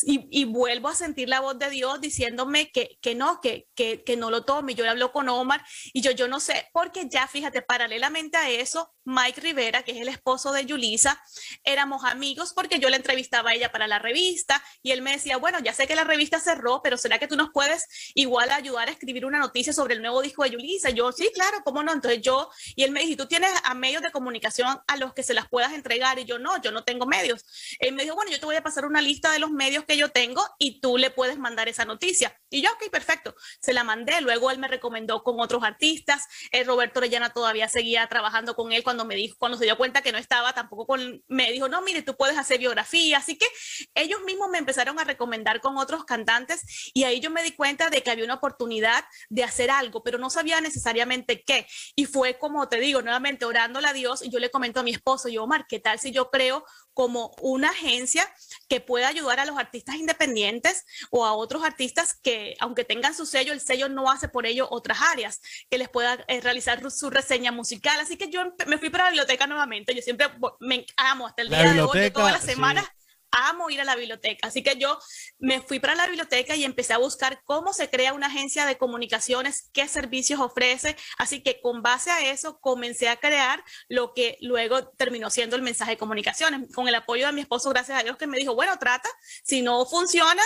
Y, 0.02 0.26
y 0.30 0.44
vuelvo 0.44 0.88
a 0.88 0.94
sentir 0.94 1.28
la 1.28 1.40
voz 1.40 1.58
de 1.58 1.70
Dios 1.70 2.00
diciéndome 2.00 2.70
que, 2.70 2.98
que 3.00 3.14
no, 3.14 3.40
que, 3.40 3.68
que, 3.74 4.02
que, 4.04 4.16
no 4.16 4.30
lo 4.30 4.44
tome. 4.44 4.74
Yo 4.74 4.84
le 4.84 4.90
hablo 4.90 5.12
con 5.12 5.28
Omar 5.28 5.64
y 5.92 6.00
yo, 6.00 6.10
yo 6.12 6.28
no 6.28 6.40
sé, 6.40 6.68
porque 6.72 7.08
ya 7.08 7.26
fíjate, 7.26 7.62
paralelamente 7.62 8.36
a 8.36 8.48
eso, 8.50 8.94
Mike 9.04 9.40
Rivera, 9.40 9.82
que 9.82 9.92
es 9.92 9.98
el 9.98 10.08
esposo 10.08 10.52
de 10.52 10.64
Yulisa, 10.64 11.22
éramos 11.64 12.04
amigos 12.04 12.52
porque 12.54 12.78
yo 12.78 12.88
le 12.88 12.96
entrevistaba 12.96 13.50
a 13.50 13.54
ella 13.54 13.72
para 13.72 13.86
la 13.86 13.98
revista 13.98 14.62
y 14.82 14.92
él 14.92 15.02
me 15.02 15.12
decía, 15.12 15.36
bueno, 15.36 15.58
ya 15.60 15.74
sé 15.74 15.86
que 15.86 15.96
la 15.96 16.04
revista 16.04 16.40
cerró, 16.40 16.80
pero 16.82 16.96
¿será 16.96 17.18
que 17.18 17.28
tú 17.28 17.36
nos 17.36 17.50
puedes 17.50 17.86
igual 18.14 18.50
ayudar 18.50 18.88
a 18.88 18.92
escribir 18.92 19.26
una 19.26 19.38
noticia 19.38 19.72
sobre 19.72 19.94
el 19.94 20.02
nuevo 20.02 20.22
disco 20.22 20.44
de 20.44 20.50
Yulisa? 20.50 20.90
yo, 20.90 21.12
sí, 21.12 21.30
claro, 21.34 21.58
¿cómo 21.64 21.82
no? 21.82 21.92
Entonces 21.92 22.20
yo, 22.22 22.48
y 22.76 22.84
él 22.84 22.90
me 22.90 23.00
dijo, 23.00 23.16
¿tú 23.16 23.26
tienes 23.26 23.50
a 23.64 23.74
medios 23.74 24.02
de 24.02 24.10
comunicación? 24.10 24.51
A 24.86 24.96
los 24.96 25.14
que 25.14 25.22
se 25.22 25.34
las 25.34 25.48
puedas 25.48 25.72
entregar 25.72 26.18
y 26.18 26.24
yo 26.24 26.38
no, 26.38 26.60
yo 26.62 26.70
no 26.70 26.84
tengo 26.84 27.06
medios. 27.06 27.44
Él 27.78 27.94
me 27.94 28.02
dijo, 28.02 28.14
bueno, 28.14 28.30
yo 28.30 28.40
te 28.40 28.46
voy 28.46 28.56
a 28.56 28.62
pasar 28.62 28.84
una 28.84 29.00
lista 29.00 29.30
de 29.32 29.38
los 29.38 29.50
medios 29.50 29.84
que 29.84 29.96
yo 29.96 30.10
tengo 30.10 30.44
y 30.58 30.80
tú 30.80 30.98
le 30.98 31.10
puedes 31.10 31.38
mandar 31.38 31.68
esa 31.68 31.84
noticia. 31.84 32.38
Y 32.50 32.62
yo, 32.62 32.70
ok, 32.72 32.90
perfecto, 32.90 33.34
se 33.60 33.72
la 33.72 33.84
mandé. 33.84 34.20
Luego 34.20 34.50
él 34.50 34.58
me 34.58 34.68
recomendó 34.68 35.22
con 35.22 35.40
otros 35.40 35.62
artistas. 35.62 36.26
El 36.50 36.66
Roberto 36.66 37.00
Orellana 37.00 37.32
todavía 37.32 37.68
seguía 37.68 38.06
trabajando 38.06 38.54
con 38.54 38.72
él 38.72 38.82
cuando 38.82 39.04
me 39.04 39.14
dijo, 39.14 39.36
cuando 39.38 39.58
se 39.58 39.64
dio 39.64 39.76
cuenta 39.76 40.02
que 40.02 40.12
no 40.12 40.18
estaba 40.18 40.52
tampoco 40.52 40.86
con, 40.86 41.22
me 41.28 41.52
dijo, 41.52 41.68
no, 41.68 41.82
mire, 41.82 42.02
tú 42.02 42.16
puedes 42.16 42.38
hacer 42.38 42.58
biografía. 42.58 43.18
Así 43.18 43.36
que 43.36 43.46
ellos 43.94 44.20
mismos 44.22 44.48
me 44.50 44.58
empezaron 44.58 44.98
a 44.98 45.04
recomendar 45.04 45.60
con 45.60 45.78
otros 45.78 46.04
cantantes 46.04 46.90
y 46.94 47.04
ahí 47.04 47.20
yo 47.20 47.30
me 47.30 47.42
di 47.42 47.52
cuenta 47.52 47.90
de 47.90 48.02
que 48.02 48.10
había 48.10 48.24
una 48.24 48.34
oportunidad 48.34 49.04
de 49.28 49.44
hacer 49.44 49.70
algo, 49.70 50.02
pero 50.02 50.18
no 50.18 50.30
sabía 50.30 50.60
necesariamente 50.60 51.42
qué. 51.42 51.66
Y 51.94 52.06
fue 52.06 52.38
como 52.38 52.68
te 52.68 52.80
digo, 52.80 53.02
nuevamente 53.02 53.44
orándole 53.44 53.88
a 53.88 53.92
Dios 53.92 54.22
y 54.22 54.30
yo 54.30 54.38
le 54.42 54.50
comento 54.50 54.80
a 54.80 54.82
mi 54.82 54.90
esposo, 54.90 55.28
yo, 55.28 55.44
Omar, 55.44 55.66
¿qué 55.66 55.78
tal 55.78 55.98
si 55.98 56.12
yo 56.12 56.30
creo 56.30 56.64
como 56.92 57.34
una 57.40 57.70
agencia 57.70 58.28
que 58.68 58.80
pueda 58.80 59.08
ayudar 59.08 59.40
a 59.40 59.46
los 59.46 59.58
artistas 59.58 59.96
independientes 59.96 60.84
o 61.10 61.24
a 61.24 61.32
otros 61.32 61.64
artistas 61.64 62.14
que, 62.22 62.54
aunque 62.60 62.84
tengan 62.84 63.14
su 63.14 63.24
sello, 63.24 63.52
el 63.52 63.60
sello 63.60 63.88
no 63.88 64.10
hace 64.10 64.28
por 64.28 64.46
ello 64.46 64.68
otras 64.70 65.00
áreas, 65.00 65.40
que 65.70 65.78
les 65.78 65.88
pueda 65.88 66.22
eh, 66.28 66.40
realizar 66.40 66.82
su 66.90 67.08
reseña 67.08 67.52
musical. 67.52 67.98
Así 68.00 68.16
que 68.16 68.28
yo 68.28 68.54
me 68.66 68.78
fui 68.78 68.90
para 68.90 69.04
la 69.04 69.10
biblioteca 69.10 69.46
nuevamente. 69.46 69.94
Yo 69.94 70.02
siempre 70.02 70.28
me 70.60 70.84
amo 70.96 71.26
hasta 71.26 71.42
el 71.42 71.48
día 71.48 71.72
de 71.72 71.82
hoy, 71.82 72.10
todas 72.10 72.32
las 72.32 72.44
semanas. 72.44 72.84
amo 72.84 73.01
amo 73.32 73.70
ir 73.70 73.80
a 73.80 73.84
la 73.84 73.96
biblioteca. 73.96 74.46
Así 74.46 74.62
que 74.62 74.76
yo 74.76 74.98
me 75.38 75.60
fui 75.60 75.80
para 75.80 75.94
la 75.94 76.06
biblioteca 76.06 76.54
y 76.54 76.64
empecé 76.64 76.92
a 76.92 76.98
buscar 76.98 77.42
cómo 77.44 77.72
se 77.72 77.90
crea 77.90 78.12
una 78.12 78.28
agencia 78.28 78.66
de 78.66 78.78
comunicaciones, 78.78 79.70
qué 79.72 79.88
servicios 79.88 80.40
ofrece. 80.40 80.96
Así 81.18 81.42
que 81.42 81.60
con 81.60 81.82
base 81.82 82.10
a 82.10 82.30
eso 82.30 82.60
comencé 82.60 83.08
a 83.08 83.16
crear 83.16 83.64
lo 83.88 84.12
que 84.14 84.36
luego 84.40 84.88
terminó 84.90 85.30
siendo 85.30 85.56
el 85.56 85.62
mensaje 85.62 85.92
de 85.92 85.96
comunicaciones. 85.96 86.72
Con 86.74 86.88
el 86.88 86.94
apoyo 86.94 87.26
de 87.26 87.32
mi 87.32 87.40
esposo, 87.40 87.70
gracias 87.70 87.98
a 87.98 88.02
Dios, 88.02 88.16
que 88.16 88.26
me 88.26 88.38
dijo, 88.38 88.54
bueno, 88.54 88.78
trata, 88.78 89.08
si 89.42 89.62
no 89.62 89.84
funciona, 89.86 90.42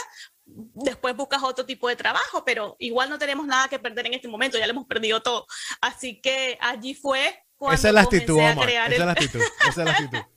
después 0.46 1.16
buscas 1.16 1.42
otro 1.42 1.66
tipo 1.66 1.88
de 1.88 1.96
trabajo, 1.96 2.44
pero 2.44 2.76
igual 2.78 3.10
no 3.10 3.18
tenemos 3.18 3.46
nada 3.46 3.68
que 3.68 3.78
perder 3.78 4.06
en 4.06 4.14
este 4.14 4.28
momento, 4.28 4.58
ya 4.58 4.66
lo 4.66 4.72
hemos 4.72 4.86
perdido 4.86 5.20
todo. 5.20 5.46
Así 5.80 6.20
que 6.20 6.56
allí 6.60 6.94
fue 6.94 7.42
cuando 7.56 7.74
esa 7.74 7.88
es 7.88 7.94
la 7.94 8.00
actitud, 8.02 8.40
a 8.40 8.54
crear 8.54 8.92
esa 8.92 9.02
es 9.02 9.06
la 9.06 9.12
actitud, 9.12 9.40
esa 9.60 9.68
es 9.68 9.76
la 9.76 9.90
actitud. 9.92 10.35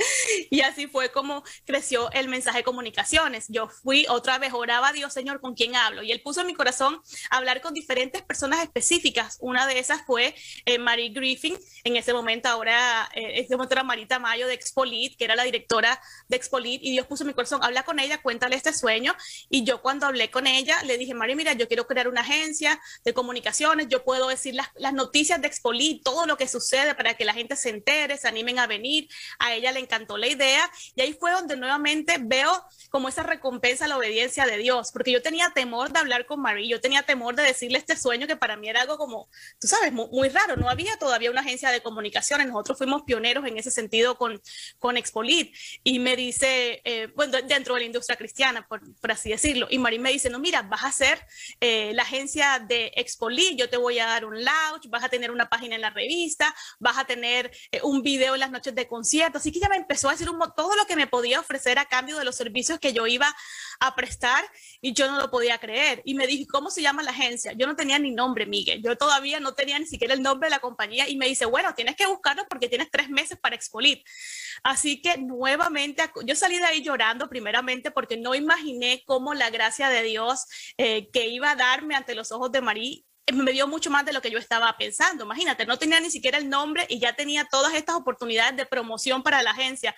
Y 0.50 0.60
así 0.62 0.86
fue 0.86 1.10
como 1.10 1.42
creció 1.64 2.10
el 2.12 2.28
mensaje 2.28 2.58
de 2.58 2.64
comunicaciones. 2.64 3.46
Yo 3.48 3.68
fui 3.68 4.06
otra 4.08 4.38
vez, 4.38 4.52
oraba 4.52 4.88
a 4.88 4.92
Dios, 4.92 5.12
Señor, 5.12 5.40
¿con 5.40 5.54
quién 5.54 5.76
hablo? 5.76 6.02
Y 6.02 6.12
Él 6.12 6.20
puso 6.22 6.40
en 6.40 6.46
mi 6.46 6.54
corazón 6.54 7.00
hablar 7.30 7.60
con 7.60 7.74
diferentes 7.74 8.22
personas 8.22 8.62
específicas. 8.62 9.38
Una 9.40 9.66
de 9.66 9.78
esas 9.78 10.04
fue 10.06 10.34
eh, 10.64 10.78
Marie 10.78 11.10
Griffin. 11.10 11.56
En 11.84 11.96
ese 11.96 12.12
momento, 12.12 12.48
ahora, 12.48 13.08
eh, 13.14 13.40
en 13.40 13.44
ese 13.44 13.56
Marita 13.84 14.18
Mayo 14.18 14.46
de 14.46 14.54
Expolit, 14.54 15.16
que 15.16 15.24
era 15.24 15.36
la 15.36 15.44
directora 15.44 16.00
de 16.28 16.36
Expolit. 16.36 16.82
Y 16.82 16.92
Dios 16.92 17.06
puso 17.06 17.22
en 17.22 17.28
mi 17.28 17.34
corazón, 17.34 17.62
habla 17.62 17.84
con 17.84 17.98
ella, 17.98 18.20
cuéntale 18.22 18.56
este 18.56 18.72
sueño. 18.72 19.14
Y 19.48 19.64
yo 19.64 19.82
cuando 19.82 20.06
hablé 20.06 20.30
con 20.30 20.46
ella, 20.46 20.82
le 20.84 20.98
dije, 20.98 21.14
María, 21.14 21.36
mira, 21.36 21.52
yo 21.52 21.68
quiero 21.68 21.86
crear 21.86 22.08
una 22.08 22.20
agencia 22.22 22.80
de 23.04 23.14
comunicaciones. 23.14 23.88
Yo 23.88 24.04
puedo 24.04 24.28
decir 24.28 24.54
las, 24.54 24.68
las 24.76 24.92
noticias 24.92 25.40
de 25.40 25.48
Expolit, 25.48 26.02
todo 26.02 26.26
lo 26.26 26.36
que 26.36 26.48
sucede 26.48 26.94
para 26.94 27.14
que 27.14 27.24
la 27.24 27.34
gente 27.34 27.56
se 27.56 27.70
entere, 27.70 28.16
se 28.16 28.28
animen 28.28 28.58
a 28.58 28.66
venir. 28.66 29.08
A 29.38 29.54
ella 29.54 29.72
le 29.72 29.80
encantó 29.90 30.16
la 30.16 30.28
idea 30.28 30.70
y 30.94 31.00
ahí 31.00 31.12
fue 31.12 31.32
donde 31.32 31.56
nuevamente 31.56 32.16
veo 32.20 32.50
como 32.90 33.08
esa 33.08 33.22
recompensa 33.24 33.88
la 33.88 33.96
obediencia 33.96 34.46
de 34.46 34.56
Dios, 34.56 34.90
porque 34.92 35.10
yo 35.10 35.20
tenía 35.20 35.50
temor 35.50 35.92
de 35.92 35.98
hablar 35.98 36.26
con 36.26 36.40
Marie, 36.40 36.68
yo 36.68 36.80
tenía 36.80 37.02
temor 37.02 37.34
de 37.34 37.42
decirle 37.42 37.78
este 37.78 37.96
sueño 37.96 38.26
que 38.26 38.36
para 38.36 38.56
mí 38.56 38.68
era 38.68 38.82
algo 38.82 38.98
como, 38.98 39.28
tú 39.60 39.66
sabes, 39.66 39.92
muy, 39.92 40.28
raro, 40.28 40.56
no 40.56 40.68
había 40.68 40.96
todavía 40.96 41.30
una 41.30 41.40
agencia 41.40 41.70
de 41.70 41.82
comunicaciones, 41.82 42.46
nosotros 42.46 42.78
fuimos 42.78 43.02
pioneros 43.02 43.44
en 43.46 43.58
ese 43.58 43.70
sentido 43.70 44.16
con, 44.16 44.40
con 44.78 44.96
Expolit 44.96 45.54
y 45.82 45.98
me 45.98 46.14
dice, 46.16 46.80
eh, 46.84 47.08
bueno, 47.16 47.38
dentro 47.42 47.74
de 47.74 47.80
la 47.80 47.86
industria 47.86 48.16
cristiana, 48.16 48.66
por, 48.68 48.80
así 49.10 49.30
decirlo, 49.30 49.66
y 49.70 49.78
Marie 49.78 49.98
me 49.98 50.12
dice, 50.12 50.30
no, 50.30 50.38
mira, 50.38 50.62
vas 50.62 50.84
a 50.84 50.92
ser 50.92 51.26
eh, 51.60 51.92
la 51.94 52.02
agencia 52.02 52.64
de 52.66 52.92
Expolit, 52.94 53.58
yo 53.58 53.68
te 53.68 53.76
voy 53.76 53.98
a 53.98 54.06
dar 54.06 54.24
un 54.24 54.44
lounge, 54.44 54.88
vas 54.88 55.04
a 55.04 55.08
tener 55.08 55.30
una 55.30 55.48
página 55.48 55.74
en 55.74 55.80
la 55.80 55.90
revista, 55.90 56.54
vas 56.78 56.98
a 56.98 57.04
tener 57.04 57.50
eh, 57.72 57.80
un 57.82 58.02
video 58.02 58.34
en 58.34 58.40
las 58.40 58.50
noches 58.50 58.74
de 58.74 58.86
concierto, 58.86 59.38
así 59.38 59.50
que 59.52 59.60
ya 59.60 59.68
me 59.68 59.76
empezó 59.80 60.08
a 60.08 60.12
decir 60.12 60.30
un, 60.30 60.38
todo 60.56 60.74
lo 60.76 60.86
que 60.86 60.96
me 60.96 61.06
podía 61.06 61.40
ofrecer 61.40 61.78
a 61.78 61.86
cambio 61.86 62.16
de 62.16 62.24
los 62.24 62.36
servicios 62.36 62.78
que 62.78 62.92
yo 62.92 63.06
iba 63.06 63.34
a 63.80 63.94
prestar 63.94 64.44
y 64.80 64.92
yo 64.92 65.10
no 65.10 65.18
lo 65.18 65.30
podía 65.30 65.58
creer. 65.58 66.02
Y 66.04 66.14
me 66.14 66.26
dije, 66.26 66.46
¿cómo 66.46 66.70
se 66.70 66.82
llama 66.82 67.02
la 67.02 67.10
agencia? 67.10 67.52
Yo 67.52 67.66
no 67.66 67.76
tenía 67.76 67.98
ni 67.98 68.12
nombre, 68.12 68.46
Miguel. 68.46 68.82
Yo 68.82 68.96
todavía 68.96 69.40
no 69.40 69.54
tenía 69.54 69.78
ni 69.78 69.86
siquiera 69.86 70.14
el 70.14 70.22
nombre 70.22 70.46
de 70.46 70.50
la 70.50 70.60
compañía 70.60 71.08
y 71.08 71.16
me 71.16 71.26
dice, 71.26 71.46
bueno, 71.46 71.74
tienes 71.74 71.96
que 71.96 72.06
buscarlo 72.06 72.46
porque 72.48 72.68
tienes 72.68 72.90
tres 72.90 73.08
meses 73.08 73.38
para 73.38 73.56
expolir. 73.56 74.02
Así 74.62 75.00
que 75.00 75.18
nuevamente, 75.18 76.02
yo 76.24 76.36
salí 76.36 76.58
de 76.58 76.64
ahí 76.64 76.82
llorando 76.82 77.28
primeramente 77.28 77.90
porque 77.90 78.16
no 78.16 78.34
imaginé 78.34 79.02
cómo 79.06 79.34
la 79.34 79.50
gracia 79.50 79.88
de 79.88 80.02
Dios 80.02 80.46
eh, 80.76 81.10
que 81.10 81.28
iba 81.28 81.50
a 81.50 81.56
darme 81.56 81.94
ante 81.94 82.14
los 82.14 82.32
ojos 82.32 82.52
de 82.52 82.60
María 82.60 83.00
me 83.32 83.52
dio 83.52 83.66
mucho 83.66 83.90
más 83.90 84.04
de 84.04 84.12
lo 84.12 84.20
que 84.20 84.30
yo 84.30 84.38
estaba 84.38 84.74
pensando. 84.78 85.24
Imagínate, 85.24 85.66
no 85.66 85.78
tenía 85.78 86.00
ni 86.00 86.10
siquiera 86.10 86.38
el 86.38 86.48
nombre 86.48 86.86
y 86.88 86.98
ya 86.98 87.14
tenía 87.14 87.44
todas 87.44 87.74
estas 87.74 87.96
oportunidades 87.96 88.56
de 88.56 88.66
promoción 88.66 89.22
para 89.22 89.42
la 89.42 89.50
agencia. 89.50 89.94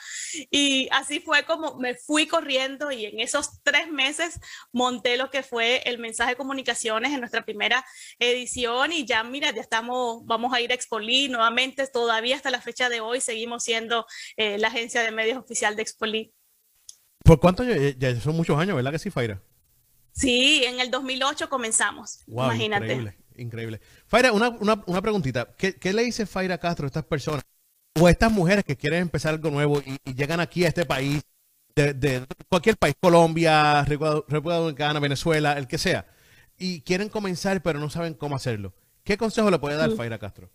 Y 0.51 0.89
así 0.93 1.21
fue 1.21 1.45
como 1.45 1.77
me 1.79 1.95
fui 1.95 2.27
corriendo 2.27 2.91
y 2.91 3.07
en 3.07 3.21
esos 3.21 3.63
tres 3.63 3.91
meses 3.91 4.41
monté 4.73 5.17
lo 5.17 5.31
que 5.31 5.43
fue 5.43 5.83
el 5.85 5.99
mensaje 5.99 6.31
de 6.31 6.37
comunicaciones 6.37 7.13
en 7.13 7.21
nuestra 7.21 7.45
primera 7.45 7.85
edición 8.19 8.93
y 8.93 9.05
ya, 9.05 9.23
mira, 9.23 9.51
ya 9.53 9.61
estamos, 9.61 10.25
vamos 10.25 10.53
a 10.53 10.61
ir 10.61 10.71
a 10.71 10.75
Expoli 10.75 11.29
nuevamente, 11.29 11.87
todavía 11.87 12.37
hasta 12.37 12.51
la 12.51 12.61
fecha 12.61 12.89
de 12.89 13.01
hoy 13.01 13.21
seguimos 13.21 13.65
siendo 13.65 14.07
eh, 14.37 14.59
la 14.59 14.69
agencia 14.69 15.03
de 15.03 15.11
medios 15.11 15.39
oficial 15.39 15.77
de 15.77 15.83
Expoli. 15.83 16.33
¿Por 17.25 17.39
cuánto? 17.39 17.63
Ya, 17.65 18.21
son 18.21 18.37
muchos 18.37 18.59
años, 18.59 18.77
¿verdad 18.77 18.91
que 18.91 18.99
sí, 18.99 19.11
Faira? 19.11 19.41
Sí, 20.13 20.65
en 20.65 20.81
el 20.81 20.91
2008 20.91 21.49
comenzamos. 21.49 22.23
imagínate. 22.27 22.85
Increíble, 22.85 23.17
increíble. 23.37 23.81
Faira, 24.07 24.33
una, 24.33 24.51
una, 24.51 24.83
una 24.87 25.03
preguntita. 25.03 25.55
¿Qué, 25.57 25.75
¿Qué, 25.75 25.93
le 25.93 26.03
dice 26.05 26.27
Faira 26.27 26.59
Castro 26.59 26.87
a 26.87 26.89
estas 26.89 27.05
personas 27.05 27.43
o 27.99 28.07
a 28.07 28.11
estas 28.11 28.33
mujeres 28.33 28.65
que 28.65 28.77
quieren 28.77 29.01
empezar 29.01 29.35
algo 29.35 29.51
nuevo 29.51 29.83
y, 29.85 30.15
llegan 30.15 30.41
aquí 30.41 30.65
a 30.65 30.69
este 30.69 30.85
país, 30.85 31.23
de, 31.75 31.95
de, 31.95 32.27
cualquier 32.49 32.77
país, 32.77 32.95
Colombia, 33.01 33.85
República 33.85 34.57
Dominicana, 34.57 35.01
Venezuela, 35.01 35.57
el 35.59 35.67
que 35.67 35.79
sea, 35.79 36.07
y 36.59 36.83
quieren 36.83 37.09
comenzar 37.09 37.63
pero 37.63 37.79
no 37.81 37.91
saben 37.91 38.15
cómo 38.15 38.37
hacerlo? 38.37 38.75
¿Qué 39.05 39.17
consejo 39.17 39.51
le 39.51 39.59
puede 39.59 39.77
dar. 39.77 39.91
Faira 39.93 40.19
Castro? 40.19 40.51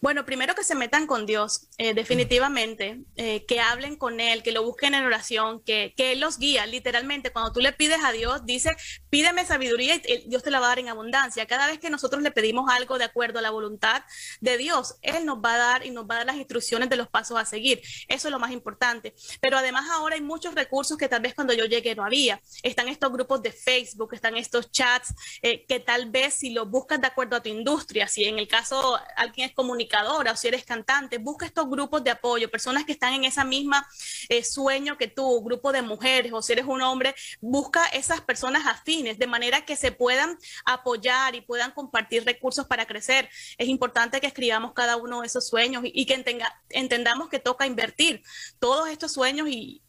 Bueno, 0.00 0.24
primero 0.24 0.54
que 0.54 0.64
se 0.64 0.74
metan 0.74 1.06
con 1.06 1.26
Dios, 1.26 1.68
eh, 1.78 1.94
definitivamente, 1.94 3.00
eh, 3.16 3.44
que 3.46 3.60
hablen 3.60 3.96
con 3.96 4.20
Él, 4.20 4.42
que 4.42 4.52
lo 4.52 4.64
busquen 4.64 4.94
en 4.94 5.04
oración, 5.04 5.62
que, 5.64 5.94
que, 5.96 6.12
Él 6.12 6.20
los 6.20 6.38
guía. 6.38 6.66
Literalmente, 6.66 7.30
cuando 7.30 7.52
tú 7.52 7.60
le 7.60 7.72
pides 7.72 8.02
a 8.02 8.12
Dios, 8.12 8.44
dice, 8.44 8.76
pídeme 9.10 9.44
sabiduría 9.44 9.96
y 9.96 10.28
Dios 10.28 10.42
te 10.42 10.50
la 10.50 10.60
va 10.60 10.66
a 10.66 10.68
dar 10.70 10.78
en 10.78 10.88
abundancia. 10.88 11.46
Cada 11.46 11.66
vez 11.66 11.78
que 11.78 11.90
nosotros 11.90 12.22
le 12.22 12.30
pedimos 12.30 12.70
algo 12.70 12.98
de 12.98 13.04
acuerdo 13.04 13.38
a 13.38 13.42
la 13.42 13.50
voluntad 13.50 14.02
de 14.40 14.56
Dios, 14.58 14.96
Él 15.02 15.24
nos 15.24 15.38
va 15.38 15.54
a 15.54 15.58
dar 15.58 15.86
y 15.86 15.90
nos 15.90 16.04
va 16.04 16.14
a 16.14 16.18
dar 16.18 16.26
las 16.26 16.36
instrucciones 16.36 16.90
de 16.90 16.96
los 16.96 17.08
pasos 17.08 17.38
a 17.38 17.44
seguir. 17.44 17.80
Eso 18.08 18.28
es 18.28 18.32
lo 18.32 18.38
más 18.38 18.50
importante. 18.50 19.14
Pero 19.40 19.58
además 19.58 19.88
ahora 19.90 20.16
hay 20.16 20.20
muchos 20.20 20.54
recursos 20.54 20.96
que 20.96 21.08
tal 21.08 21.22
vez 21.22 21.34
cuando 21.34 21.52
yo 21.52 21.64
llegué 21.64 21.94
no 21.94 22.04
había. 22.04 22.40
Están 22.62 22.88
estos 22.88 23.12
grupos 23.12 23.42
de 23.42 23.52
Facebook, 23.52 24.14
están 24.14 24.36
estos 24.36 24.70
chats, 24.70 25.14
eh, 25.42 25.64
que 25.66 25.80
tal 25.80 26.10
vez 26.10 26.34
si 26.34 26.50
los 26.50 26.68
buscas 26.68 27.00
de 27.00 27.06
acuerdo 27.06 27.36
a 27.36 27.42
tu 27.42 27.48
industria, 27.48 28.08
si 28.08 28.24
en 28.24 28.38
el 28.38 28.48
caso 28.48 28.98
alguien 29.16 29.48
es 29.48 29.54
comunicadora 29.60 30.32
o 30.32 30.36
si 30.36 30.48
eres 30.48 30.64
cantante, 30.64 31.18
busca 31.18 31.44
estos 31.44 31.68
grupos 31.68 32.02
de 32.02 32.10
apoyo, 32.10 32.50
personas 32.50 32.86
que 32.86 32.92
están 32.92 33.12
en 33.12 33.24
esa 33.24 33.44
misma 33.44 33.86
eh, 34.30 34.42
sueño 34.42 34.96
que 34.96 35.06
tú, 35.06 35.42
grupo 35.42 35.70
de 35.70 35.82
mujeres 35.82 36.32
o 36.32 36.40
si 36.40 36.54
eres 36.54 36.64
un 36.64 36.80
hombre, 36.80 37.14
busca 37.42 37.84
esas 37.88 38.22
personas 38.22 38.66
afines 38.66 39.18
de 39.18 39.26
manera 39.26 39.66
que 39.66 39.76
se 39.76 39.92
puedan 39.92 40.38
apoyar 40.64 41.34
y 41.34 41.42
puedan 41.42 41.72
compartir 41.72 42.24
recursos 42.24 42.66
para 42.66 42.86
crecer. 42.86 43.28
Es 43.58 43.68
importante 43.68 44.18
que 44.18 44.28
escribamos 44.28 44.72
cada 44.72 44.96
uno 44.96 45.20
de 45.20 45.26
esos 45.26 45.46
sueños 45.46 45.82
y, 45.84 46.06
que 46.06 46.24
entendamos 46.70 47.28
que 47.28 47.38
toca 47.38 47.66
invertir 47.66 48.22
todos 48.58 48.88
estos 48.88 49.12
sueños 49.12 49.46
y 49.48 49.82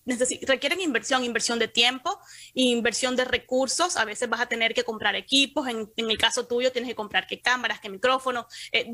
requieren 0.47 0.81
inversión, 0.81 1.23
inversión 1.23 1.60
de 1.60 1.69
tiempo, 1.69 2.19
inversión 2.53 3.15
de 3.15 3.23
recursos. 3.23 3.95
A 3.95 4.03
veces 4.03 4.27
vas 4.27 4.41
a 4.41 4.47
tener 4.47 4.73
que 4.73 4.84
comprar 4.84 5.15
equipos. 5.15 5.67
En, 5.67 5.89
el 5.95 6.17
caso 6.17 6.45
tuyo 6.45 6.71
tienes 6.71 6.89
que 6.89 6.95
comprar 6.95 7.25
qué 7.25 7.39
cámaras, 7.39 7.79
qué 7.79 7.89
micrófonos, 7.89 8.45
eh, 8.71 8.86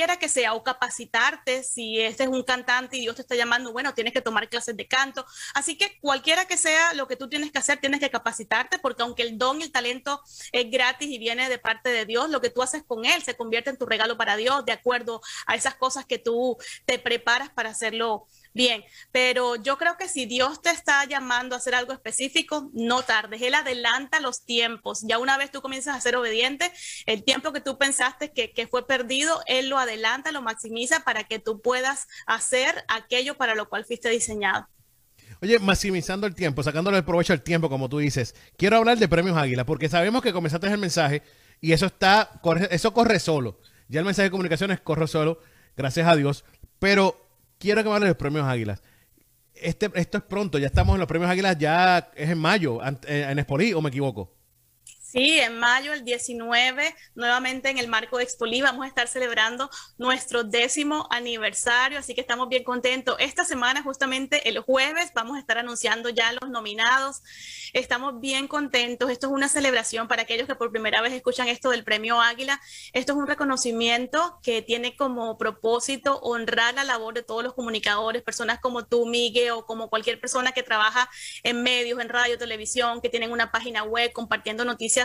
cualquiera 0.00 0.18
que 0.18 0.28
sea, 0.30 0.54
o 0.54 0.62
capacitarte. 0.62 1.62
Si 1.62 2.00
este 2.00 2.22
es 2.22 2.30
un 2.30 2.42
cantante 2.42 2.96
y 2.96 3.00
Dios 3.00 3.16
te 3.16 3.20
está 3.20 3.34
llamando, 3.34 3.70
bueno, 3.70 3.92
tienes 3.92 4.14
que 4.14 4.22
tomar 4.22 4.48
clases 4.48 4.74
de 4.74 4.88
canto. 4.88 5.26
Así 5.52 5.76
que 5.76 5.98
cualquiera 6.00 6.46
que 6.46 6.56
sea 6.56 6.94
lo 6.94 7.06
que 7.06 7.16
tú 7.16 7.28
tienes 7.28 7.52
que 7.52 7.58
hacer, 7.58 7.80
tienes 7.80 8.00
que 8.00 8.08
capacitarte, 8.08 8.78
porque 8.78 9.02
aunque 9.02 9.22
el 9.24 9.36
don 9.36 9.60
y 9.60 9.64
el 9.64 9.72
talento 9.72 10.22
es 10.52 10.70
gratis 10.70 11.06
y 11.10 11.18
viene 11.18 11.50
de 11.50 11.58
parte 11.58 11.90
de 11.90 12.06
Dios, 12.06 12.30
lo 12.30 12.40
que 12.40 12.48
tú 12.48 12.62
haces 12.62 12.82
con 12.82 13.04
él 13.04 13.22
se 13.22 13.36
convierte 13.36 13.68
en 13.68 13.76
tu 13.76 13.84
regalo 13.84 14.16
para 14.16 14.36
Dios, 14.36 14.64
de 14.64 14.72
acuerdo 14.72 15.20
a 15.46 15.54
esas 15.54 15.74
cosas 15.74 16.06
que 16.06 16.16
tú 16.16 16.56
te 16.86 16.98
preparas 16.98 17.50
para 17.50 17.68
hacerlo 17.68 18.26
bien. 18.52 18.82
Pero 19.12 19.56
yo 19.56 19.78
creo 19.78 19.96
que 19.96 20.08
si 20.08 20.26
Dios 20.26 20.62
te 20.62 20.70
está 20.70 21.04
llamando 21.04 21.54
a 21.54 21.58
hacer 21.58 21.74
algo 21.74 21.92
específico, 21.92 22.70
no 22.72 23.02
tardes. 23.02 23.42
Él 23.42 23.54
adelanta 23.54 24.20
los 24.20 24.44
tiempos. 24.44 25.02
Ya 25.06 25.18
una 25.18 25.38
vez 25.38 25.50
tú 25.50 25.60
comienzas 25.60 25.96
a 25.96 26.00
ser 26.00 26.16
obediente, 26.16 26.70
el 27.06 27.24
tiempo 27.24 27.52
que 27.52 27.60
tú 27.60 27.78
pensaste 27.78 28.32
que, 28.32 28.50
fue 28.70 28.86
perdido, 28.86 29.40
Él 29.46 29.68
lo 29.68 29.78
adelanta, 29.78 30.32
lo 30.32 30.42
maximiza 30.42 31.00
para 31.00 31.24
que 31.24 31.38
tú 31.38 31.60
puedas 31.60 32.06
hacer 32.26 32.84
aquello 32.88 33.36
para 33.36 33.54
lo 33.54 33.68
cual 33.68 33.84
fuiste 33.84 34.10
diseñado. 34.10 34.68
Oye, 35.42 35.58
maximizando 35.58 36.26
el 36.26 36.34
tiempo, 36.34 36.62
sacándole 36.62 36.98
el 36.98 37.04
provecho 37.04 37.32
al 37.32 37.42
tiempo, 37.42 37.70
como 37.70 37.88
tú 37.88 37.98
dices, 37.98 38.34
quiero 38.58 38.76
hablar 38.76 38.98
de 38.98 39.08
premios 39.08 39.36
Águila, 39.36 39.64
porque 39.64 39.88
sabemos 39.88 40.22
que 40.22 40.32
comenzaste 40.32 40.66
el 40.66 40.78
mensaje 40.78 41.22
y 41.60 41.72
eso 41.72 41.86
está, 41.86 42.40
eso 42.70 42.92
corre 42.92 43.18
solo. 43.18 43.58
Ya 43.88 44.00
el 44.00 44.06
mensaje 44.06 44.24
de 44.24 44.30
comunicaciones 44.30 44.80
corre 44.80 45.08
solo, 45.08 45.40
gracias 45.76 46.06
a 46.06 46.14
Dios. 46.14 46.44
Pero 46.78 47.29
quiero 47.60 47.84
que 47.84 47.88
me 47.90 48.00
los 48.00 48.16
premios 48.16 48.44
Águilas. 48.46 48.82
Este, 49.54 49.90
esto 49.94 50.18
es 50.18 50.24
pronto, 50.24 50.58
ya 50.58 50.66
estamos 50.66 50.94
en 50.94 51.00
los 51.00 51.08
premios 51.08 51.30
Águilas, 51.30 51.56
ya 51.58 52.10
es 52.16 52.30
en 52.30 52.38
mayo, 52.38 52.80
en 53.06 53.38
Espolí, 53.38 53.72
o 53.74 53.82
me 53.82 53.90
equivoco. 53.90 54.32
Sí, 55.12 55.40
en 55.40 55.58
mayo, 55.58 55.92
el 55.92 56.04
19, 56.04 56.94
nuevamente 57.16 57.68
en 57.68 57.78
el 57.78 57.88
marco 57.88 58.18
de 58.18 58.22
Expoli, 58.22 58.62
vamos 58.62 58.84
a 58.84 58.86
estar 58.86 59.08
celebrando 59.08 59.68
nuestro 59.98 60.44
décimo 60.44 61.08
aniversario, 61.10 61.98
así 61.98 62.14
que 62.14 62.20
estamos 62.20 62.48
bien 62.48 62.62
contentos. 62.62 63.16
Esta 63.18 63.44
semana, 63.44 63.82
justamente 63.82 64.48
el 64.48 64.60
jueves, 64.60 65.10
vamos 65.12 65.36
a 65.36 65.40
estar 65.40 65.58
anunciando 65.58 66.10
ya 66.10 66.32
los 66.34 66.48
nominados. 66.48 67.22
Estamos 67.72 68.20
bien 68.20 68.46
contentos. 68.46 69.10
Esto 69.10 69.26
es 69.26 69.32
una 69.32 69.48
celebración 69.48 70.06
para 70.06 70.22
aquellos 70.22 70.46
que 70.46 70.54
por 70.54 70.70
primera 70.70 71.00
vez 71.00 71.12
escuchan 71.12 71.48
esto 71.48 71.70
del 71.70 71.82
Premio 71.82 72.20
Águila. 72.20 72.60
Esto 72.92 73.12
es 73.12 73.18
un 73.18 73.26
reconocimiento 73.26 74.38
que 74.44 74.62
tiene 74.62 74.94
como 74.94 75.36
propósito 75.38 76.20
honrar 76.20 76.74
la 76.74 76.84
labor 76.84 77.14
de 77.14 77.24
todos 77.24 77.42
los 77.42 77.54
comunicadores, 77.54 78.22
personas 78.22 78.60
como 78.60 78.86
tú, 78.86 79.06
Miguel, 79.06 79.50
o 79.50 79.66
como 79.66 79.90
cualquier 79.90 80.20
persona 80.20 80.52
que 80.52 80.62
trabaja 80.62 81.10
en 81.42 81.64
medios, 81.64 81.98
en 81.98 82.10
radio, 82.10 82.38
televisión, 82.38 83.00
que 83.00 83.08
tienen 83.08 83.32
una 83.32 83.50
página 83.50 83.82
web 83.82 84.12
compartiendo 84.12 84.64
noticias 84.64 84.99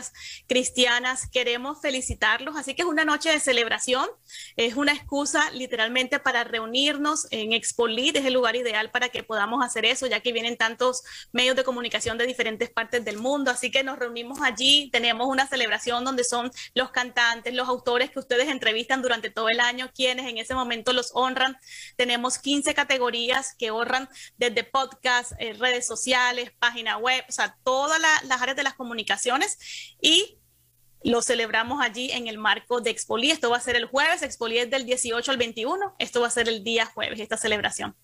cristianas. 0.47 1.27
Queremos 1.29 1.81
felicitarlos, 1.81 2.55
así 2.58 2.73
que 2.73 2.81
es 2.84 2.88
una 2.88 3.05
noche 3.05 3.29
de 3.29 3.39
celebración, 3.39 4.08
es 4.55 4.75
una 4.75 4.93
excusa 4.93 5.51
literalmente 5.51 6.19
para 6.19 6.43
reunirnos 6.43 7.27
en 7.31 7.53
Expolit, 7.53 8.15
es 8.15 8.25
el 8.25 8.34
lugar 8.34 8.55
ideal 8.55 8.91
para 8.91 9.10
que 9.10 9.23
podamos 9.23 9.63
hacer 9.63 9.86
eso, 9.86 10.08
ya 10.08 10.19
que 10.19 10.31
vienen 10.31 10.58
tantos 10.58 11.03
medios 11.31 11.55
de 11.55 11.63
comunicación 11.63 12.17
de 12.17 12.25
diferentes 12.25 12.69
partes 12.69 13.03
del 13.05 13.17
mundo, 13.17 13.51
así 13.51 13.71
que 13.71 13.84
nos 13.84 13.99
reunimos 13.99 14.41
allí, 14.41 14.89
tenemos 14.91 15.27
una 15.27 15.47
celebración 15.47 16.03
donde 16.03 16.23
son 16.23 16.51
los 16.73 16.91
cantantes, 16.91 17.53
los 17.53 17.67
autores 17.67 18.11
que 18.11 18.19
ustedes 18.19 18.49
entrevistan 18.49 19.01
durante 19.01 19.30
todo 19.30 19.49
el 19.49 19.59
año, 19.59 19.91
quienes 19.93 20.28
en 20.28 20.38
ese 20.38 20.55
momento 20.55 20.93
los 20.93 21.11
honran. 21.13 21.57
Tenemos 21.95 22.39
15 22.39 22.74
categorías 22.74 23.55
que 23.55 23.72
honran 23.72 24.09
desde 24.38 24.63
podcast, 24.63 25.34
eh, 25.39 25.53
redes 25.53 25.86
sociales, 25.88 26.51
página 26.59 26.97
web, 26.97 27.24
o 27.28 27.32
sea, 27.32 27.57
todas 27.63 27.99
las 27.99 28.41
áreas 28.41 28.57
de 28.57 28.63
las 28.63 28.74
comunicaciones 28.74 29.57
y 30.01 30.39
lo 31.03 31.21
celebramos 31.21 31.81
allí 31.81 32.11
en 32.11 32.27
el 32.27 32.38
marco 32.38 32.81
de 32.81 32.89
Expoli. 32.89 33.29
Esto 33.29 33.49
va 33.49 33.57
a 33.57 33.61
ser 33.61 33.75
el 33.75 33.86
jueves, 33.86 34.23
Expoli 34.23 34.57
es 34.57 34.69
del 34.69 34.86
18 34.86 35.31
al 35.31 35.38
21, 35.38 35.95
esto 35.99 36.21
va 36.21 36.27
a 36.27 36.31
ser 36.31 36.49
el 36.49 36.63
día 36.63 36.86
jueves, 36.88 37.19
esta 37.19 37.38
celebración. 37.38 37.95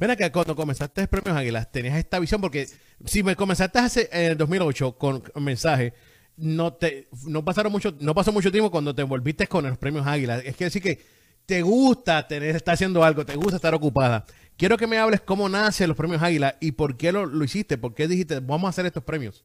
Mira 0.00 0.14
que 0.14 0.30
cuando 0.30 0.54
comenzaste 0.54 1.08
Premios 1.08 1.36
Águilas 1.36 1.70
tenías 1.72 1.96
esta 1.96 2.18
visión, 2.18 2.40
porque 2.40 2.68
si 3.04 3.22
me 3.22 3.34
comenzaste 3.34 3.78
hace, 3.78 4.08
en 4.12 4.32
el 4.32 4.36
2008 4.36 4.96
con 4.98 5.22
mensaje, 5.40 5.94
no 6.36 6.74
te 6.74 7.08
no 7.26 7.44
pasaron 7.44 7.70
mucho 7.70 7.94
no 8.00 8.14
pasó 8.14 8.32
mucho 8.32 8.50
tiempo 8.50 8.70
cuando 8.70 8.94
te 8.94 9.04
volviste 9.04 9.46
con 9.46 9.66
los 9.66 9.78
Premios 9.78 10.06
Águilas. 10.06 10.42
Es 10.44 10.56
que 10.56 10.64
decir 10.64 10.82
que 10.82 11.04
te 11.46 11.62
gusta 11.62 12.26
tener 12.26 12.56
estar 12.56 12.74
haciendo 12.74 13.04
algo, 13.04 13.24
te 13.24 13.36
gusta 13.36 13.56
estar 13.56 13.74
ocupada. 13.74 14.24
Quiero 14.56 14.76
que 14.76 14.86
me 14.86 14.98
hables 14.98 15.20
cómo 15.20 15.48
nacen 15.48 15.88
los 15.88 15.96
Premios 15.96 16.22
Águilas 16.22 16.54
y 16.60 16.72
por 16.72 16.96
qué 16.96 17.12
lo, 17.12 17.26
lo 17.26 17.44
hiciste, 17.44 17.78
por 17.78 17.94
qué 17.94 18.08
dijiste, 18.08 18.40
vamos 18.40 18.66
a 18.66 18.70
hacer 18.70 18.86
estos 18.86 19.02
premios. 19.02 19.44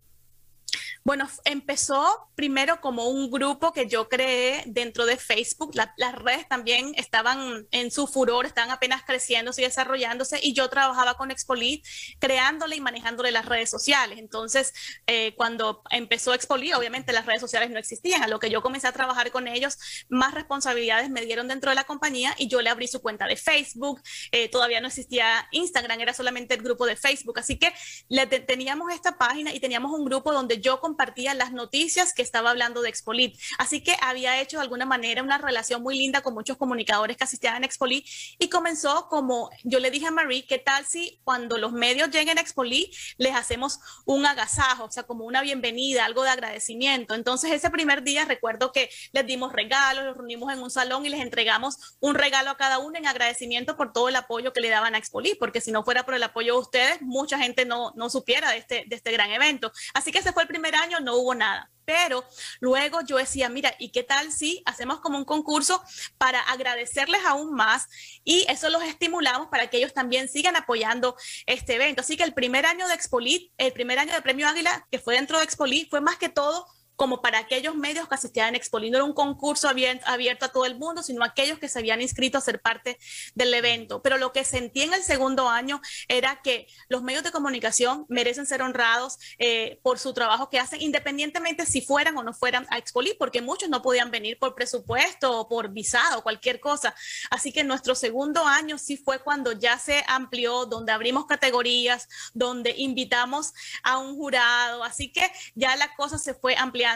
Bueno, 1.10 1.28
empezó 1.44 2.30
primero 2.36 2.82
como 2.82 3.10
un 3.10 3.32
grupo 3.32 3.74
que 3.74 3.88
yo 3.88 4.08
creé 4.10 4.62
dentro 4.68 5.08
de 5.08 5.18
Facebook. 5.18 5.72
las 5.74 6.16
redes 6.16 6.48
también 6.48 6.94
estaban 6.98 7.66
en 7.72 7.90
su 7.90 8.06
furor, 8.06 8.46
estaban 8.46 8.70
apenas 8.70 9.02
creciéndose 9.02 9.64
y 9.64 9.66
desarrollándose 9.66 10.40
y 10.40 10.54
yo 10.54 10.70
trabajaba 10.70 11.16
con 11.16 11.32
Expolit 11.32 11.84
creándole 12.20 12.76
y 12.76 12.80
manejándole 12.80 13.32
las 13.32 13.48
redes 13.48 13.72
sociales. 13.72 14.20
Entonces, 14.20 14.72
eh, 15.08 15.34
cuando 15.36 15.82
empezó 15.90 16.36
Expolit, 16.36 16.76
obviamente 16.76 17.12
las 17.12 17.26
redes 17.26 17.42
sociales 17.42 17.72
no 17.72 17.80
existían. 17.80 18.22
A 18.22 18.28
lo 18.28 18.40
que 18.40 18.52
yo 18.52 18.62
comencé 18.62 18.86
a 18.86 18.92
trabajar 18.92 19.32
con 19.32 19.48
ellos, 19.48 19.80
más 20.10 20.36
responsabilidades 20.36 21.10
me 21.10 21.26
dieron 21.26 21.48
dentro 21.48 21.72
de 21.72 21.76
la 21.76 21.86
compañía 21.86 22.36
y 22.38 22.50
yo 22.50 22.62
le 22.62 22.70
abrí 22.70 22.88
su 22.88 23.02
cuenta 23.02 23.26
de 23.26 23.36
Facebook. 23.36 24.00
Eh, 24.32 24.48
todavía 24.48 24.80
no 24.80 24.90
existía 24.90 25.48
Instagram, 25.54 26.02
era 26.02 26.14
solamente 26.14 26.54
el 26.54 26.62
grupo 26.62 26.86
de 26.86 26.96
Facebook. 26.96 27.40
Así 27.40 27.58
que 27.58 27.74
le 28.10 28.28
teníamos 28.28 28.94
esta 28.94 29.18
página 29.18 29.56
y 29.56 29.60
teníamos 29.60 29.92
un 29.92 30.06
grupo 30.06 30.32
donde 30.32 30.62
yo 30.62 30.80
compartía 30.80 30.99
las 31.36 31.54
noticias 31.54 32.14
que 32.14 32.22
estaba 32.22 32.50
hablando 32.50 32.82
de 32.82 32.90
Expolit. 32.90 33.40
Así 33.58 33.82
que 33.82 33.96
había 34.02 34.42
hecho 34.42 34.58
de 34.58 34.64
alguna 34.64 34.86
manera 34.86 35.24
una 35.24 35.38
relación 35.38 35.82
muy 35.82 35.98
linda 35.98 36.22
con 36.22 36.34
muchos 36.34 36.58
comunicadores 36.58 37.16
que 37.16 37.24
asistían 37.24 37.64
a 37.64 37.66
Expolit 37.66 38.06
y 38.38 38.50
comenzó 38.50 39.08
como 39.08 39.50
yo 39.64 39.80
le 39.80 39.92
dije 39.92 40.08
a 40.08 40.12
Marie, 40.12 40.46
¿qué 40.46 40.58
tal 40.58 40.86
si 40.86 41.22
cuando 41.24 41.58
los 41.58 41.72
medios 41.72 42.10
lleguen 42.10 42.38
a 42.38 42.42
Expolit 42.42 42.94
les 43.18 43.34
hacemos 43.34 43.80
un 44.06 44.26
agasajo, 44.26 44.86
o 44.86 44.92
sea, 44.92 45.04
como 45.04 45.24
una 45.24 45.42
bienvenida, 45.42 46.04
algo 46.04 46.24
de 46.24 46.32
agradecimiento? 46.32 47.16
Entonces 47.16 47.52
ese 47.52 47.70
primer 47.70 48.04
día 48.04 48.26
recuerdo 48.26 48.72
que 48.74 48.90
les 49.14 49.26
dimos 49.26 49.54
regalos, 49.54 50.04
los 50.04 50.18
reunimos 50.18 50.52
en 50.52 50.60
un 50.60 50.70
salón 50.70 51.06
y 51.06 51.10
les 51.10 51.22
entregamos 51.22 51.98
un 52.02 52.16
regalo 52.16 52.52
a 52.52 52.58
cada 52.58 52.80
uno 52.80 52.98
en 52.98 53.08
agradecimiento 53.08 53.78
por 53.78 53.94
todo 53.94 54.10
el 54.10 54.16
apoyo 54.18 54.52
que 54.52 54.60
le 54.60 54.70
daban 54.70 54.96
a 54.96 54.98
Expolit, 54.98 55.40
porque 55.40 55.62
si 55.62 55.72
no 55.72 55.84
fuera 55.84 56.04
por 56.04 56.14
el 56.14 56.24
apoyo 56.24 56.56
de 56.56 56.60
ustedes, 56.60 57.02
mucha 57.02 57.38
gente 57.40 57.64
no, 57.66 57.94
no 57.96 58.10
supiera 58.10 58.52
de 58.52 58.58
este, 58.58 58.84
de 58.88 58.96
este 58.98 59.12
gran 59.12 59.32
evento. 59.32 59.72
Así 59.94 60.12
que 60.12 60.20
ese 60.20 60.34
fue 60.34 60.44
el 60.44 60.50
primer 60.50 60.76
año 60.80 61.00
no 61.00 61.16
hubo 61.16 61.36
nada. 61.36 61.70
Pero 61.86 62.24
luego 62.60 63.02
yo 63.02 63.18
decía, 63.18 63.50
mira, 63.50 63.74
¿y 63.80 63.90
qué 63.90 64.04
tal 64.04 64.32
si 64.32 64.62
hacemos 64.66 65.00
como 65.00 65.18
un 65.18 65.26
concurso 65.26 65.82
para 66.20 66.40
agradecerles 66.40 67.26
aún 67.26 67.56
más? 67.56 67.88
Y 68.24 68.46
eso 68.48 68.70
los 68.70 68.84
estimulamos 68.84 69.48
para 69.48 69.72
que 69.72 69.78
ellos 69.78 69.94
también 69.94 70.28
sigan 70.28 70.56
apoyando 70.56 71.16
este 71.48 71.76
evento. 71.76 72.02
Así 72.02 72.16
que 72.16 72.24
el 72.24 72.36
primer 72.36 72.68
año 72.68 72.88
de 72.88 72.94
Expolit, 72.94 73.52
el 73.58 73.74
primer 73.74 73.98
año 73.98 74.14
de 74.14 74.22
Premio 74.22 74.48
Águila, 74.48 74.86
que 74.92 75.00
fue 75.00 75.16
dentro 75.16 75.40
de 75.40 75.46
Expolit, 75.46 75.90
fue 75.90 76.00
más 76.00 76.18
que 76.18 76.30
todo 76.30 76.68
como 77.00 77.22
para 77.22 77.40
aquellos 77.40 77.76
medios 77.76 78.10
que 78.10 78.16
asistían 78.16 78.50
en 78.50 78.56
Expolit. 78.56 78.92
No 78.92 78.98
era 78.98 79.06
un 79.06 79.14
concurso 79.14 79.70
abierto, 79.70 80.46
a 80.46 80.50
todo 80.50 80.66
el 80.66 80.78
mundo, 80.78 81.02
sino 81.02 81.24
aquellos 81.24 81.58
que 81.58 81.70
se 81.70 81.80
habían 81.80 82.02
inscrito 82.02 82.38
a 82.38 82.42
ser 82.42 82.62
parte 82.62 83.00
del 83.36 83.54
evento. 83.54 84.02
Pero 84.02 84.18
lo 84.18 84.34
que 84.34 84.44
sentí 84.44 84.82
en 84.82 84.94
el 84.94 85.02
segundo 85.02 85.48
año 85.48 85.80
era 86.10 86.42
que 86.42 86.68
los 86.90 87.02
medios 87.02 87.24
de 87.24 87.32
comunicación 87.32 88.06
merecen 88.10 88.46
ser 88.46 88.62
honrados 88.62 89.18
eh, 89.38 89.80
por 89.82 89.98
su 89.98 90.14
trabajo 90.14 90.50
que 90.50 90.60
hacen, 90.60 90.82
independientemente 90.82 91.66
si 91.66 91.80
fueran 91.80 92.18
o 92.18 92.24
no 92.24 92.34
fueran 92.34 92.68
a 92.70 92.78
Expolit, 92.78 93.18
porque 93.18 93.42
muchos 93.42 93.70
no 93.70 93.82
podían 93.82 94.12
venir 94.12 94.38
por 94.38 94.54
presupuesto 94.54 95.40
o 95.40 95.48
por 95.48 95.70
visado 95.70 96.20
o 96.20 96.22
cualquier 96.22 96.60
cosa. 96.60 96.94
Así 97.30 97.54
que 97.54 97.64
nuestro 97.64 97.96
segundo 97.96 98.46
año 98.46 98.78
sí 98.78 98.98
fue 98.98 99.20
cuando 99.20 99.54
ya 99.54 99.80
se 99.80 100.04
amplió, 100.06 100.66
donde 100.66 100.92
abrimos 100.92 101.28
categorías, 101.28 102.10
donde 102.34 102.74
invitamos 102.76 103.54
a 103.84 104.00
un 104.00 104.18
jurado. 104.18 104.84
Así 104.84 105.14
que 105.14 105.32
ya 105.56 105.78
la 105.78 105.96
cosa 105.96 106.18
se 106.18 106.34
fue 106.34 106.58
ampliando 106.58 106.89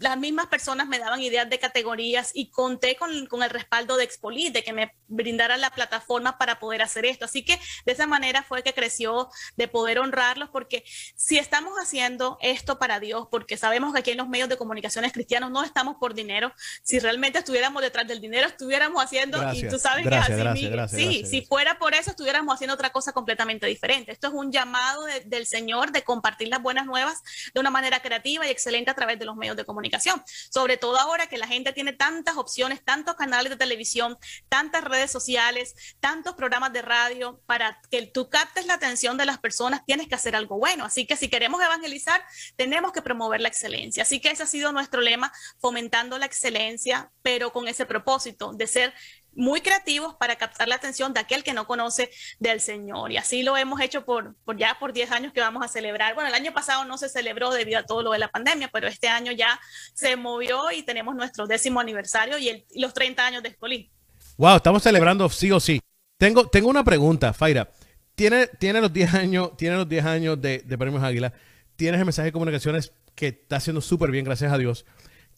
las 0.00 0.18
mismas 0.18 0.46
personas 0.46 0.88
me 0.88 0.98
daban 0.98 1.20
ideas 1.20 1.48
de 1.48 1.58
categorías 1.58 2.30
y 2.34 2.50
conté 2.50 2.96
con, 2.96 3.42
el 3.42 3.50
respaldo 3.50 3.96
de 3.96 4.04
Expolit, 4.04 4.52
de 4.52 4.62
que 4.62 4.72
me 4.72 4.94
brindaran 5.08 5.60
la 5.60 5.70
plataforma 5.70 6.38
para 6.38 6.58
poder 6.58 6.82
hacer 6.82 7.04
esto. 7.04 7.24
Así 7.24 7.44
que 7.44 7.58
de 7.84 7.92
esa 7.92 8.06
manera 8.06 8.42
fue 8.42 8.62
que 8.62 8.74
creció 8.74 9.28
de 9.56 9.68
poder 9.68 9.98
honrarlos, 9.98 10.50
porque 10.50 10.84
si 11.16 11.38
estamos 11.38 11.74
haciendo 11.78 12.38
esto 12.40 12.78
para 12.78 13.00
Dios, 13.00 13.28
porque 13.30 13.56
sabemos 13.56 13.92
que 13.92 14.00
aquí 14.00 14.10
en 14.12 14.18
los 14.18 14.28
medios 14.28 14.48
de 14.48 14.56
comunicaciones 14.56 15.12
cristianos 15.12 15.50
no 15.50 15.64
estamos 15.64 15.96
por 15.96 16.14
dinero, 16.14 16.52
si 16.82 16.98
realmente 16.98 17.38
estuviéramos 17.38 17.82
detrás 17.82 18.06
del 18.06 18.20
dinero, 18.20 18.48
estuviéramos 18.48 19.02
haciendo, 19.02 19.52
y 19.52 19.68
tú 19.68 19.78
sabes 19.78 20.06
que 20.06 20.14
así, 20.14 20.70
sí, 20.88 21.26
si 21.26 21.42
fuera 21.42 21.78
por 21.78 21.94
eso, 21.94 22.10
estuviéramos 22.10 22.54
haciendo 22.54 22.74
otra 22.74 22.90
cosa 22.90 23.12
completamente 23.12 23.66
diferente. 23.66 24.12
Esto 24.12 24.28
es 24.28 24.34
un 24.34 24.52
llamado 24.52 25.04
del 25.24 25.46
Señor 25.46 25.92
de 25.92 26.02
compartir 26.02 26.48
las 26.48 26.62
buenas 26.62 26.86
nuevas 26.86 27.22
de 27.54 27.60
una 27.60 27.70
manera 27.70 28.00
creativa 28.00 28.46
y 28.46 28.50
excelente 28.50 28.90
a 28.90 28.94
través 28.94 29.18
de 29.18 29.21
los 29.24 29.36
medios 29.36 29.56
de 29.56 29.64
comunicación. 29.64 30.22
Sobre 30.26 30.76
todo 30.76 30.98
ahora 30.98 31.26
que 31.26 31.38
la 31.38 31.46
gente 31.46 31.72
tiene 31.72 31.92
tantas 31.92 32.36
opciones, 32.36 32.84
tantos 32.84 33.14
canales 33.16 33.50
de 33.50 33.56
televisión, 33.56 34.16
tantas 34.48 34.84
redes 34.84 35.10
sociales, 35.10 35.74
tantos 36.00 36.34
programas 36.34 36.72
de 36.72 36.82
radio, 36.82 37.40
para 37.46 37.80
que 37.90 38.06
tú 38.06 38.28
captes 38.28 38.66
la 38.66 38.74
atención 38.74 39.16
de 39.16 39.26
las 39.26 39.38
personas, 39.38 39.84
tienes 39.84 40.08
que 40.08 40.14
hacer 40.14 40.36
algo 40.36 40.58
bueno. 40.58 40.84
Así 40.84 41.06
que 41.06 41.16
si 41.16 41.28
queremos 41.28 41.62
evangelizar, 41.62 42.24
tenemos 42.56 42.92
que 42.92 43.02
promover 43.02 43.40
la 43.40 43.48
excelencia. 43.48 44.02
Así 44.02 44.20
que 44.20 44.30
ese 44.30 44.42
ha 44.42 44.46
sido 44.46 44.72
nuestro 44.72 45.00
lema, 45.00 45.32
fomentando 45.60 46.18
la 46.18 46.26
excelencia, 46.26 47.10
pero 47.22 47.52
con 47.52 47.68
ese 47.68 47.86
propósito 47.86 48.52
de 48.52 48.66
ser 48.66 48.94
muy 49.34 49.60
creativos 49.60 50.14
para 50.14 50.36
captar 50.36 50.68
la 50.68 50.74
atención 50.74 51.12
de 51.12 51.20
aquel 51.20 51.42
que 51.42 51.52
no 51.52 51.66
conoce 51.66 52.10
del 52.38 52.60
Señor. 52.60 53.12
Y 53.12 53.16
así 53.16 53.42
lo 53.42 53.56
hemos 53.56 53.80
hecho 53.80 54.04
por, 54.04 54.34
por 54.44 54.56
ya 54.56 54.76
por 54.78 54.92
10 54.92 55.10
años 55.12 55.32
que 55.32 55.40
vamos 55.40 55.64
a 55.64 55.68
celebrar. 55.68 56.14
Bueno, 56.14 56.28
el 56.28 56.34
año 56.34 56.52
pasado 56.52 56.84
no 56.84 56.98
se 56.98 57.08
celebró 57.08 57.50
debido 57.50 57.78
a 57.78 57.84
todo 57.84 58.02
lo 58.02 58.12
de 58.12 58.18
la 58.18 58.28
pandemia, 58.28 58.70
pero 58.72 58.88
este 58.88 59.08
año 59.08 59.32
ya 59.32 59.60
se 59.94 60.16
movió 60.16 60.70
y 60.70 60.82
tenemos 60.82 61.14
nuestro 61.14 61.46
décimo 61.46 61.80
aniversario 61.80 62.38
y, 62.38 62.64
los 62.74 62.94
30 62.94 63.26
años 63.26 63.42
de 63.42 63.50
Escolí. 63.50 63.90
Wow, 64.36 64.56
estamos 64.56 64.82
celebrando 64.82 65.28
sí 65.28 65.50
o 65.50 65.60
sí. 65.60 65.80
Tengo, 66.18 66.48
tengo 66.48 66.68
una 66.68 66.84
pregunta, 66.84 67.32
Faira. 67.32 67.70
Tiene, 68.14 68.46
tiene 68.46 68.80
los 68.80 68.92
10 68.92 69.14
años, 69.14 69.56
tiene 69.56 69.76
los 69.76 69.88
10 69.88 70.04
años 70.04 70.40
de, 70.40 70.58
de 70.58 70.78
Premios 70.78 71.02
Águila, 71.02 71.32
tienes 71.76 71.98
el 71.98 72.04
mensaje 72.04 72.26
de 72.26 72.32
comunicaciones 72.32 72.92
que 73.14 73.28
está 73.28 73.56
haciendo 73.56 73.80
súper 73.80 74.10
bien, 74.10 74.24
gracias 74.24 74.52
a 74.52 74.58
Dios. 74.58 74.84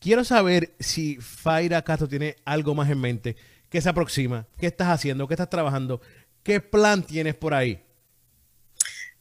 Quiero 0.01 0.24
saber 0.24 0.74
si 0.80 1.16
Faira 1.16 1.82
Castro 1.82 2.09
tiene 2.09 2.36
algo 2.45 2.74
más 2.74 2.90
en 2.90 3.01
mente 3.01 3.36
¿Qué 3.75 3.81
se 3.81 3.89
aproxima? 3.89 4.47
¿Qué 4.57 4.68
estás 4.68 4.87
haciendo? 4.87 5.27
¿Qué 5.27 5.35
estás 5.35 5.51
trabajando? 5.51 6.01
¿Qué 6.45 6.61
plan 6.61 7.03
tienes 7.03 7.35
por 7.35 7.55
ahí? 7.55 7.85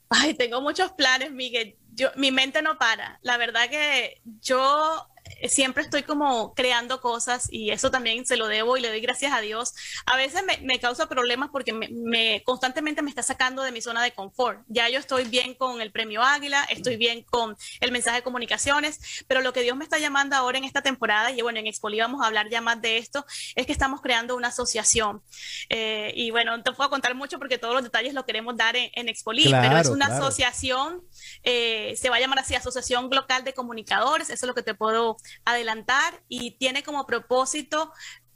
Ay, 0.10 0.36
tengo 0.36 0.62
muchos 0.62 0.92
planes, 0.92 1.32
Miguel. 1.32 1.76
Yo, 1.96 2.12
mi 2.18 2.32
mente 2.32 2.62
no 2.62 2.78
para. 2.78 3.18
La 3.24 3.38
verdad 3.38 3.68
que 3.68 4.22
yo 4.42 5.10
siempre 5.48 5.84
estoy 5.84 6.04
como 6.04 6.54
creando 6.54 7.02
cosas 7.02 7.48
y 7.52 7.72
eso 7.72 7.92
también 7.92 8.26
se 8.26 8.38
lo 8.38 8.48
debo 8.48 8.78
y 8.78 8.82
le 8.82 8.90
doy 8.90 9.02
gracias 9.02 9.34
a 9.34 9.42
Dios. 9.42 9.74
A 10.06 10.16
veces 10.16 10.44
me, 10.44 10.58
me 10.60 10.80
causa 10.80 11.08
problemas 11.08 11.50
porque 11.52 11.74
me, 11.74 11.90
me, 11.90 12.44
constantemente 12.44 13.02
me 13.02 13.10
está 13.10 13.24
sacando 13.24 13.64
de 13.64 13.72
mi 13.72 13.82
zona 13.82 14.04
de 14.04 14.12
confort. 14.12 14.62
Ya 14.68 14.90
yo 14.90 15.00
estoy 15.00 15.26
bien 15.26 15.54
con 15.54 15.82
el 15.82 15.92
premio 15.92 16.22
Águila, 16.24 16.64
estoy 16.70 16.98
bien 16.98 17.24
con 17.24 17.56
el 17.80 17.92
mensaje 17.92 18.18
de 18.18 18.24
comunicaciones, 18.24 19.24
pero 19.28 19.42
lo 19.42 19.54
que 19.54 19.62
Dios 19.62 19.78
me 19.78 19.84
está 19.84 19.98
llamando 19.98 20.36
ahora 20.36 20.58
en 20.58 20.64
esta 20.64 20.82
temporada, 20.82 21.32
y 21.32 21.42
bueno, 21.42 21.60
en 21.60 21.68
Expoli 21.68 22.00
vamos 22.00 22.22
a 22.22 22.28
hablar 22.28 22.50
ya 22.50 22.62
más 22.62 22.82
de 22.82 22.98
esto, 22.98 23.26
es 23.56 23.66
que 23.66 23.72
estamos 23.72 24.02
creando 24.02 24.36
una 24.36 24.50
asociación. 24.50 25.22
Eh, 25.70 26.14
y 26.16 26.32
bueno, 26.32 26.56
no 26.56 26.64
te 26.64 26.72
puedo 26.72 26.90
contar 26.90 27.16
mucho 27.16 27.40
porque 27.40 27.58
todos 27.58 27.74
los 27.74 27.84
detalles 27.84 28.14
lo 28.14 28.26
queremos 28.26 28.56
dar 28.58 28.76
en, 28.76 28.90
en 28.94 29.10
Expoli, 29.10 29.50
pero 29.50 29.78
es 29.78 29.88
una 29.88 30.08
asociación, 30.08 31.02
eh, 31.44 31.96
se 31.98 32.10
va 32.10 32.18
a 32.18 32.20
llamar 32.20 32.40
así, 32.40 32.56
Asociación 32.56 33.10
Local 33.12 33.44
de 33.44 33.54
Comunicadores, 33.54 34.30
eso 34.30 34.46
es 34.46 34.48
lo 34.48 34.56
que 34.56 34.64
te 34.64 34.74
puedo 34.74 35.18
adelantar, 35.46 36.24
y 36.28 36.52
tiene 36.58 36.84
como 36.84 37.06
propósito 37.06 37.92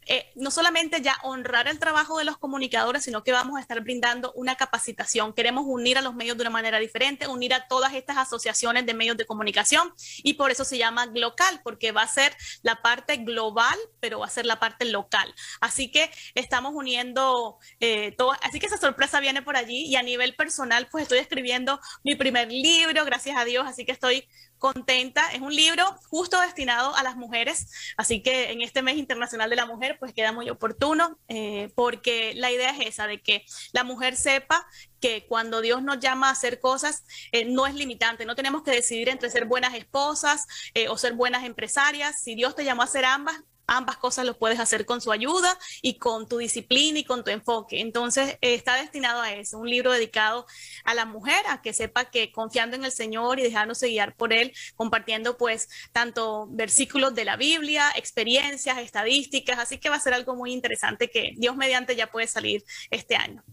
eh, 0.09 0.31
no 0.35 0.51
solamente 0.51 1.01
ya 1.01 1.17
honrar 1.23 1.67
el 1.67 1.79
trabajo 1.79 2.17
de 2.17 2.23
los 2.23 2.37
comunicadores, 2.37 3.03
sino 3.03 3.23
que 3.23 3.33
vamos 3.33 3.57
a 3.57 3.61
estar 3.61 3.81
brindando 3.81 4.31
una 4.35 4.55
capacitación. 4.55 5.33
Queremos 5.33 5.65
unir 5.67 5.97
a 5.97 6.01
los 6.01 6.15
medios 6.15 6.37
de 6.37 6.43
una 6.43 6.49
manera 6.49 6.79
diferente, 6.79 7.27
unir 7.27 7.53
a 7.53 7.67
todas 7.67 7.93
estas 7.93 8.15
asociaciones 8.15 8.85
de 8.85 8.93
medios 8.93 9.17
de 9.17 9.25
comunicación 9.25 9.93
y 10.23 10.35
por 10.35 10.49
eso 10.49 10.63
se 10.63 10.77
llama 10.77 11.07
Glocal, 11.07 11.59
porque 11.61 11.91
va 11.91 12.03
a 12.03 12.07
ser 12.07 12.33
la 12.61 12.81
parte 12.81 13.17
global, 13.17 13.77
pero 13.99 14.19
va 14.19 14.27
a 14.27 14.29
ser 14.29 14.45
la 14.45 14.59
parte 14.59 14.85
local. 14.85 15.33
Así 15.59 15.91
que 15.91 16.09
estamos 16.35 16.73
uniendo 16.73 17.57
eh, 17.81 18.15
así 18.43 18.59
que 18.59 18.67
esa 18.67 18.77
sorpresa 18.77 19.19
viene 19.19 19.41
por 19.41 19.57
allí 19.57 19.87
y 19.87 19.97
a 19.97 20.03
nivel 20.03 20.35
personal, 20.35 20.87
pues 20.89 21.03
estoy 21.03 21.19
escribiendo 21.19 21.81
mi 22.05 22.15
primer 22.15 22.49
libro, 22.49 23.03
gracias 23.03 23.37
a 23.37 23.43
Dios, 23.43 23.67
así 23.67 23.85
que 23.85 23.91
estoy 23.91 24.25
contenta. 24.57 25.31
Es 25.31 25.41
un 25.41 25.55
libro 25.55 25.83
justo 26.09 26.39
destinado 26.39 26.95
a 26.95 27.03
las 27.03 27.15
mujeres, 27.15 27.93
así 27.97 28.21
que 28.21 28.51
en 28.51 28.61
este 28.61 28.81
mes 28.81 28.97
internacional 28.97 29.49
de 29.49 29.55
la 29.55 29.65
mujer, 29.65 29.97
pues 29.99 30.13
queda 30.13 30.31
muy 30.31 30.49
oportuno, 30.49 31.19
eh, 31.27 31.71
porque 31.75 32.33
la 32.35 32.51
idea 32.51 32.71
es 32.71 32.87
esa, 32.87 33.07
de 33.07 33.21
que 33.21 33.45
la 33.71 33.83
mujer 33.83 34.15
sepa 34.15 34.67
que 34.99 35.25
cuando 35.27 35.61
Dios 35.61 35.83
nos 35.83 35.99
llama 35.99 36.29
a 36.29 36.31
hacer 36.31 36.59
cosas, 36.59 37.03
eh, 37.31 37.45
no 37.45 37.67
es 37.67 37.75
limitante, 37.75 38.25
no 38.25 38.35
tenemos 38.35 38.63
que 38.63 38.71
decidir 38.71 39.09
entre 39.09 39.29
ser 39.29 39.45
buenas 39.45 39.75
esposas 39.75 40.45
eh, 40.73 40.89
o 40.89 40.97
ser 40.97 41.13
buenas 41.13 41.43
empresarias. 41.43 42.21
Si 42.21 42.35
Dios 42.35 42.55
te 42.55 42.63
llamó 42.63 42.81
a 42.81 42.85
hacer 42.85 43.05
ambas, 43.05 43.37
ambas 43.67 43.97
cosas 43.97 44.25
lo 44.25 44.37
puedes 44.37 44.59
hacer 44.59 44.85
con 44.85 45.01
su 45.01 45.11
ayuda 45.11 45.57
y 45.81 45.97
con 45.97 46.27
tu 46.27 46.37
disciplina 46.37 46.99
y 46.99 47.03
con 47.03 47.23
tu 47.23 47.31
enfoque. 47.31 47.81
Entonces, 47.81 48.37
está 48.41 48.75
destinado 48.75 49.21
a 49.21 49.33
eso, 49.33 49.57
un 49.59 49.69
libro 49.69 49.91
dedicado 49.91 50.45
a 50.83 50.93
la 50.93 51.05
mujer, 51.05 51.45
a 51.47 51.61
que 51.61 51.73
sepa 51.73 52.05
que 52.05 52.31
confiando 52.31 52.75
en 52.75 52.85
el 52.85 52.91
Señor 52.91 53.39
y 53.39 53.43
dejándose 53.43 53.89
guiar 53.89 54.15
por 54.15 54.33
Él, 54.33 54.53
compartiendo 54.75 55.37
pues 55.37 55.69
tanto 55.91 56.47
versículos 56.49 57.13
de 57.13 57.25
la 57.25 57.35
Biblia, 57.35 57.91
experiencias, 57.95 58.77
estadísticas, 58.79 59.59
así 59.59 59.77
que 59.77 59.89
va 59.89 59.97
a 59.97 59.99
ser 59.99 60.13
algo 60.13 60.35
muy 60.35 60.53
interesante 60.53 61.09
que 61.09 61.33
Dios 61.37 61.55
mediante 61.55 61.95
ya 61.95 62.07
puede 62.07 62.27
salir 62.27 62.63
este 62.89 63.15
año. 63.15 63.43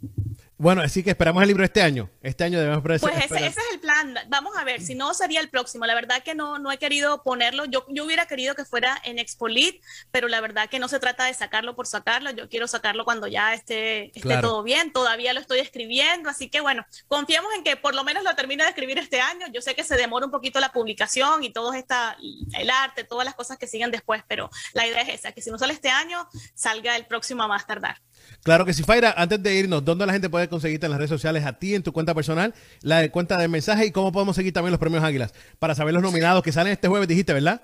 Bueno, 0.64 0.80
así 0.80 1.02
que 1.02 1.10
esperamos 1.10 1.42
el 1.42 1.48
libro 1.48 1.62
este 1.62 1.82
año. 1.82 2.08
Este 2.22 2.42
año 2.42 2.58
debemos 2.58 2.82
Pues 2.82 3.02
ese, 3.02 3.36
ese, 3.36 3.48
es 3.48 3.56
el 3.74 3.80
plan. 3.80 4.14
Vamos 4.28 4.56
a 4.56 4.64
ver, 4.64 4.80
si 4.80 4.94
no 4.94 5.12
sería 5.12 5.40
el 5.40 5.50
próximo. 5.50 5.84
La 5.84 5.94
verdad 5.94 6.22
que 6.22 6.34
no, 6.34 6.58
no 6.58 6.72
he 6.72 6.78
querido 6.78 7.22
ponerlo. 7.22 7.66
Yo, 7.66 7.84
yo 7.90 8.06
hubiera 8.06 8.24
querido 8.24 8.54
que 8.54 8.64
fuera 8.64 8.98
en 9.04 9.18
Expolit, 9.18 9.82
pero 10.10 10.26
la 10.26 10.40
verdad 10.40 10.70
que 10.70 10.78
no 10.78 10.88
se 10.88 10.98
trata 10.98 11.26
de 11.26 11.34
sacarlo 11.34 11.76
por 11.76 11.86
sacarlo. 11.86 12.30
Yo 12.30 12.48
quiero 12.48 12.66
sacarlo 12.66 13.04
cuando 13.04 13.26
ya 13.26 13.52
esté, 13.52 14.06
esté 14.16 14.38
todo 14.38 14.62
bien. 14.62 14.90
Todavía 14.90 15.34
lo 15.34 15.40
estoy 15.40 15.58
escribiendo, 15.58 16.30
así 16.30 16.48
que 16.48 16.62
bueno, 16.62 16.86
confiemos 17.08 17.52
en 17.58 17.62
que 17.62 17.76
por 17.76 17.94
lo 17.94 18.02
menos 18.02 18.24
lo 18.24 18.34
termine 18.34 18.62
de 18.62 18.70
escribir 18.70 18.98
este 18.98 19.20
año. 19.20 19.46
Yo 19.52 19.60
sé 19.60 19.74
que 19.74 19.84
se 19.84 19.96
demora 19.98 20.24
un 20.24 20.32
poquito 20.32 20.60
la 20.60 20.72
publicación 20.72 21.44
y 21.44 21.52
todo 21.52 21.74
esta, 21.74 22.16
el 22.58 22.70
arte, 22.70 23.04
todas 23.04 23.26
las 23.26 23.34
cosas 23.34 23.58
que 23.58 23.66
siguen 23.66 23.90
después, 23.90 24.22
pero 24.26 24.48
la 24.72 24.86
idea 24.86 25.02
es 25.02 25.10
esa, 25.10 25.32
que 25.32 25.42
si 25.42 25.50
no 25.50 25.58
sale 25.58 25.74
este 25.74 25.90
año, 25.90 26.26
salga 26.54 26.96
el 26.96 27.04
próximo 27.04 27.42
a 27.42 27.48
más 27.48 27.66
tardar. 27.66 28.00
Claro 28.42 28.64
que 28.64 28.74
sí, 28.74 28.82
Faira. 28.82 29.14
Antes 29.16 29.42
de 29.42 29.54
irnos, 29.54 29.84
¿dónde 29.84 30.06
la 30.06 30.12
gente 30.12 30.28
puede 30.28 30.48
conseguirte 30.48 30.86
en 30.86 30.92
las 30.92 30.98
redes 30.98 31.10
sociales? 31.10 31.44
A 31.44 31.54
ti, 31.58 31.74
en 31.74 31.82
tu 31.82 31.92
cuenta 31.92 32.14
personal, 32.14 32.54
la 32.82 33.08
cuenta 33.10 33.38
de 33.38 33.48
mensaje 33.48 33.86
y 33.86 33.90
cómo 33.90 34.12
podemos 34.12 34.36
seguir 34.36 34.52
también 34.52 34.72
los 34.72 34.80
premios 34.80 35.02
Águilas 35.02 35.32
para 35.58 35.74
saber 35.74 35.94
los 35.94 36.02
nominados 36.02 36.42
que 36.42 36.52
salen 36.52 36.72
este 36.72 36.88
jueves, 36.88 37.08
dijiste, 37.08 37.32
¿verdad? 37.32 37.62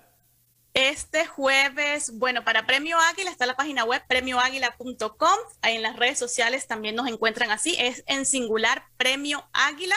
Este 0.72 1.26
jueves, 1.26 2.12
bueno, 2.14 2.44
para 2.44 2.64
Premio 2.64 2.96
Águila 3.10 3.30
está 3.30 3.44
la 3.44 3.56
página 3.56 3.84
web 3.84 4.02
premioáguila.com. 4.06 5.38
Ahí 5.62 5.74
en 5.74 5.82
las 5.82 5.96
redes 5.96 6.16
sociales 6.16 6.68
también 6.68 6.94
nos 6.94 7.08
encuentran 7.08 7.50
así. 7.50 7.74
Es 7.76 8.04
en 8.06 8.24
singular 8.24 8.84
Premio 8.96 9.44
Águila 9.52 9.96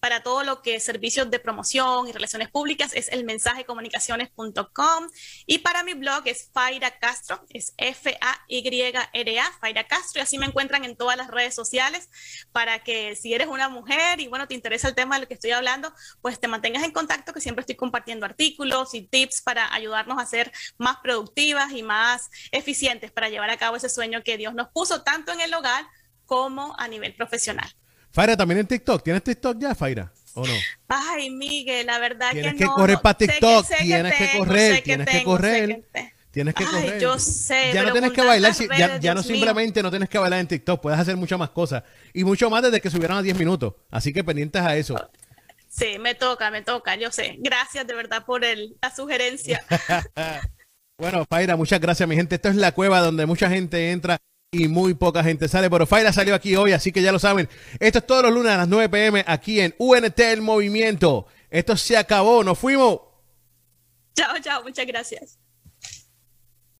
para 0.00 0.22
todo 0.22 0.42
lo 0.42 0.62
que 0.62 0.76
es 0.76 0.84
servicios 0.84 1.30
de 1.30 1.38
promoción 1.38 2.08
y 2.08 2.12
relaciones 2.12 2.48
públicas 2.50 2.92
es 2.94 3.08
el 3.08 3.24
mensajecomunicaciones.com 3.24 5.08
y 5.46 5.58
para 5.58 5.82
mi 5.82 5.92
blog 5.92 6.22
es 6.24 6.50
Faira 6.52 6.98
Castro, 6.98 7.44
es 7.50 7.74
F-A-Y-R-A, 7.76 9.52
Faira 9.60 9.84
Castro 9.86 10.20
y 10.20 10.22
así 10.22 10.38
me 10.38 10.46
encuentran 10.46 10.84
en 10.84 10.96
todas 10.96 11.18
las 11.18 11.28
redes 11.28 11.54
sociales 11.54 12.08
para 12.52 12.82
que 12.84 13.16
si 13.16 13.34
eres 13.34 13.48
una 13.48 13.68
mujer 13.68 14.20
y 14.20 14.28
bueno, 14.28 14.48
te 14.48 14.54
interesa 14.54 14.88
el 14.88 14.94
tema 14.94 15.16
de 15.16 15.22
lo 15.22 15.28
que 15.28 15.34
estoy 15.34 15.50
hablando, 15.50 15.92
pues 16.22 16.40
te 16.40 16.48
mantengas 16.48 16.82
en 16.82 16.92
contacto 16.92 17.34
que 17.34 17.42
siempre 17.42 17.60
estoy 17.60 17.76
compartiendo 17.76 18.24
artículos 18.24 18.94
y 18.94 19.02
tips 19.02 19.42
para 19.42 19.74
ayudarnos 19.74 20.18
a 20.18 20.24
ser 20.24 20.52
más 20.78 20.96
productivas 21.02 21.72
y 21.72 21.82
más 21.82 22.30
eficientes 22.50 23.12
para 23.12 23.28
llevar 23.28 23.50
a 23.50 23.58
cabo 23.58 23.76
ese 23.76 23.90
sueño 23.90 24.22
que 24.22 24.38
Dios 24.38 24.54
nos 24.54 24.68
puso 24.70 25.02
tanto 25.02 25.32
en 25.32 25.42
el 25.42 25.52
hogar 25.52 25.84
como 26.24 26.74
a 26.78 26.88
nivel 26.88 27.14
profesional. 27.14 27.70
Faira, 28.14 28.36
también 28.36 28.60
en 28.60 28.66
TikTok. 28.68 29.02
¿Tienes 29.02 29.24
TikTok 29.24 29.58
ya, 29.58 29.74
Faira? 29.74 30.12
¿O 30.34 30.46
no? 30.46 30.52
Ay, 30.86 31.30
Miguel, 31.30 31.86
la 31.86 31.98
verdad 31.98 32.30
que 32.30 32.36
no. 32.36 32.42
Tienes 32.42 32.60
que 32.60 32.66
correr 32.66 32.98
para 33.02 33.18
TikTok. 33.18 33.66
tienes 33.80 34.14
que 34.14 34.38
correr, 34.38 34.82
tienes 34.84 35.08
que 35.08 35.24
correr. 35.24 35.84
Tienes 36.30 36.54
que 36.54 36.64
correr. 36.64 37.00
Yo 37.00 37.18
sé. 37.18 37.72
Ya 37.74 37.82
no 37.82 37.90
tienes 37.90 38.12
que 38.12 38.22
bailar, 38.22 38.52
ya, 39.00 39.14
no 39.14 39.22
simplemente 39.22 39.82
no 39.82 39.90
tienes 39.90 40.08
que 40.08 40.18
bailar 40.18 40.38
en 40.38 40.46
TikTok, 40.46 40.80
puedes 40.80 40.98
hacer 40.98 41.16
muchas 41.16 41.40
más 41.40 41.50
cosas. 41.50 41.82
Y 42.12 42.22
mucho 42.22 42.48
más 42.50 42.62
desde 42.62 42.80
que 42.80 42.88
subieron 42.88 43.16
a 43.16 43.22
10 43.22 43.36
minutos. 43.36 43.74
Así 43.90 44.12
que 44.12 44.22
pendientes 44.22 44.62
a 44.62 44.76
eso. 44.76 44.96
Sí, 45.68 45.98
me 45.98 46.14
toca, 46.14 46.52
me 46.52 46.62
toca, 46.62 46.94
yo 46.94 47.10
sé. 47.10 47.34
Gracias 47.40 47.84
de 47.84 47.94
verdad 47.94 48.24
por 48.24 48.44
el, 48.44 48.76
la 48.80 48.94
sugerencia. 48.94 49.60
bueno, 50.98 51.24
Faira, 51.28 51.56
muchas 51.56 51.80
gracias, 51.80 52.08
mi 52.08 52.14
gente. 52.14 52.36
Esto 52.36 52.48
es 52.48 52.54
la 52.56 52.70
cueva 52.70 53.00
donde 53.00 53.26
mucha 53.26 53.50
gente 53.50 53.90
entra 53.90 54.20
y 54.54 54.68
muy 54.68 54.94
poca 54.94 55.24
gente 55.24 55.48
sale. 55.48 55.68
Pero 55.68 55.86
Faira 55.86 56.12
salió 56.12 56.34
aquí 56.34 56.54
hoy, 56.56 56.72
así 56.72 56.92
que 56.92 57.02
ya 57.02 57.12
lo 57.12 57.18
saben. 57.18 57.48
Esto 57.80 57.98
es 57.98 58.06
todos 58.06 58.22
los 58.22 58.32
lunes 58.32 58.52
a 58.52 58.58
las 58.58 58.68
9 58.68 58.88
pm 58.88 59.24
aquí 59.26 59.60
en 59.60 59.74
UNT 59.78 60.18
El 60.20 60.42
Movimiento. 60.42 61.26
Esto 61.50 61.76
se 61.76 61.96
acabó, 61.96 62.44
nos 62.44 62.58
fuimos. 62.58 63.00
Chao, 64.14 64.34
chao, 64.40 64.62
muchas 64.62 64.86
gracias. 64.86 65.38